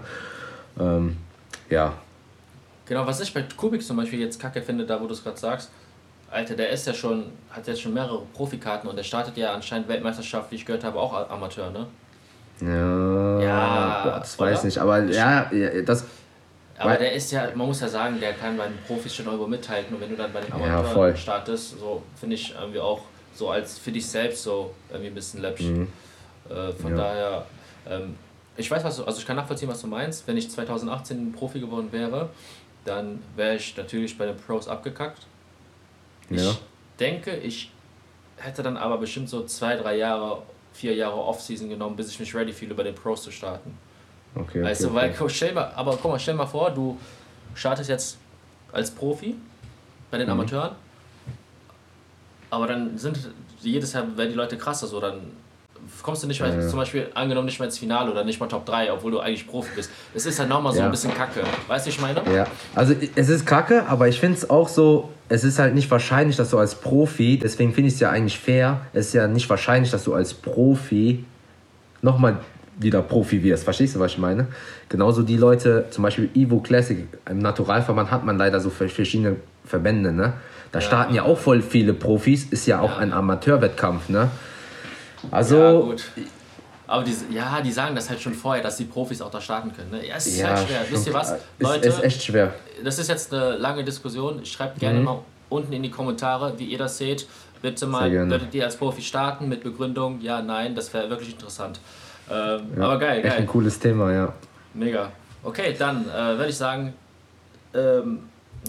Ähm, 0.79 1.17
ja, 1.69 1.93
Genau, 2.85 3.05
was 3.07 3.19
ich 3.19 3.33
bei 3.33 3.43
Kubik 3.57 3.83
zum 3.83 3.97
Beispiel 3.97 4.19
jetzt 4.19 4.39
kacke 4.39 4.61
finde, 4.61 4.85
da 4.85 5.01
wo 5.01 5.07
du 5.07 5.13
es 5.13 5.23
gerade 5.23 5.37
sagst, 5.37 5.71
Alter, 6.29 6.55
der 6.55 6.69
ist 6.69 6.85
ja 6.85 6.93
schon, 6.93 7.25
hat 7.49 7.67
jetzt 7.67 7.81
schon 7.81 7.93
mehrere 7.93 8.21
Profikarten 8.33 8.89
und 8.89 8.95
der 8.95 9.03
startet 9.03 9.37
ja 9.37 9.53
anscheinend 9.53 9.87
Weltmeisterschaft, 9.87 10.51
wie 10.51 10.55
ich 10.55 10.65
gehört 10.65 10.83
habe, 10.83 10.99
auch 10.99 11.29
Amateur, 11.29 11.71
ne? 11.71 11.87
Ja, 12.61 13.41
ja 13.41 14.03
boah, 14.03 14.19
das 14.19 14.39
oder? 14.39 14.51
weiß 14.51 14.63
nicht, 14.63 14.77
aber 14.77 15.03
ja, 15.05 15.51
ja 15.51 15.81
das. 15.81 16.05
Aber 16.77 16.95
der 16.95 17.13
ist 17.13 17.31
ja, 17.31 17.47
man 17.55 17.67
muss 17.67 17.79
ja 17.79 17.87
sagen, 17.87 18.19
der 18.19 18.33
kann 18.33 18.57
bei 18.57 18.67
den 18.67 18.77
Profis 18.85 19.15
schon 19.15 19.25
irgendwo 19.25 19.47
mithalten 19.47 19.95
und 19.95 20.01
wenn 20.01 20.09
du 20.09 20.15
dann 20.15 20.31
bei 20.31 20.41
den 20.41 20.51
Amateuren 20.51 21.11
ja, 21.11 21.15
startest, 21.15 21.79
so 21.79 22.03
finde 22.19 22.35
ich 22.35 22.53
irgendwie 22.59 22.79
auch 22.79 23.01
so 23.35 23.49
als 23.49 23.77
für 23.77 23.91
dich 23.91 24.05
selbst 24.07 24.43
so 24.43 24.73
irgendwie 24.89 25.09
ein 25.09 25.15
bisschen 25.15 25.41
läppsch. 25.41 25.61
Mhm. 25.61 25.87
Äh, 26.49 26.71
von 26.73 26.91
ja. 26.91 26.97
daher, 26.97 27.45
ähm, 27.87 28.15
ich 28.57 28.69
weiß 28.69 28.83
was 28.83 28.97
du, 28.97 29.03
also 29.03 29.19
ich 29.19 29.25
kann 29.25 29.35
nachvollziehen, 29.35 29.69
was 29.69 29.81
du 29.81 29.87
meinst. 29.87 30.27
Wenn 30.27 30.37
ich 30.37 30.49
2018 30.49 31.33
Profi 31.33 31.59
geworden 31.59 31.91
wäre, 31.91 32.29
dann 32.85 33.21
wäre 33.35 33.55
ich 33.55 33.75
natürlich 33.75 34.17
bei 34.17 34.25
den 34.25 34.37
Pros 34.37 34.67
abgekackt. 34.67 35.23
Ja. 36.29 36.51
Ich 36.51 36.59
denke, 36.99 37.35
ich 37.35 37.71
hätte 38.37 38.63
dann 38.63 38.77
aber 38.77 38.97
bestimmt 38.97 39.29
so 39.29 39.45
zwei, 39.45 39.75
drei 39.75 39.97
Jahre, 39.97 40.43
vier 40.73 40.95
Jahre 40.95 41.17
Offseason 41.17 41.69
genommen, 41.69 41.95
bis 41.95 42.09
ich 42.09 42.19
mich 42.19 42.33
ready 42.33 42.53
fühle, 42.53 42.75
bei 42.75 42.83
den 42.83 42.95
Pros 42.95 43.23
zu 43.23 43.31
starten. 43.31 43.77
Okay. 44.35 44.63
Weißt 44.63 44.85
okay, 44.85 45.13
du, 45.13 45.19
weil, 45.23 45.29
stell 45.29 45.53
mal, 45.53 45.71
aber 45.75 45.97
guck 45.97 46.11
mal, 46.11 46.19
stell 46.19 46.33
mal 46.33 46.45
vor, 46.45 46.71
du 46.71 46.97
startest 47.53 47.89
jetzt 47.89 48.17
als 48.71 48.91
Profi 48.91 49.35
bei 50.11 50.17
den 50.17 50.27
mhm. 50.27 50.33
Amateuren, 50.33 50.75
aber 52.49 52.67
dann 52.67 52.97
sind 52.97 53.17
jedes 53.61 53.93
Jahr 53.93 54.05
werden 54.17 54.29
die 54.29 54.35
Leute 54.35 54.57
krasser, 54.57 54.87
so 54.87 54.99
dann 54.99 55.21
kommst 56.01 56.23
du 56.23 56.27
nicht 56.27 56.41
mehr, 56.41 56.53
ja. 56.53 56.67
zum 56.67 56.79
Beispiel 56.79 57.07
angenommen 57.13 57.45
nicht 57.45 57.59
mehr 57.59 57.67
ins 57.67 57.77
Finale 57.77 58.11
oder 58.11 58.23
nicht 58.23 58.39
mal 58.39 58.47
Top 58.47 58.65
3, 58.65 58.91
obwohl 58.91 59.11
du 59.11 59.19
eigentlich 59.19 59.47
Profi 59.47 59.69
bist. 59.75 59.91
Es 60.13 60.25
ist 60.25 60.39
halt 60.39 60.49
nochmal 60.49 60.73
so 60.73 60.79
ja. 60.79 60.85
ein 60.85 60.91
bisschen 60.91 61.13
kacke. 61.13 61.41
Weißt 61.67 61.85
du, 61.85 61.89
ich 61.89 62.01
meine? 62.01 62.21
Ja, 62.33 62.47
also 62.73 62.95
es 63.15 63.29
ist 63.29 63.45
kacke, 63.45 63.85
aber 63.87 64.07
ich 64.07 64.19
finde 64.19 64.37
es 64.37 64.49
auch 64.49 64.67
so, 64.67 65.09
es 65.29 65.43
ist 65.43 65.59
halt 65.59 65.75
nicht 65.75 65.89
wahrscheinlich, 65.91 66.37
dass 66.37 66.49
du 66.49 66.57
als 66.57 66.75
Profi, 66.75 67.37
deswegen 67.37 67.73
finde 67.73 67.89
ich 67.89 67.95
es 67.95 67.99
ja 67.99 68.09
eigentlich 68.09 68.39
fair, 68.39 68.81
es 68.93 69.07
ist 69.07 69.13
ja 69.13 69.27
nicht 69.27 69.49
wahrscheinlich, 69.49 69.91
dass 69.91 70.03
du 70.03 70.13
als 70.13 70.33
Profi 70.33 71.23
nochmal 72.01 72.39
wieder 72.77 73.01
Profi 73.01 73.41
wirst. 73.43 73.63
Verstehst 73.63 73.95
du, 73.95 73.99
was 73.99 74.11
ich 74.11 74.17
meine? 74.17 74.47
Genauso 74.89 75.23
die 75.23 75.37
Leute, 75.37 75.85
zum 75.91 76.03
Beispiel 76.03 76.29
Evo 76.35 76.59
Classic, 76.59 77.07
im 77.29 77.39
Naturalverband 77.39 78.11
hat 78.11 78.25
man 78.25 78.37
leider 78.37 78.59
so 78.59 78.69
verschiedene 78.69 79.37
Verbände, 79.65 80.11
ne? 80.11 80.33
Da 80.75 80.81
ja. 80.81 80.87
starten 80.87 81.15
ja 81.15 81.23
auch 81.23 81.37
voll 81.37 81.61
viele 81.61 81.93
Profis, 81.93 82.43
ist 82.43 82.65
ja 82.65 82.81
auch 82.81 82.89
ja. 82.89 82.97
ein 82.97 83.13
Amateurwettkampf, 83.13 84.09
ne? 84.09 84.29
Also. 85.31 85.57
Ja, 85.57 85.71
gut. 85.71 86.03
Aber 86.85 87.05
die, 87.05 87.15
ja, 87.33 87.61
die 87.61 87.71
sagen 87.71 87.95
das 87.95 88.09
halt 88.09 88.19
schon 88.19 88.33
vorher, 88.33 88.61
dass 88.61 88.75
die 88.75 88.83
Profis 88.83 89.21
auch 89.21 89.31
da 89.31 89.39
starten 89.39 89.71
können. 89.73 89.91
Ne? 89.91 90.05
Ja, 90.05 90.17
es 90.17 90.27
ist 90.27 90.37
ja, 90.37 90.49
halt 90.49 90.67
schwer. 90.67 90.81
Wisst 90.89 91.07
ihr 91.07 91.13
was? 91.13 91.35
Leute, 91.59 91.87
ist, 91.87 91.99
ist 91.99 92.03
echt 92.03 92.23
schwer. 92.23 92.53
Das 92.83 92.99
ist 92.99 93.07
jetzt 93.07 93.33
eine 93.33 93.55
lange 93.55 93.85
Diskussion. 93.85 94.45
Schreibt 94.45 94.79
gerne 94.79 94.99
mhm. 94.99 95.05
mal 95.05 95.19
unten 95.47 95.71
in 95.71 95.81
die 95.81 95.89
Kommentare, 95.89 96.59
wie 96.59 96.65
ihr 96.65 96.77
das 96.77 96.97
seht. 96.97 97.25
Bitte 97.61 97.87
mal, 97.87 98.11
würdet 98.11 98.53
ihr 98.53 98.65
als 98.65 98.75
Profi 98.75 99.01
starten 99.01 99.47
mit 99.47 99.63
Begründung? 99.63 100.19
Ja, 100.19 100.41
nein, 100.41 100.75
das 100.75 100.93
wäre 100.93 101.09
wirklich 101.09 101.31
interessant. 101.31 101.79
Ähm, 102.29 102.67
ja, 102.77 102.83
aber 102.83 102.99
geil, 102.99 103.21
geil. 103.21 103.31
Echt 103.31 103.37
ein 103.37 103.47
cooles 103.47 103.79
Thema, 103.79 104.11
ja. 104.11 104.33
Mega. 104.73 105.09
Okay, 105.41 105.73
dann 105.79 106.05
äh, 106.09 106.37
würde 106.37 106.49
ich 106.49 106.57
sagen, 106.57 106.93
ähm, 107.73 108.23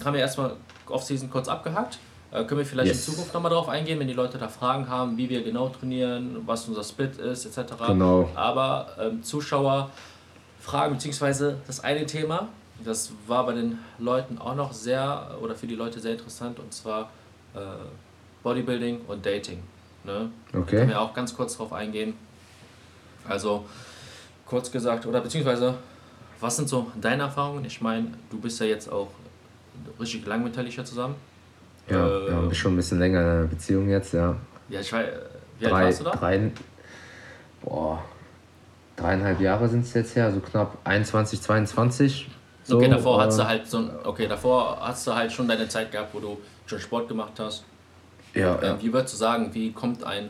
haben 0.05 0.13
wir 0.13 0.21
erstmal 0.21 0.51
Off-Season 0.91 1.29
kurz 1.29 1.47
abgehakt. 1.47 1.99
Äh, 2.31 2.43
können 2.43 2.59
wir 2.59 2.65
vielleicht 2.65 2.89
yes. 2.89 3.07
in 3.07 3.13
Zukunft 3.13 3.33
nochmal 3.33 3.51
darauf 3.51 3.69
eingehen, 3.69 3.99
wenn 3.99 4.07
die 4.07 4.13
Leute 4.13 4.37
da 4.37 4.47
Fragen 4.47 4.89
haben, 4.89 5.17
wie 5.17 5.29
wir 5.29 5.43
genau 5.43 5.69
trainieren, 5.69 6.43
was 6.45 6.67
unser 6.67 6.83
Split 6.83 7.17
ist, 7.17 7.45
etc. 7.45 7.73
Genau. 7.87 8.29
Aber 8.35 8.89
ähm, 8.99 9.23
Zuschauer 9.23 9.91
fragen, 10.59 10.95
beziehungsweise 10.95 11.57
das 11.67 11.79
eine 11.83 12.05
Thema, 12.05 12.49
das 12.83 13.11
war 13.25 13.45
bei 13.45 13.53
den 13.53 13.79
Leuten 13.97 14.37
auch 14.37 14.55
noch 14.55 14.73
sehr, 14.73 15.37
oder 15.41 15.55
für 15.55 15.67
die 15.67 15.75
Leute 15.75 15.99
sehr 15.99 16.11
interessant, 16.11 16.59
und 16.59 16.73
zwar 16.73 17.09
äh, 17.55 17.59
Bodybuilding 18.43 19.01
und 19.07 19.25
Dating. 19.25 19.63
Ne? 20.03 20.29
Okay. 20.53 20.77
Können 20.77 20.89
wir 20.89 21.01
auch 21.01 21.13
ganz 21.13 21.35
kurz 21.35 21.53
darauf 21.53 21.73
eingehen. 21.73 22.13
Also, 23.27 23.65
kurz 24.45 24.71
gesagt, 24.71 25.05
oder 25.05 25.21
beziehungsweise, 25.21 25.75
was 26.39 26.55
sind 26.55 26.69
so 26.69 26.91
deine 26.99 27.23
Erfahrungen? 27.23 27.65
Ich 27.65 27.81
meine, 27.81 28.13
du 28.29 28.39
bist 28.39 28.59
ja 28.59 28.67
jetzt 28.67 28.91
auch 28.91 29.09
richtig 29.99 30.25
lang 30.25 30.43
mit 30.43 30.55
Talisha 30.55 30.83
zusammen. 30.83 31.15
Ja, 31.89 32.07
äh, 32.07 32.29
ja, 32.29 32.41
bist 32.41 32.59
schon 32.59 32.73
ein 32.73 32.77
bisschen 32.77 32.99
länger 32.99 33.21
in 33.21 33.27
einer 33.27 33.47
Beziehung 33.47 33.89
jetzt, 33.89 34.13
ja. 34.13 34.35
Ja, 34.69 34.79
ich 34.81 34.91
weiß, 34.91 35.07
wie 35.59 35.65
alt 35.65 35.73
warst 35.73 35.99
du 36.01 36.03
da? 36.03 36.11
Drei, 36.11 36.51
boah, 37.61 38.03
dreieinhalb 38.95 39.39
Jahre 39.39 39.67
sind 39.69 39.85
es 39.85 39.93
jetzt 39.93 40.15
her, 40.15 40.31
so 40.31 40.39
knapp 40.39 40.77
21, 40.83 41.41
22. 41.41 42.29
So, 42.63 42.77
okay, 42.77 42.89
davor 42.89 43.21
äh, 43.21 43.25
hast 43.25 43.39
du 43.39 43.47
halt 43.47 43.67
so, 43.67 43.89
okay, 44.03 44.27
davor 44.27 44.79
hast 44.81 45.07
du 45.07 45.15
halt 45.15 45.31
schon 45.31 45.47
deine 45.47 45.69
Zeit 45.69 45.91
gehabt, 45.91 46.13
wo 46.13 46.19
du 46.19 46.37
schon 46.65 46.79
Sport 46.79 47.07
gemacht 47.07 47.33
hast. 47.39 47.63
Ja, 48.33 48.55
äh, 48.55 48.65
ja. 48.65 48.81
Wie 48.81 48.91
würdest 48.91 49.13
du 49.13 49.17
sagen, 49.17 49.49
wie 49.53 49.71
kommt 49.71 50.03
ein 50.03 50.29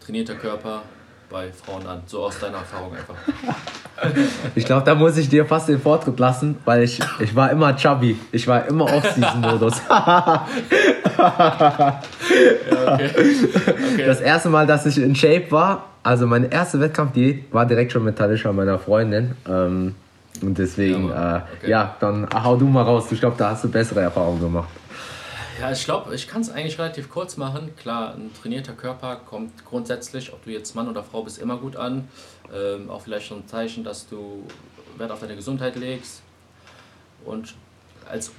trainierter 0.00 0.34
Körper 0.34 0.82
bei 1.28 1.52
Frauen 1.52 1.86
an? 1.86 2.02
So 2.06 2.24
aus 2.24 2.38
deiner 2.38 2.58
Erfahrung 2.58 2.96
einfach. 2.96 3.14
ich 4.54 4.64
glaube, 4.64 4.84
da 4.84 4.94
muss 4.94 5.16
ich 5.16 5.28
dir 5.28 5.46
fast 5.46 5.68
den 5.68 5.80
Vortritt 5.80 6.18
lassen, 6.18 6.56
weil 6.64 6.82
ich, 6.82 7.00
ich 7.20 7.34
war 7.34 7.50
immer 7.50 7.76
chubby. 7.76 8.18
Ich 8.32 8.46
war 8.46 8.66
immer 8.66 8.84
Off-Season-Modus. 8.84 9.82
ja, 9.88 10.46
okay. 12.86 13.10
Okay. 13.94 14.06
Das 14.06 14.20
erste 14.20 14.48
Mal, 14.48 14.66
dass 14.66 14.86
ich 14.86 14.98
in 14.98 15.14
Shape 15.14 15.50
war, 15.50 15.86
also 16.02 16.26
meine 16.26 16.50
erste 16.52 16.80
Wettkampfdiät, 16.80 17.52
war 17.52 17.66
direkt 17.66 17.92
schon 17.92 18.04
mit 18.04 18.16
Talisha, 18.16 18.52
meiner 18.52 18.78
Freundin. 18.78 19.36
Ähm, 19.48 19.94
und 20.42 20.58
deswegen, 20.58 21.08
ja, 21.08 21.36
äh, 21.36 21.40
okay. 21.58 21.70
ja, 21.70 21.96
dann 22.00 22.28
hau 22.34 22.56
du 22.56 22.66
mal 22.66 22.82
raus. 22.82 23.06
Ich 23.10 23.20
glaube, 23.20 23.36
da 23.38 23.50
hast 23.50 23.64
du 23.64 23.70
bessere 23.70 24.00
Erfahrungen 24.00 24.40
gemacht. 24.40 24.68
Ja, 25.60 25.70
ich 25.70 25.84
glaube, 25.84 26.12
ich 26.14 26.26
kann 26.26 26.42
es 26.42 26.50
eigentlich 26.50 26.78
relativ 26.78 27.08
kurz 27.08 27.36
machen. 27.36 27.70
Klar, 27.76 28.14
ein 28.14 28.32
trainierter 28.40 28.72
Körper 28.72 29.20
kommt 29.24 29.64
grundsätzlich, 29.64 30.32
ob 30.32 30.44
du 30.44 30.50
jetzt 30.50 30.74
Mann 30.74 30.88
oder 30.88 31.04
Frau 31.04 31.22
bist, 31.22 31.38
immer 31.38 31.56
gut 31.56 31.76
an. 31.76 32.08
Ähm, 32.52 32.90
auch 32.90 33.02
vielleicht 33.02 33.26
schon 33.26 33.40
ein 33.40 33.48
Zeichen, 33.48 33.84
dass 33.84 34.06
du 34.08 34.46
Wert 34.96 35.10
auf 35.10 35.20
deine 35.20 35.36
Gesundheit 35.36 35.76
legst. 35.76 36.22
Und 37.24 37.54
als 38.08 38.32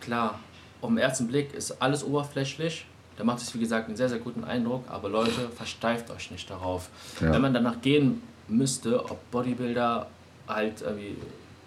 klar, 0.00 0.40
auf 0.80 0.88
den 0.88 0.98
ersten 0.98 1.26
Blick 1.26 1.54
ist 1.54 1.80
alles 1.82 2.04
oberflächlich. 2.04 2.86
Da 3.16 3.24
macht 3.24 3.42
es, 3.42 3.54
wie 3.54 3.58
gesagt, 3.58 3.88
einen 3.88 3.96
sehr, 3.96 4.08
sehr 4.08 4.18
guten 4.18 4.44
Eindruck. 4.44 4.84
Aber 4.88 5.08
Leute, 5.08 5.50
versteift 5.54 6.10
euch 6.10 6.30
nicht 6.30 6.48
darauf. 6.48 6.88
Ja. 7.20 7.32
Wenn 7.32 7.42
man 7.42 7.52
danach 7.52 7.80
gehen 7.82 8.22
müsste, 8.48 9.04
ob 9.04 9.30
Bodybuilder 9.30 10.08
halt 10.48 10.80
irgendwie 10.80 11.16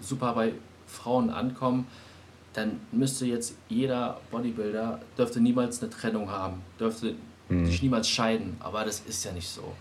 super 0.01 0.33
bei 0.33 0.53
Frauen 0.87 1.29
ankommen, 1.29 1.87
dann 2.53 2.79
müsste 2.91 3.25
jetzt 3.25 3.55
jeder 3.69 4.19
Bodybuilder, 4.31 4.99
dürfte 5.17 5.39
niemals 5.39 5.81
eine 5.81 5.89
Trennung 5.89 6.29
haben, 6.29 6.61
dürfte 6.79 7.15
mhm. 7.49 7.65
sich 7.65 7.81
niemals 7.81 8.07
scheiden, 8.07 8.57
aber 8.59 8.85
das 8.85 9.01
ist 9.01 9.23
ja 9.25 9.31
nicht 9.31 9.47
so. 9.47 9.73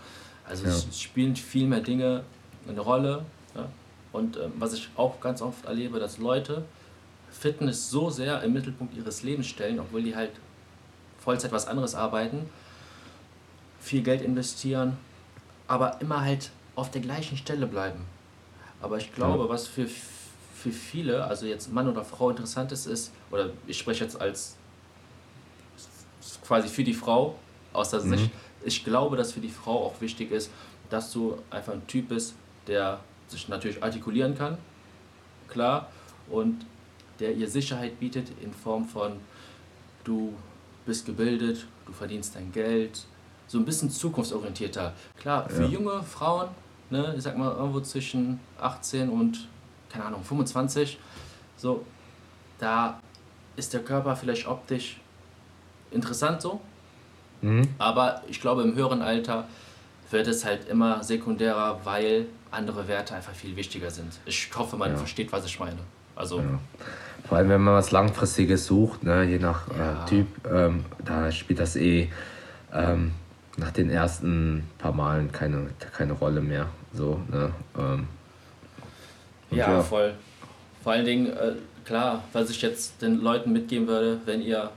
Also 0.47 0.65
ja. 0.65 0.71
es 0.71 0.99
spielen 0.99 1.35
viel 1.35 1.67
mehr 1.67 1.81
Dinge 1.81 2.23
eine 2.67 2.81
Rolle. 2.81 3.25
Ja? 3.55 3.69
Und 4.11 4.37
ähm, 4.37 4.53
was 4.59 4.73
ich 4.73 4.89
auch 4.95 5.19
ganz 5.19 5.41
oft 5.41 5.65
erlebe, 5.65 5.99
dass 5.99 6.17
Leute 6.17 6.65
Fitness 7.31 7.89
so 7.89 8.09
sehr 8.09 8.41
im 8.43 8.53
Mittelpunkt 8.53 8.95
ihres 8.95 9.23
Lebens 9.23 9.47
stellen, 9.47 9.79
obwohl 9.79 10.03
die 10.03 10.15
halt 10.15 10.31
Vollzeit 11.19 11.51
was 11.51 11.67
anderes 11.67 11.95
arbeiten, 11.95 12.49
viel 13.79 14.03
Geld 14.03 14.21
investieren, 14.21 14.97
aber 15.67 15.99
immer 15.99 16.21
halt 16.21 16.51
auf 16.75 16.91
der 16.91 17.01
gleichen 17.01 17.37
Stelle 17.37 17.65
bleiben. 17.65 18.01
Aber 18.81 18.97
ich 18.97 19.13
glaube, 19.13 19.45
ja. 19.45 19.49
was 19.49 19.67
für 19.67 19.87
für 20.63 20.71
viele, 20.71 21.25
also 21.25 21.45
jetzt 21.45 21.73
Mann 21.73 21.89
oder 21.89 22.05
Frau 22.05 22.29
interessant 22.29 22.71
ist, 22.71 22.85
ist, 22.85 23.11
oder 23.31 23.49
ich 23.67 23.77
spreche 23.77 24.05
jetzt 24.05 24.19
als 24.21 24.55
quasi 26.45 26.69
für 26.69 26.85
die 26.85 26.93
Frau 26.93 27.35
aus 27.73 27.89
der 27.89 28.01
mhm. 28.01 28.31
Ich 28.65 28.83
glaube, 28.83 29.17
dass 29.17 29.33
für 29.33 29.39
die 29.39 29.49
Frau 29.49 29.85
auch 29.85 30.01
wichtig 30.01 30.31
ist, 30.31 30.51
dass 30.89 31.11
du 31.11 31.37
einfach 31.49 31.73
ein 31.73 31.85
Typ 31.87 32.09
bist, 32.09 32.35
der 32.67 32.99
sich 33.27 33.49
natürlich 33.49 33.81
artikulieren 33.83 34.37
kann, 34.37 34.57
klar, 35.47 35.89
und 36.29 36.65
der 37.19 37.33
ihr 37.33 37.49
Sicherheit 37.49 37.99
bietet 37.99 38.29
in 38.41 38.53
Form 38.53 38.85
von, 38.85 39.13
du 40.03 40.33
bist 40.85 41.05
gebildet, 41.05 41.65
du 41.85 41.93
verdienst 41.93 42.35
dein 42.35 42.51
Geld, 42.51 43.05
so 43.47 43.57
ein 43.57 43.65
bisschen 43.65 43.89
zukunftsorientierter. 43.89 44.93
Klar, 45.17 45.49
für 45.49 45.63
ja. 45.63 45.69
junge 45.69 46.03
Frauen, 46.03 46.49
ne, 46.89 47.13
ich 47.15 47.23
sag 47.23 47.37
mal 47.37 47.51
irgendwo 47.51 47.81
zwischen 47.81 48.39
18 48.59 49.09
und 49.09 49.47
keine 49.89 50.05
Ahnung, 50.05 50.23
25, 50.23 50.97
so, 51.55 51.85
da 52.57 52.99
ist 53.55 53.73
der 53.73 53.83
Körper 53.83 54.15
vielleicht 54.15 54.47
optisch 54.47 54.99
interessant 55.91 56.41
so. 56.41 56.59
Mhm. 57.43 57.67
Aber 57.77 58.23
ich 58.27 58.41
glaube, 58.41 58.63
im 58.63 58.75
höheren 58.75 59.01
Alter 59.01 59.45
wird 60.09 60.27
es 60.27 60.45
halt 60.45 60.67
immer 60.67 61.03
sekundärer, 61.03 61.81
weil 61.83 62.27
andere 62.51 62.87
Werte 62.87 63.15
einfach 63.15 63.33
viel 63.33 63.55
wichtiger 63.55 63.89
sind. 63.91 64.13
Ich 64.25 64.49
hoffe, 64.55 64.77
man 64.77 64.91
ja. 64.91 64.97
versteht, 64.97 65.31
was 65.31 65.45
ich 65.45 65.59
meine. 65.59 65.79
Also, 66.15 66.39
ja. 66.39 66.59
Vor 67.27 67.37
allem, 67.37 67.49
wenn 67.49 67.61
man 67.61 67.75
was 67.75 67.91
Langfristiges 67.91 68.65
sucht, 68.65 69.03
ne, 69.03 69.23
je 69.23 69.39
nach 69.39 69.67
äh, 69.69 69.77
ja. 69.77 70.03
äh, 70.03 70.09
Typ, 70.09 70.27
ähm, 70.51 70.85
da 71.03 71.31
spielt 71.31 71.59
das 71.59 71.75
eh 71.75 72.09
ähm, 72.73 73.11
nach 73.57 73.71
den 73.71 73.89
ersten 73.89 74.69
paar 74.77 74.93
Malen 74.93 75.31
keine, 75.31 75.67
keine 75.95 76.13
Rolle 76.13 76.41
mehr. 76.41 76.67
So, 76.93 77.19
ne, 77.31 77.51
ähm, 77.77 78.07
ja, 79.51 79.71
ja, 79.71 79.81
voll. 79.81 80.13
Vor 80.83 80.91
allen 80.91 81.05
Dingen, 81.05 81.27
äh, 81.27 81.53
klar, 81.85 82.23
was 82.33 82.49
ich 82.49 82.61
jetzt 82.61 83.01
den 83.01 83.21
Leuten 83.21 83.51
mitgeben 83.51 83.87
würde, 83.87 84.19
wenn 84.25 84.41
ihr 84.41 84.71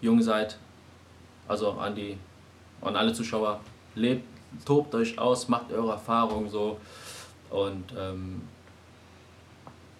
jung 0.00 0.22
seid, 0.22 0.56
also 1.50 1.72
an 1.72 1.94
die 1.96 2.16
an 2.80 2.96
alle 2.96 3.12
Zuschauer, 3.12 3.60
lebt, 3.94 4.24
tobt 4.64 4.94
euch 4.94 5.18
aus, 5.18 5.48
macht 5.48 5.72
eure 5.72 5.92
Erfahrungen 5.92 6.48
so 6.48 6.78
und 7.50 7.92
ähm, 7.98 8.42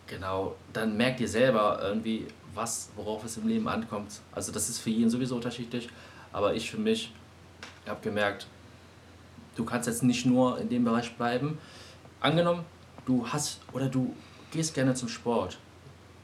genau, 0.06 0.54
dann 0.72 0.96
merkt 0.96 1.20
ihr 1.20 1.28
selber 1.28 1.80
irgendwie, 1.82 2.26
was, 2.54 2.90
worauf 2.96 3.24
es 3.24 3.36
im 3.36 3.48
Leben 3.48 3.68
ankommt. 3.68 4.20
Also 4.32 4.50
das 4.52 4.68
ist 4.70 4.78
für 4.78 4.90
jeden 4.90 5.10
sowieso 5.10 5.34
unterschiedlich, 5.34 5.88
aber 6.32 6.54
ich 6.54 6.70
für 6.70 6.78
mich 6.78 7.12
habe 7.86 8.00
gemerkt, 8.00 8.46
du 9.56 9.64
kannst 9.64 9.88
jetzt 9.88 10.02
nicht 10.02 10.24
nur 10.24 10.58
in 10.58 10.68
dem 10.68 10.84
Bereich 10.84 11.14
bleiben. 11.16 11.58
Angenommen, 12.20 12.64
du 13.06 13.26
hast 13.26 13.60
oder 13.72 13.88
du 13.88 14.14
gehst 14.52 14.74
gerne 14.74 14.94
zum 14.94 15.08
Sport, 15.08 15.58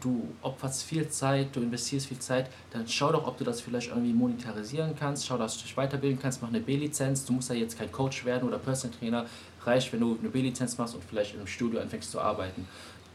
du 0.07 0.23
opferst 0.43 0.85
viel 0.85 1.09
Zeit, 1.09 1.49
du 1.55 1.61
investierst 1.61 2.07
viel 2.07 2.19
Zeit, 2.19 2.49
dann 2.71 2.87
schau 2.87 3.11
doch, 3.11 3.27
ob 3.27 3.37
du 3.37 3.45
das 3.45 3.61
vielleicht 3.61 3.89
irgendwie 3.89 4.13
monetarisieren 4.13 4.95
kannst, 4.99 5.27
schau, 5.27 5.37
dass 5.37 5.57
du 5.57 5.65
dich 5.65 5.77
weiterbilden 5.77 6.19
kannst, 6.21 6.41
mach 6.43 6.49
eine 6.49 6.61
B-Lizenz, 6.61 7.25
du 7.25 7.33
musst 7.33 7.51
ja 7.51 7.57
jetzt 7.57 7.77
kein 7.77 7.91
Coach 7.91 8.25
werden 8.25 8.49
oder 8.49 8.59
Personal 8.59 8.97
Trainer, 8.97 9.27
reicht, 9.65 9.93
wenn 9.93 10.01
du 10.01 10.17
eine 10.21 10.29
B-Lizenz 10.29 10.79
machst 10.79 10.95
und 10.95 11.03
vielleicht 11.03 11.35
im 11.35 11.47
Studio 11.47 11.81
anfängst 11.81 12.11
zu 12.13 12.21
arbeiten. 12.21 12.69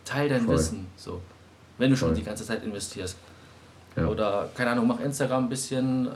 Teil 0.03 0.27
dein 0.27 0.45
Voll. 0.45 0.55
Wissen, 0.55 0.87
so, 0.97 1.21
wenn 1.77 1.89
du 1.89 1.95
schon 1.95 2.09
Voll. 2.09 2.17
die 2.17 2.23
ganze 2.23 2.45
Zeit 2.45 2.63
investierst. 2.63 3.15
Ja. 3.95 4.07
Oder, 4.07 4.49
keine 4.53 4.71
Ahnung, 4.71 4.87
mach 4.87 4.99
Instagram 4.99 5.45
ein 5.45 5.49
bisschen, 5.49 6.07
äh, 6.07 6.11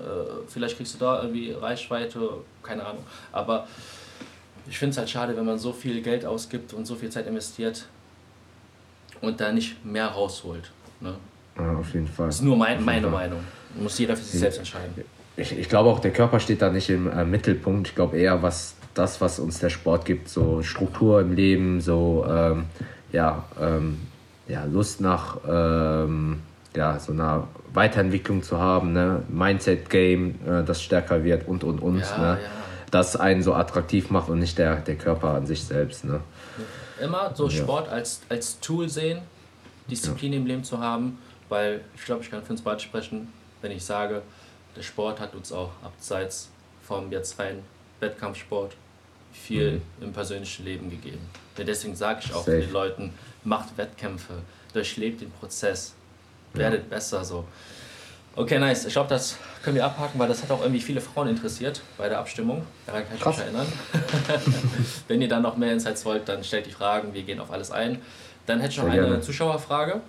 vielleicht 0.47 0.78
kriegst 0.78 0.95
du 0.95 0.97
da 0.97 1.21
irgendwie 1.21 1.51
Reichweite, 1.51 2.41
keine 2.63 2.86
Ahnung. 2.86 3.03
Aber 3.32 3.67
ich 4.67 4.78
finde 4.78 4.91
es 4.91 4.97
halt 4.97 5.09
schade, 5.09 5.36
wenn 5.38 5.45
man 5.45 5.59
so 5.59 5.71
viel 5.71 6.01
Geld 6.01 6.26
ausgibt 6.26 6.73
und 6.73 6.86
so 6.86 6.95
viel 6.95 7.09
Zeit 7.09 7.28
investiert 7.28 7.86
und 9.22 9.39
da 9.41 9.51
nicht 9.51 9.84
mehr 9.86 10.07
rausholt. 10.07 10.72
Ne? 11.01 11.16
Ja, 11.57 11.74
auf 11.74 11.93
jeden 11.93 12.07
Fall. 12.07 12.28
Das 12.28 12.36
ist 12.36 12.41
nur 12.41 12.57
mein, 12.57 12.84
meine 12.84 13.07
Meinung. 13.07 13.39
Muss 13.80 13.97
jeder 13.99 14.16
für 14.16 14.24
sich 14.24 14.39
selbst 14.39 14.59
entscheiden. 14.59 14.93
Ich, 15.38 15.57
ich 15.57 15.68
glaube 15.68 15.89
auch, 15.89 15.99
der 15.99 16.11
Körper 16.11 16.39
steht 16.39 16.61
da 16.61 16.70
nicht 16.70 16.89
im 16.89 17.09
äh, 17.11 17.26
Mittelpunkt. 17.26 17.89
Ich 17.89 17.95
glaube 17.95 18.18
eher, 18.18 18.41
was 18.41 18.76
das, 18.93 19.20
was 19.20 19.39
uns 19.39 19.59
der 19.59 19.70
Sport 19.70 20.05
gibt, 20.05 20.30
so 20.30 20.63
Struktur 20.63 21.20
im 21.22 21.34
Leben, 21.34 21.82
so 21.82 22.26
ähm, 22.30 22.66
ja, 23.11 23.43
ähm, 23.59 23.99
ja, 24.47 24.63
Lust 24.66 25.01
nach 25.01 25.38
ähm, 25.47 26.41
ja, 26.76 26.99
so 26.99 27.11
einer 27.11 27.47
Weiterentwicklung 27.74 28.43
zu 28.43 28.59
haben, 28.59 28.93
ne? 28.93 29.24
Mindset-Game, 29.30 30.36
äh, 30.47 30.63
das 30.63 30.82
stärker 30.82 31.24
wird 31.24 31.47
und 31.47 31.63
und 31.63 31.80
und. 31.80 31.99
Ja, 31.99 32.18
ne? 32.18 32.39
ja. 32.41 32.49
Das 32.96 33.18
einen 33.18 33.43
so 33.43 33.54
attraktiv 33.54 34.10
macht 34.10 34.30
und 34.30 34.39
nicht 34.39 34.58
der, 34.58 34.78
der 34.78 34.96
Körper 34.96 35.34
an 35.34 35.46
sich 35.46 35.66
selbst. 35.66 36.06
Ne? 36.06 36.22
Immer 37.02 37.36
so 37.36 37.50
Sport 37.50 37.89
als, 37.89 38.22
als 38.30 38.58
Tool 38.62 38.88
sehen, 38.88 39.20
Disziplin 39.91 40.32
im 40.32 40.46
Leben 40.46 40.64
zu 40.64 40.80
haben, 40.80 41.18
weil 41.50 41.82
ich 41.93 42.06
glaube, 42.06 42.24
ich 42.24 42.32
kann 42.32 42.41
für 42.41 42.54
uns 42.54 42.62
beide 42.62 42.80
sprechen, 42.80 43.34
wenn 43.62 43.74
ich 43.74 43.84
sage, 43.84 44.22
der 44.78 44.82
Sport 44.82 45.20
hat 45.20 45.36
uns 45.36 45.52
auch 45.52 45.72
abseits 45.84 46.50
vom 46.88 47.12
jetzt 47.12 47.38
rein 47.38 47.64
Wettkampfsport 48.00 48.78
viel 49.34 49.72
mhm. 49.74 49.82
im 50.00 50.14
persönlichen 50.14 50.64
Leben 50.64 50.89
gegeben. 50.89 51.30
Und 51.58 51.68
deswegen 51.68 51.98
sage 51.98 52.22
ich 52.24 52.34
auch 52.34 52.46
Safe. 52.46 52.62
den 52.62 52.72
Leuten, 52.72 53.14
macht 53.43 53.78
Wettkämpfe, 53.78 54.36
durchlebt 54.72 55.20
den 55.20 55.32
Prozess, 55.32 55.96
werdet 56.54 56.84
ja. 56.84 56.96
besser 56.96 57.26
so. 57.26 57.43
Okay, 58.38 58.60
nice. 58.60 58.86
Ich 58.86 58.94
glaube, 58.94 59.10
das 59.10 59.38
können 59.64 59.78
wir 59.78 59.86
abhaken, 59.86 60.20
weil 60.20 60.28
das 60.28 60.44
hat 60.44 60.52
auch 60.52 60.62
irgendwie 60.62 60.82
viele 60.82 61.00
Frauen 61.00 61.30
interessiert 61.30 61.82
bei 61.98 62.10
der 62.10 62.20
Abstimmung. 62.20 62.66
Daran 62.86 63.06
kann 63.06 63.16
ich 63.16 63.22
Krass. 63.22 63.38
mich 63.38 63.46
erinnern. 63.46 63.68
Wenn 65.08 65.22
ihr 65.22 65.30
dann 65.30 65.42
noch 65.42 65.56
mehr 65.56 65.72
Insights 65.72 66.04
wollt, 66.04 66.28
dann 66.28 66.44
stellt 66.44 66.66
die 66.66 66.72
Fragen. 66.72 67.14
Wir 67.14 67.24
gehen 67.24 67.40
auf 67.40 67.50
alles 67.52 67.72
ein. 67.72 68.02
Dann 68.46 68.60
hätte 68.60 68.72
ich 68.74 68.78
noch 68.78 68.86
Sehr 68.86 68.94
eine 68.94 69.02
gerne. 69.04 69.22
Zuschauerfrage. 69.22 70.02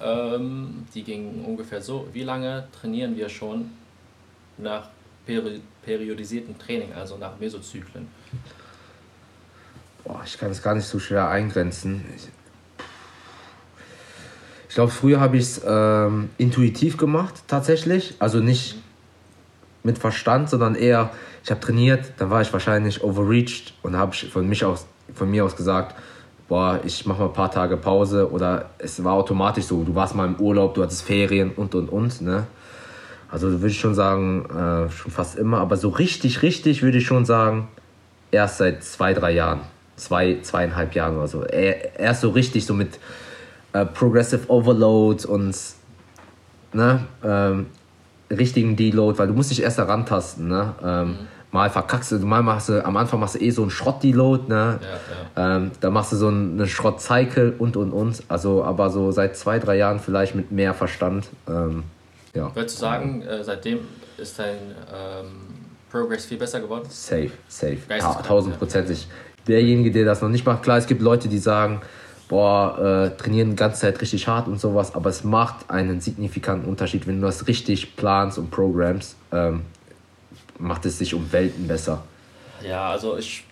Ähm, 0.00 0.86
die 0.94 1.02
ging 1.04 1.42
ungefähr 1.44 1.80
so. 1.80 2.06
Wie 2.12 2.22
lange 2.22 2.68
trainieren 2.78 3.16
wir 3.16 3.30
schon 3.30 3.70
nach 4.58 4.90
peri 5.24 5.60
periodisiertem 5.84 6.58
Training, 6.58 6.92
also 6.92 7.16
nach 7.16 7.38
Mesozyklen? 7.38 8.08
Boah, 10.04 10.20
ich 10.24 10.36
kann 10.36 10.50
es 10.50 10.62
gar 10.62 10.74
nicht 10.74 10.86
so 10.86 10.98
schwer 10.98 11.28
eingrenzen. 11.28 12.04
Ich 12.14 12.28
glaube, 14.76 14.92
früher 14.92 15.20
habe 15.20 15.38
ich 15.38 15.44
es 15.44 15.62
ähm, 15.66 16.28
intuitiv 16.36 16.98
gemacht, 16.98 17.32
tatsächlich. 17.48 18.14
Also 18.18 18.40
nicht 18.40 18.76
mit 19.82 19.96
Verstand, 19.96 20.50
sondern 20.50 20.74
eher, 20.74 21.10
ich 21.42 21.50
habe 21.50 21.60
trainiert, 21.60 22.12
dann 22.18 22.28
war 22.28 22.42
ich 22.42 22.52
wahrscheinlich 22.52 23.02
overreached 23.02 23.72
und 23.82 23.96
habe 23.96 24.14
von, 24.14 24.54
von 25.14 25.30
mir 25.30 25.44
aus 25.46 25.56
gesagt, 25.56 25.96
boah, 26.46 26.78
ich 26.84 27.06
mache 27.06 27.20
mal 27.20 27.28
ein 27.28 27.32
paar 27.32 27.50
Tage 27.50 27.78
Pause 27.78 28.30
oder 28.30 28.68
es 28.76 29.02
war 29.02 29.14
automatisch 29.14 29.64
so, 29.64 29.82
du 29.82 29.94
warst 29.94 30.14
mal 30.14 30.26
im 30.26 30.36
Urlaub, 30.36 30.74
du 30.74 30.82
hattest 30.82 31.04
Ferien 31.04 31.52
und 31.56 31.74
und 31.74 31.88
und, 31.88 32.20
ne? 32.20 32.46
Also 33.30 33.50
würde 33.50 33.68
ich 33.68 33.80
schon 33.80 33.94
sagen, 33.94 34.44
äh, 34.44 34.90
schon 34.90 35.10
fast 35.10 35.38
immer, 35.38 35.58
aber 35.58 35.78
so 35.78 35.88
richtig, 35.88 36.42
richtig 36.42 36.82
würde 36.82 36.98
ich 36.98 37.06
schon 37.06 37.24
sagen, 37.24 37.68
erst 38.30 38.58
seit 38.58 38.84
zwei, 38.84 39.14
drei 39.14 39.32
Jahren, 39.32 39.60
zwei, 39.96 40.38
zweieinhalb 40.42 40.94
Jahren 40.94 41.16
oder 41.16 41.28
so. 41.28 41.44
Erst 41.44 42.20
so 42.20 42.28
richtig 42.28 42.66
so 42.66 42.74
mit 42.74 42.98
äh, 43.82 43.86
Progressive 43.86 44.48
Overload 44.48 45.26
und 45.26 45.56
ne, 46.72 47.06
ähm, 47.24 47.66
richtigen 48.30 48.76
Deload, 48.76 49.18
weil 49.18 49.28
du 49.28 49.34
musst 49.34 49.50
dich 49.50 49.62
erst 49.62 49.78
herantasten, 49.78 50.48
ne? 50.48 50.74
Ähm, 50.82 51.08
mhm 51.08 51.16
mal 51.56 51.70
verkackst 51.70 52.12
du, 52.12 52.18
mal 52.18 52.42
machst 52.42 52.68
du, 52.68 52.84
am 52.84 52.96
Anfang 52.96 53.18
machst 53.18 53.36
du 53.36 53.40
eh 53.40 53.50
so 53.50 53.62
einen 53.62 53.70
Schrott-Deload, 53.70 54.48
ne? 54.48 54.78
Ja, 54.80 55.42
ja. 55.42 55.56
Ähm, 55.56 55.70
dann 55.80 55.92
machst 55.92 56.12
du 56.12 56.16
so 56.16 56.28
einen, 56.28 56.66
Schrott-Cycle 56.66 57.54
und 57.58 57.76
und 57.76 57.92
und. 57.92 58.22
Also, 58.28 58.62
aber 58.62 58.90
so 58.90 59.10
seit 59.10 59.36
zwei, 59.36 59.58
drei 59.58 59.76
Jahren 59.76 59.98
vielleicht 59.98 60.34
mit 60.34 60.52
mehr 60.52 60.74
Verstand. 60.74 61.28
Ähm, 61.48 61.84
ja. 62.34 62.54
Würdest 62.54 62.76
du 62.76 62.80
sagen, 62.80 63.22
äh, 63.22 63.42
seitdem 63.42 63.80
ist 64.18 64.38
dein 64.38 64.56
ähm, 64.94 65.26
Progress 65.90 66.26
viel 66.26 66.36
besser 66.36 66.60
geworden? 66.60 66.84
Safe, 66.90 67.30
safe. 67.48 67.78
Tausendprozentig. 68.26 69.08
Derjenige, 69.48 69.90
der 69.90 70.04
das 70.04 70.20
noch 70.20 70.28
nicht 70.28 70.44
macht, 70.44 70.62
klar, 70.62 70.76
es 70.76 70.86
gibt 70.86 71.00
Leute, 71.00 71.28
die 71.28 71.38
sagen, 71.38 71.80
boah, 72.28 72.78
äh, 72.78 73.16
trainieren 73.16 73.50
die 73.50 73.56
ganze 73.56 73.82
Zeit 73.82 74.00
richtig 74.00 74.26
hart 74.26 74.48
und 74.48 74.60
sowas, 74.60 74.94
aber 74.94 75.10
es 75.10 75.24
macht 75.24 75.70
einen 75.70 76.00
signifikanten 76.00 76.68
Unterschied, 76.68 77.06
wenn 77.06 77.20
du 77.20 77.26
das 77.26 77.46
richtig 77.46 77.96
planst 77.96 78.38
und 78.38 78.50
programmst. 78.50 79.16
Ähm, 79.32 79.62
macht 80.58 80.86
es 80.86 80.98
sich 80.98 81.14
um 81.14 81.30
Welten 81.32 81.68
besser. 81.68 82.02
Ja, 82.66 82.90
also 82.90 83.16
ich 83.18 83.44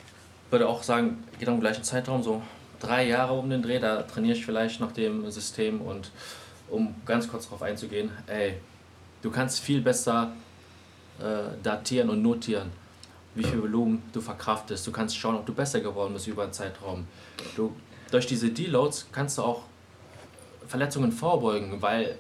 würde 0.50 0.68
auch 0.68 0.82
sagen, 0.82 1.22
geht 1.38 1.48
am 1.48 1.60
gleichen 1.60 1.84
Zeitraum, 1.84 2.22
so 2.22 2.42
drei 2.80 3.06
Jahre 3.08 3.34
um 3.34 3.48
den 3.50 3.62
Dreh, 3.62 3.78
da 3.78 4.02
trainiere 4.02 4.36
ich 4.36 4.44
vielleicht 4.44 4.80
nach 4.80 4.92
dem 4.92 5.30
System 5.30 5.80
und 5.80 6.10
um 6.70 6.94
ganz 7.04 7.28
kurz 7.28 7.44
darauf 7.44 7.62
einzugehen, 7.62 8.10
ey, 8.26 8.54
du 9.22 9.30
kannst 9.30 9.60
viel 9.60 9.80
besser 9.80 10.32
äh, 11.18 11.56
datieren 11.62 12.10
und 12.10 12.22
notieren, 12.22 12.70
wie 13.34 13.44
viel 13.44 13.60
Volumen 13.60 14.02
du 14.12 14.20
verkraftest. 14.20 14.86
Du 14.86 14.92
kannst 14.92 15.16
schauen, 15.16 15.36
ob 15.36 15.46
du 15.46 15.52
besser 15.52 15.80
geworden 15.80 16.14
bist 16.14 16.26
über 16.26 16.44
einen 16.44 16.52
Zeitraum. 16.52 17.06
Du, 17.56 17.74
durch 18.14 18.26
diese 18.28 18.50
Deloads 18.50 19.08
kannst 19.10 19.38
du 19.38 19.42
auch 19.42 19.62
Verletzungen 20.68 21.10
vorbeugen, 21.10 21.82
weil 21.82 22.16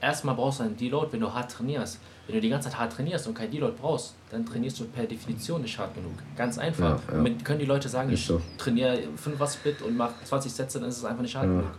erstmal 0.00 0.34
brauchst 0.34 0.60
du 0.60 0.64
einen 0.64 0.76
Deload, 0.76 1.10
wenn 1.12 1.20
du 1.20 1.32
hart 1.32 1.50
trainierst. 1.50 1.98
Wenn 2.26 2.34
du 2.34 2.40
die 2.42 2.50
ganze 2.50 2.68
Zeit 2.68 2.78
hart 2.78 2.92
trainierst 2.92 3.26
und 3.26 3.34
kein 3.34 3.50
Deload 3.50 3.76
brauchst, 3.80 4.14
dann 4.30 4.44
trainierst 4.44 4.78
du 4.78 4.84
per 4.84 5.04
Definition 5.04 5.62
nicht 5.62 5.78
hart 5.78 5.94
genug. 5.94 6.12
Ganz 6.36 6.58
einfach. 6.58 6.84
Ja, 6.84 6.96
ja. 6.96 7.14
Damit 7.14 7.44
können 7.46 7.60
die 7.60 7.64
Leute 7.64 7.88
sagen, 7.88 8.12
ich 8.12 8.26
so. 8.26 8.42
trainiere 8.58 8.98
5 9.16 9.40
Watt 9.40 9.52
Split 9.54 9.80
und 9.80 9.96
mache 9.96 10.12
20 10.24 10.52
Sätze, 10.52 10.80
dann 10.80 10.88
ist 10.90 10.98
es 10.98 11.04
einfach 11.04 11.22
nicht 11.22 11.34
hart 11.34 11.46
ja. 11.46 11.52
genug. 11.52 11.70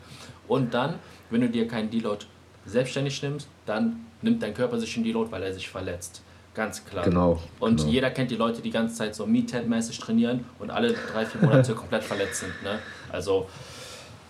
Und 0.47 0.73
dann, 0.73 0.95
wenn 1.29 1.41
du 1.41 1.49
dir 1.49 1.67
keinen 1.67 1.91
Deload 1.91 2.25
selbstständig 2.65 3.21
nimmst, 3.21 3.47
dann 3.67 4.05
nimmt 4.23 4.41
dein 4.41 4.55
Körper 4.55 4.79
sich 4.79 4.95
einen 4.95 5.05
Deload, 5.05 5.31
weil 5.31 5.43
er 5.43 5.53
sich 5.53 5.69
verletzt. 5.69 6.23
Ganz 6.55 6.83
klar. 6.83 7.03
Genau. 7.03 7.39
Und 7.59 7.77
genau. 7.77 7.91
jeder 7.91 8.09
kennt 8.09 8.31
die 8.31 8.35
Leute, 8.35 8.57
die 8.57 8.63
die 8.63 8.71
ganze 8.71 8.95
Zeit 8.95 9.13
so 9.13 9.27
Meathead-mäßig 9.27 9.99
trainieren 9.99 10.43
und 10.57 10.71
alle 10.71 10.91
drei, 10.91 11.23
vier 11.23 11.39
Monate 11.41 11.75
komplett 11.75 12.03
verletzt 12.03 12.39
sind. 12.39 12.63
Ne? 12.63 12.79
Also 13.11 13.47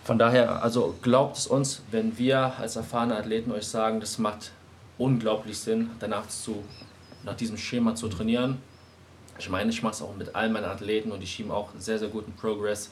von 0.04 0.18
daher, 0.18 0.62
also 0.62 0.94
glaubt 1.02 1.36
es 1.36 1.46
uns, 1.46 1.82
wenn 1.90 2.16
wir 2.16 2.54
als 2.58 2.76
erfahrene 2.76 3.16
Athleten 3.16 3.52
euch 3.52 3.66
sagen, 3.66 4.00
das 4.00 4.18
macht 4.18 4.52
unglaublich 4.96 5.58
Sinn, 5.58 5.90
danach 6.00 6.26
zu, 6.28 6.64
nach 7.24 7.34
diesem 7.34 7.56
Schema 7.56 7.94
zu 7.94 8.08
trainieren. 8.08 8.58
Ich 9.38 9.48
meine, 9.48 9.70
ich 9.70 9.82
mache 9.82 9.94
es 9.94 10.02
auch 10.02 10.16
mit 10.16 10.34
all 10.34 10.48
meinen 10.48 10.64
Athleten 10.64 11.12
und 11.12 11.20
die 11.20 11.26
schieben 11.26 11.50
auch 11.50 11.68
sehr, 11.78 11.98
sehr 11.98 12.08
guten 12.08 12.32
Progress. 12.32 12.90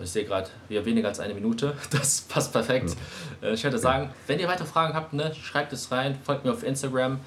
Ich 0.00 0.10
sehe 0.10 0.24
gerade, 0.24 0.48
wir 0.68 0.78
haben 0.78 0.86
weniger 0.86 1.08
als 1.08 1.20
eine 1.20 1.34
Minute. 1.34 1.74
Das 1.90 2.22
passt 2.22 2.52
perfekt. 2.52 2.96
Ja. 3.42 3.48
Äh, 3.48 3.54
ich 3.54 3.64
würde 3.64 3.78
sagen, 3.78 4.10
wenn 4.26 4.38
ihr 4.38 4.48
weitere 4.48 4.66
Fragen 4.66 4.94
habt, 4.94 5.12
ne, 5.12 5.34
schreibt 5.34 5.72
es 5.72 5.90
rein, 5.90 6.18
folgt 6.24 6.44
mir 6.44 6.52
auf 6.52 6.62
Instagram. 6.62 7.20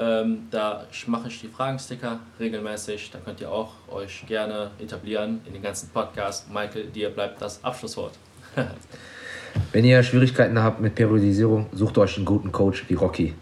Ähm, 0.00 0.48
da 0.50 0.86
mache 1.06 1.28
ich 1.28 1.42
die 1.42 1.48
Fragensticker 1.48 2.20
regelmäßig. 2.38 3.10
Da 3.10 3.18
könnt 3.18 3.42
ihr 3.42 3.52
auch 3.52 3.74
euch 3.90 4.24
gerne 4.26 4.70
etablieren 4.78 5.42
in 5.44 5.52
den 5.52 5.62
ganzen 5.62 5.90
Podcast. 5.90 6.50
Michael, 6.50 6.86
dir 6.86 7.10
bleibt 7.10 7.42
das 7.42 7.62
Abschlusswort. 7.62 8.14
wenn 9.72 9.84
ihr 9.84 10.02
Schwierigkeiten 10.02 10.58
habt 10.58 10.80
mit 10.80 10.94
Periodisierung, 10.94 11.66
sucht 11.72 11.98
euch 11.98 12.16
einen 12.16 12.24
guten 12.24 12.50
Coach 12.50 12.86
wie 12.88 12.94
Rocky. 12.94 13.34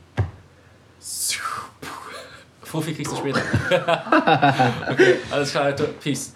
Fuffi 2.65 2.93
kriegst 2.93 3.13
du 3.13 3.17
später. 3.17 3.41
okay, 4.91 5.15
alles 5.31 5.53
klar, 5.53 5.73
Peace. 6.03 6.35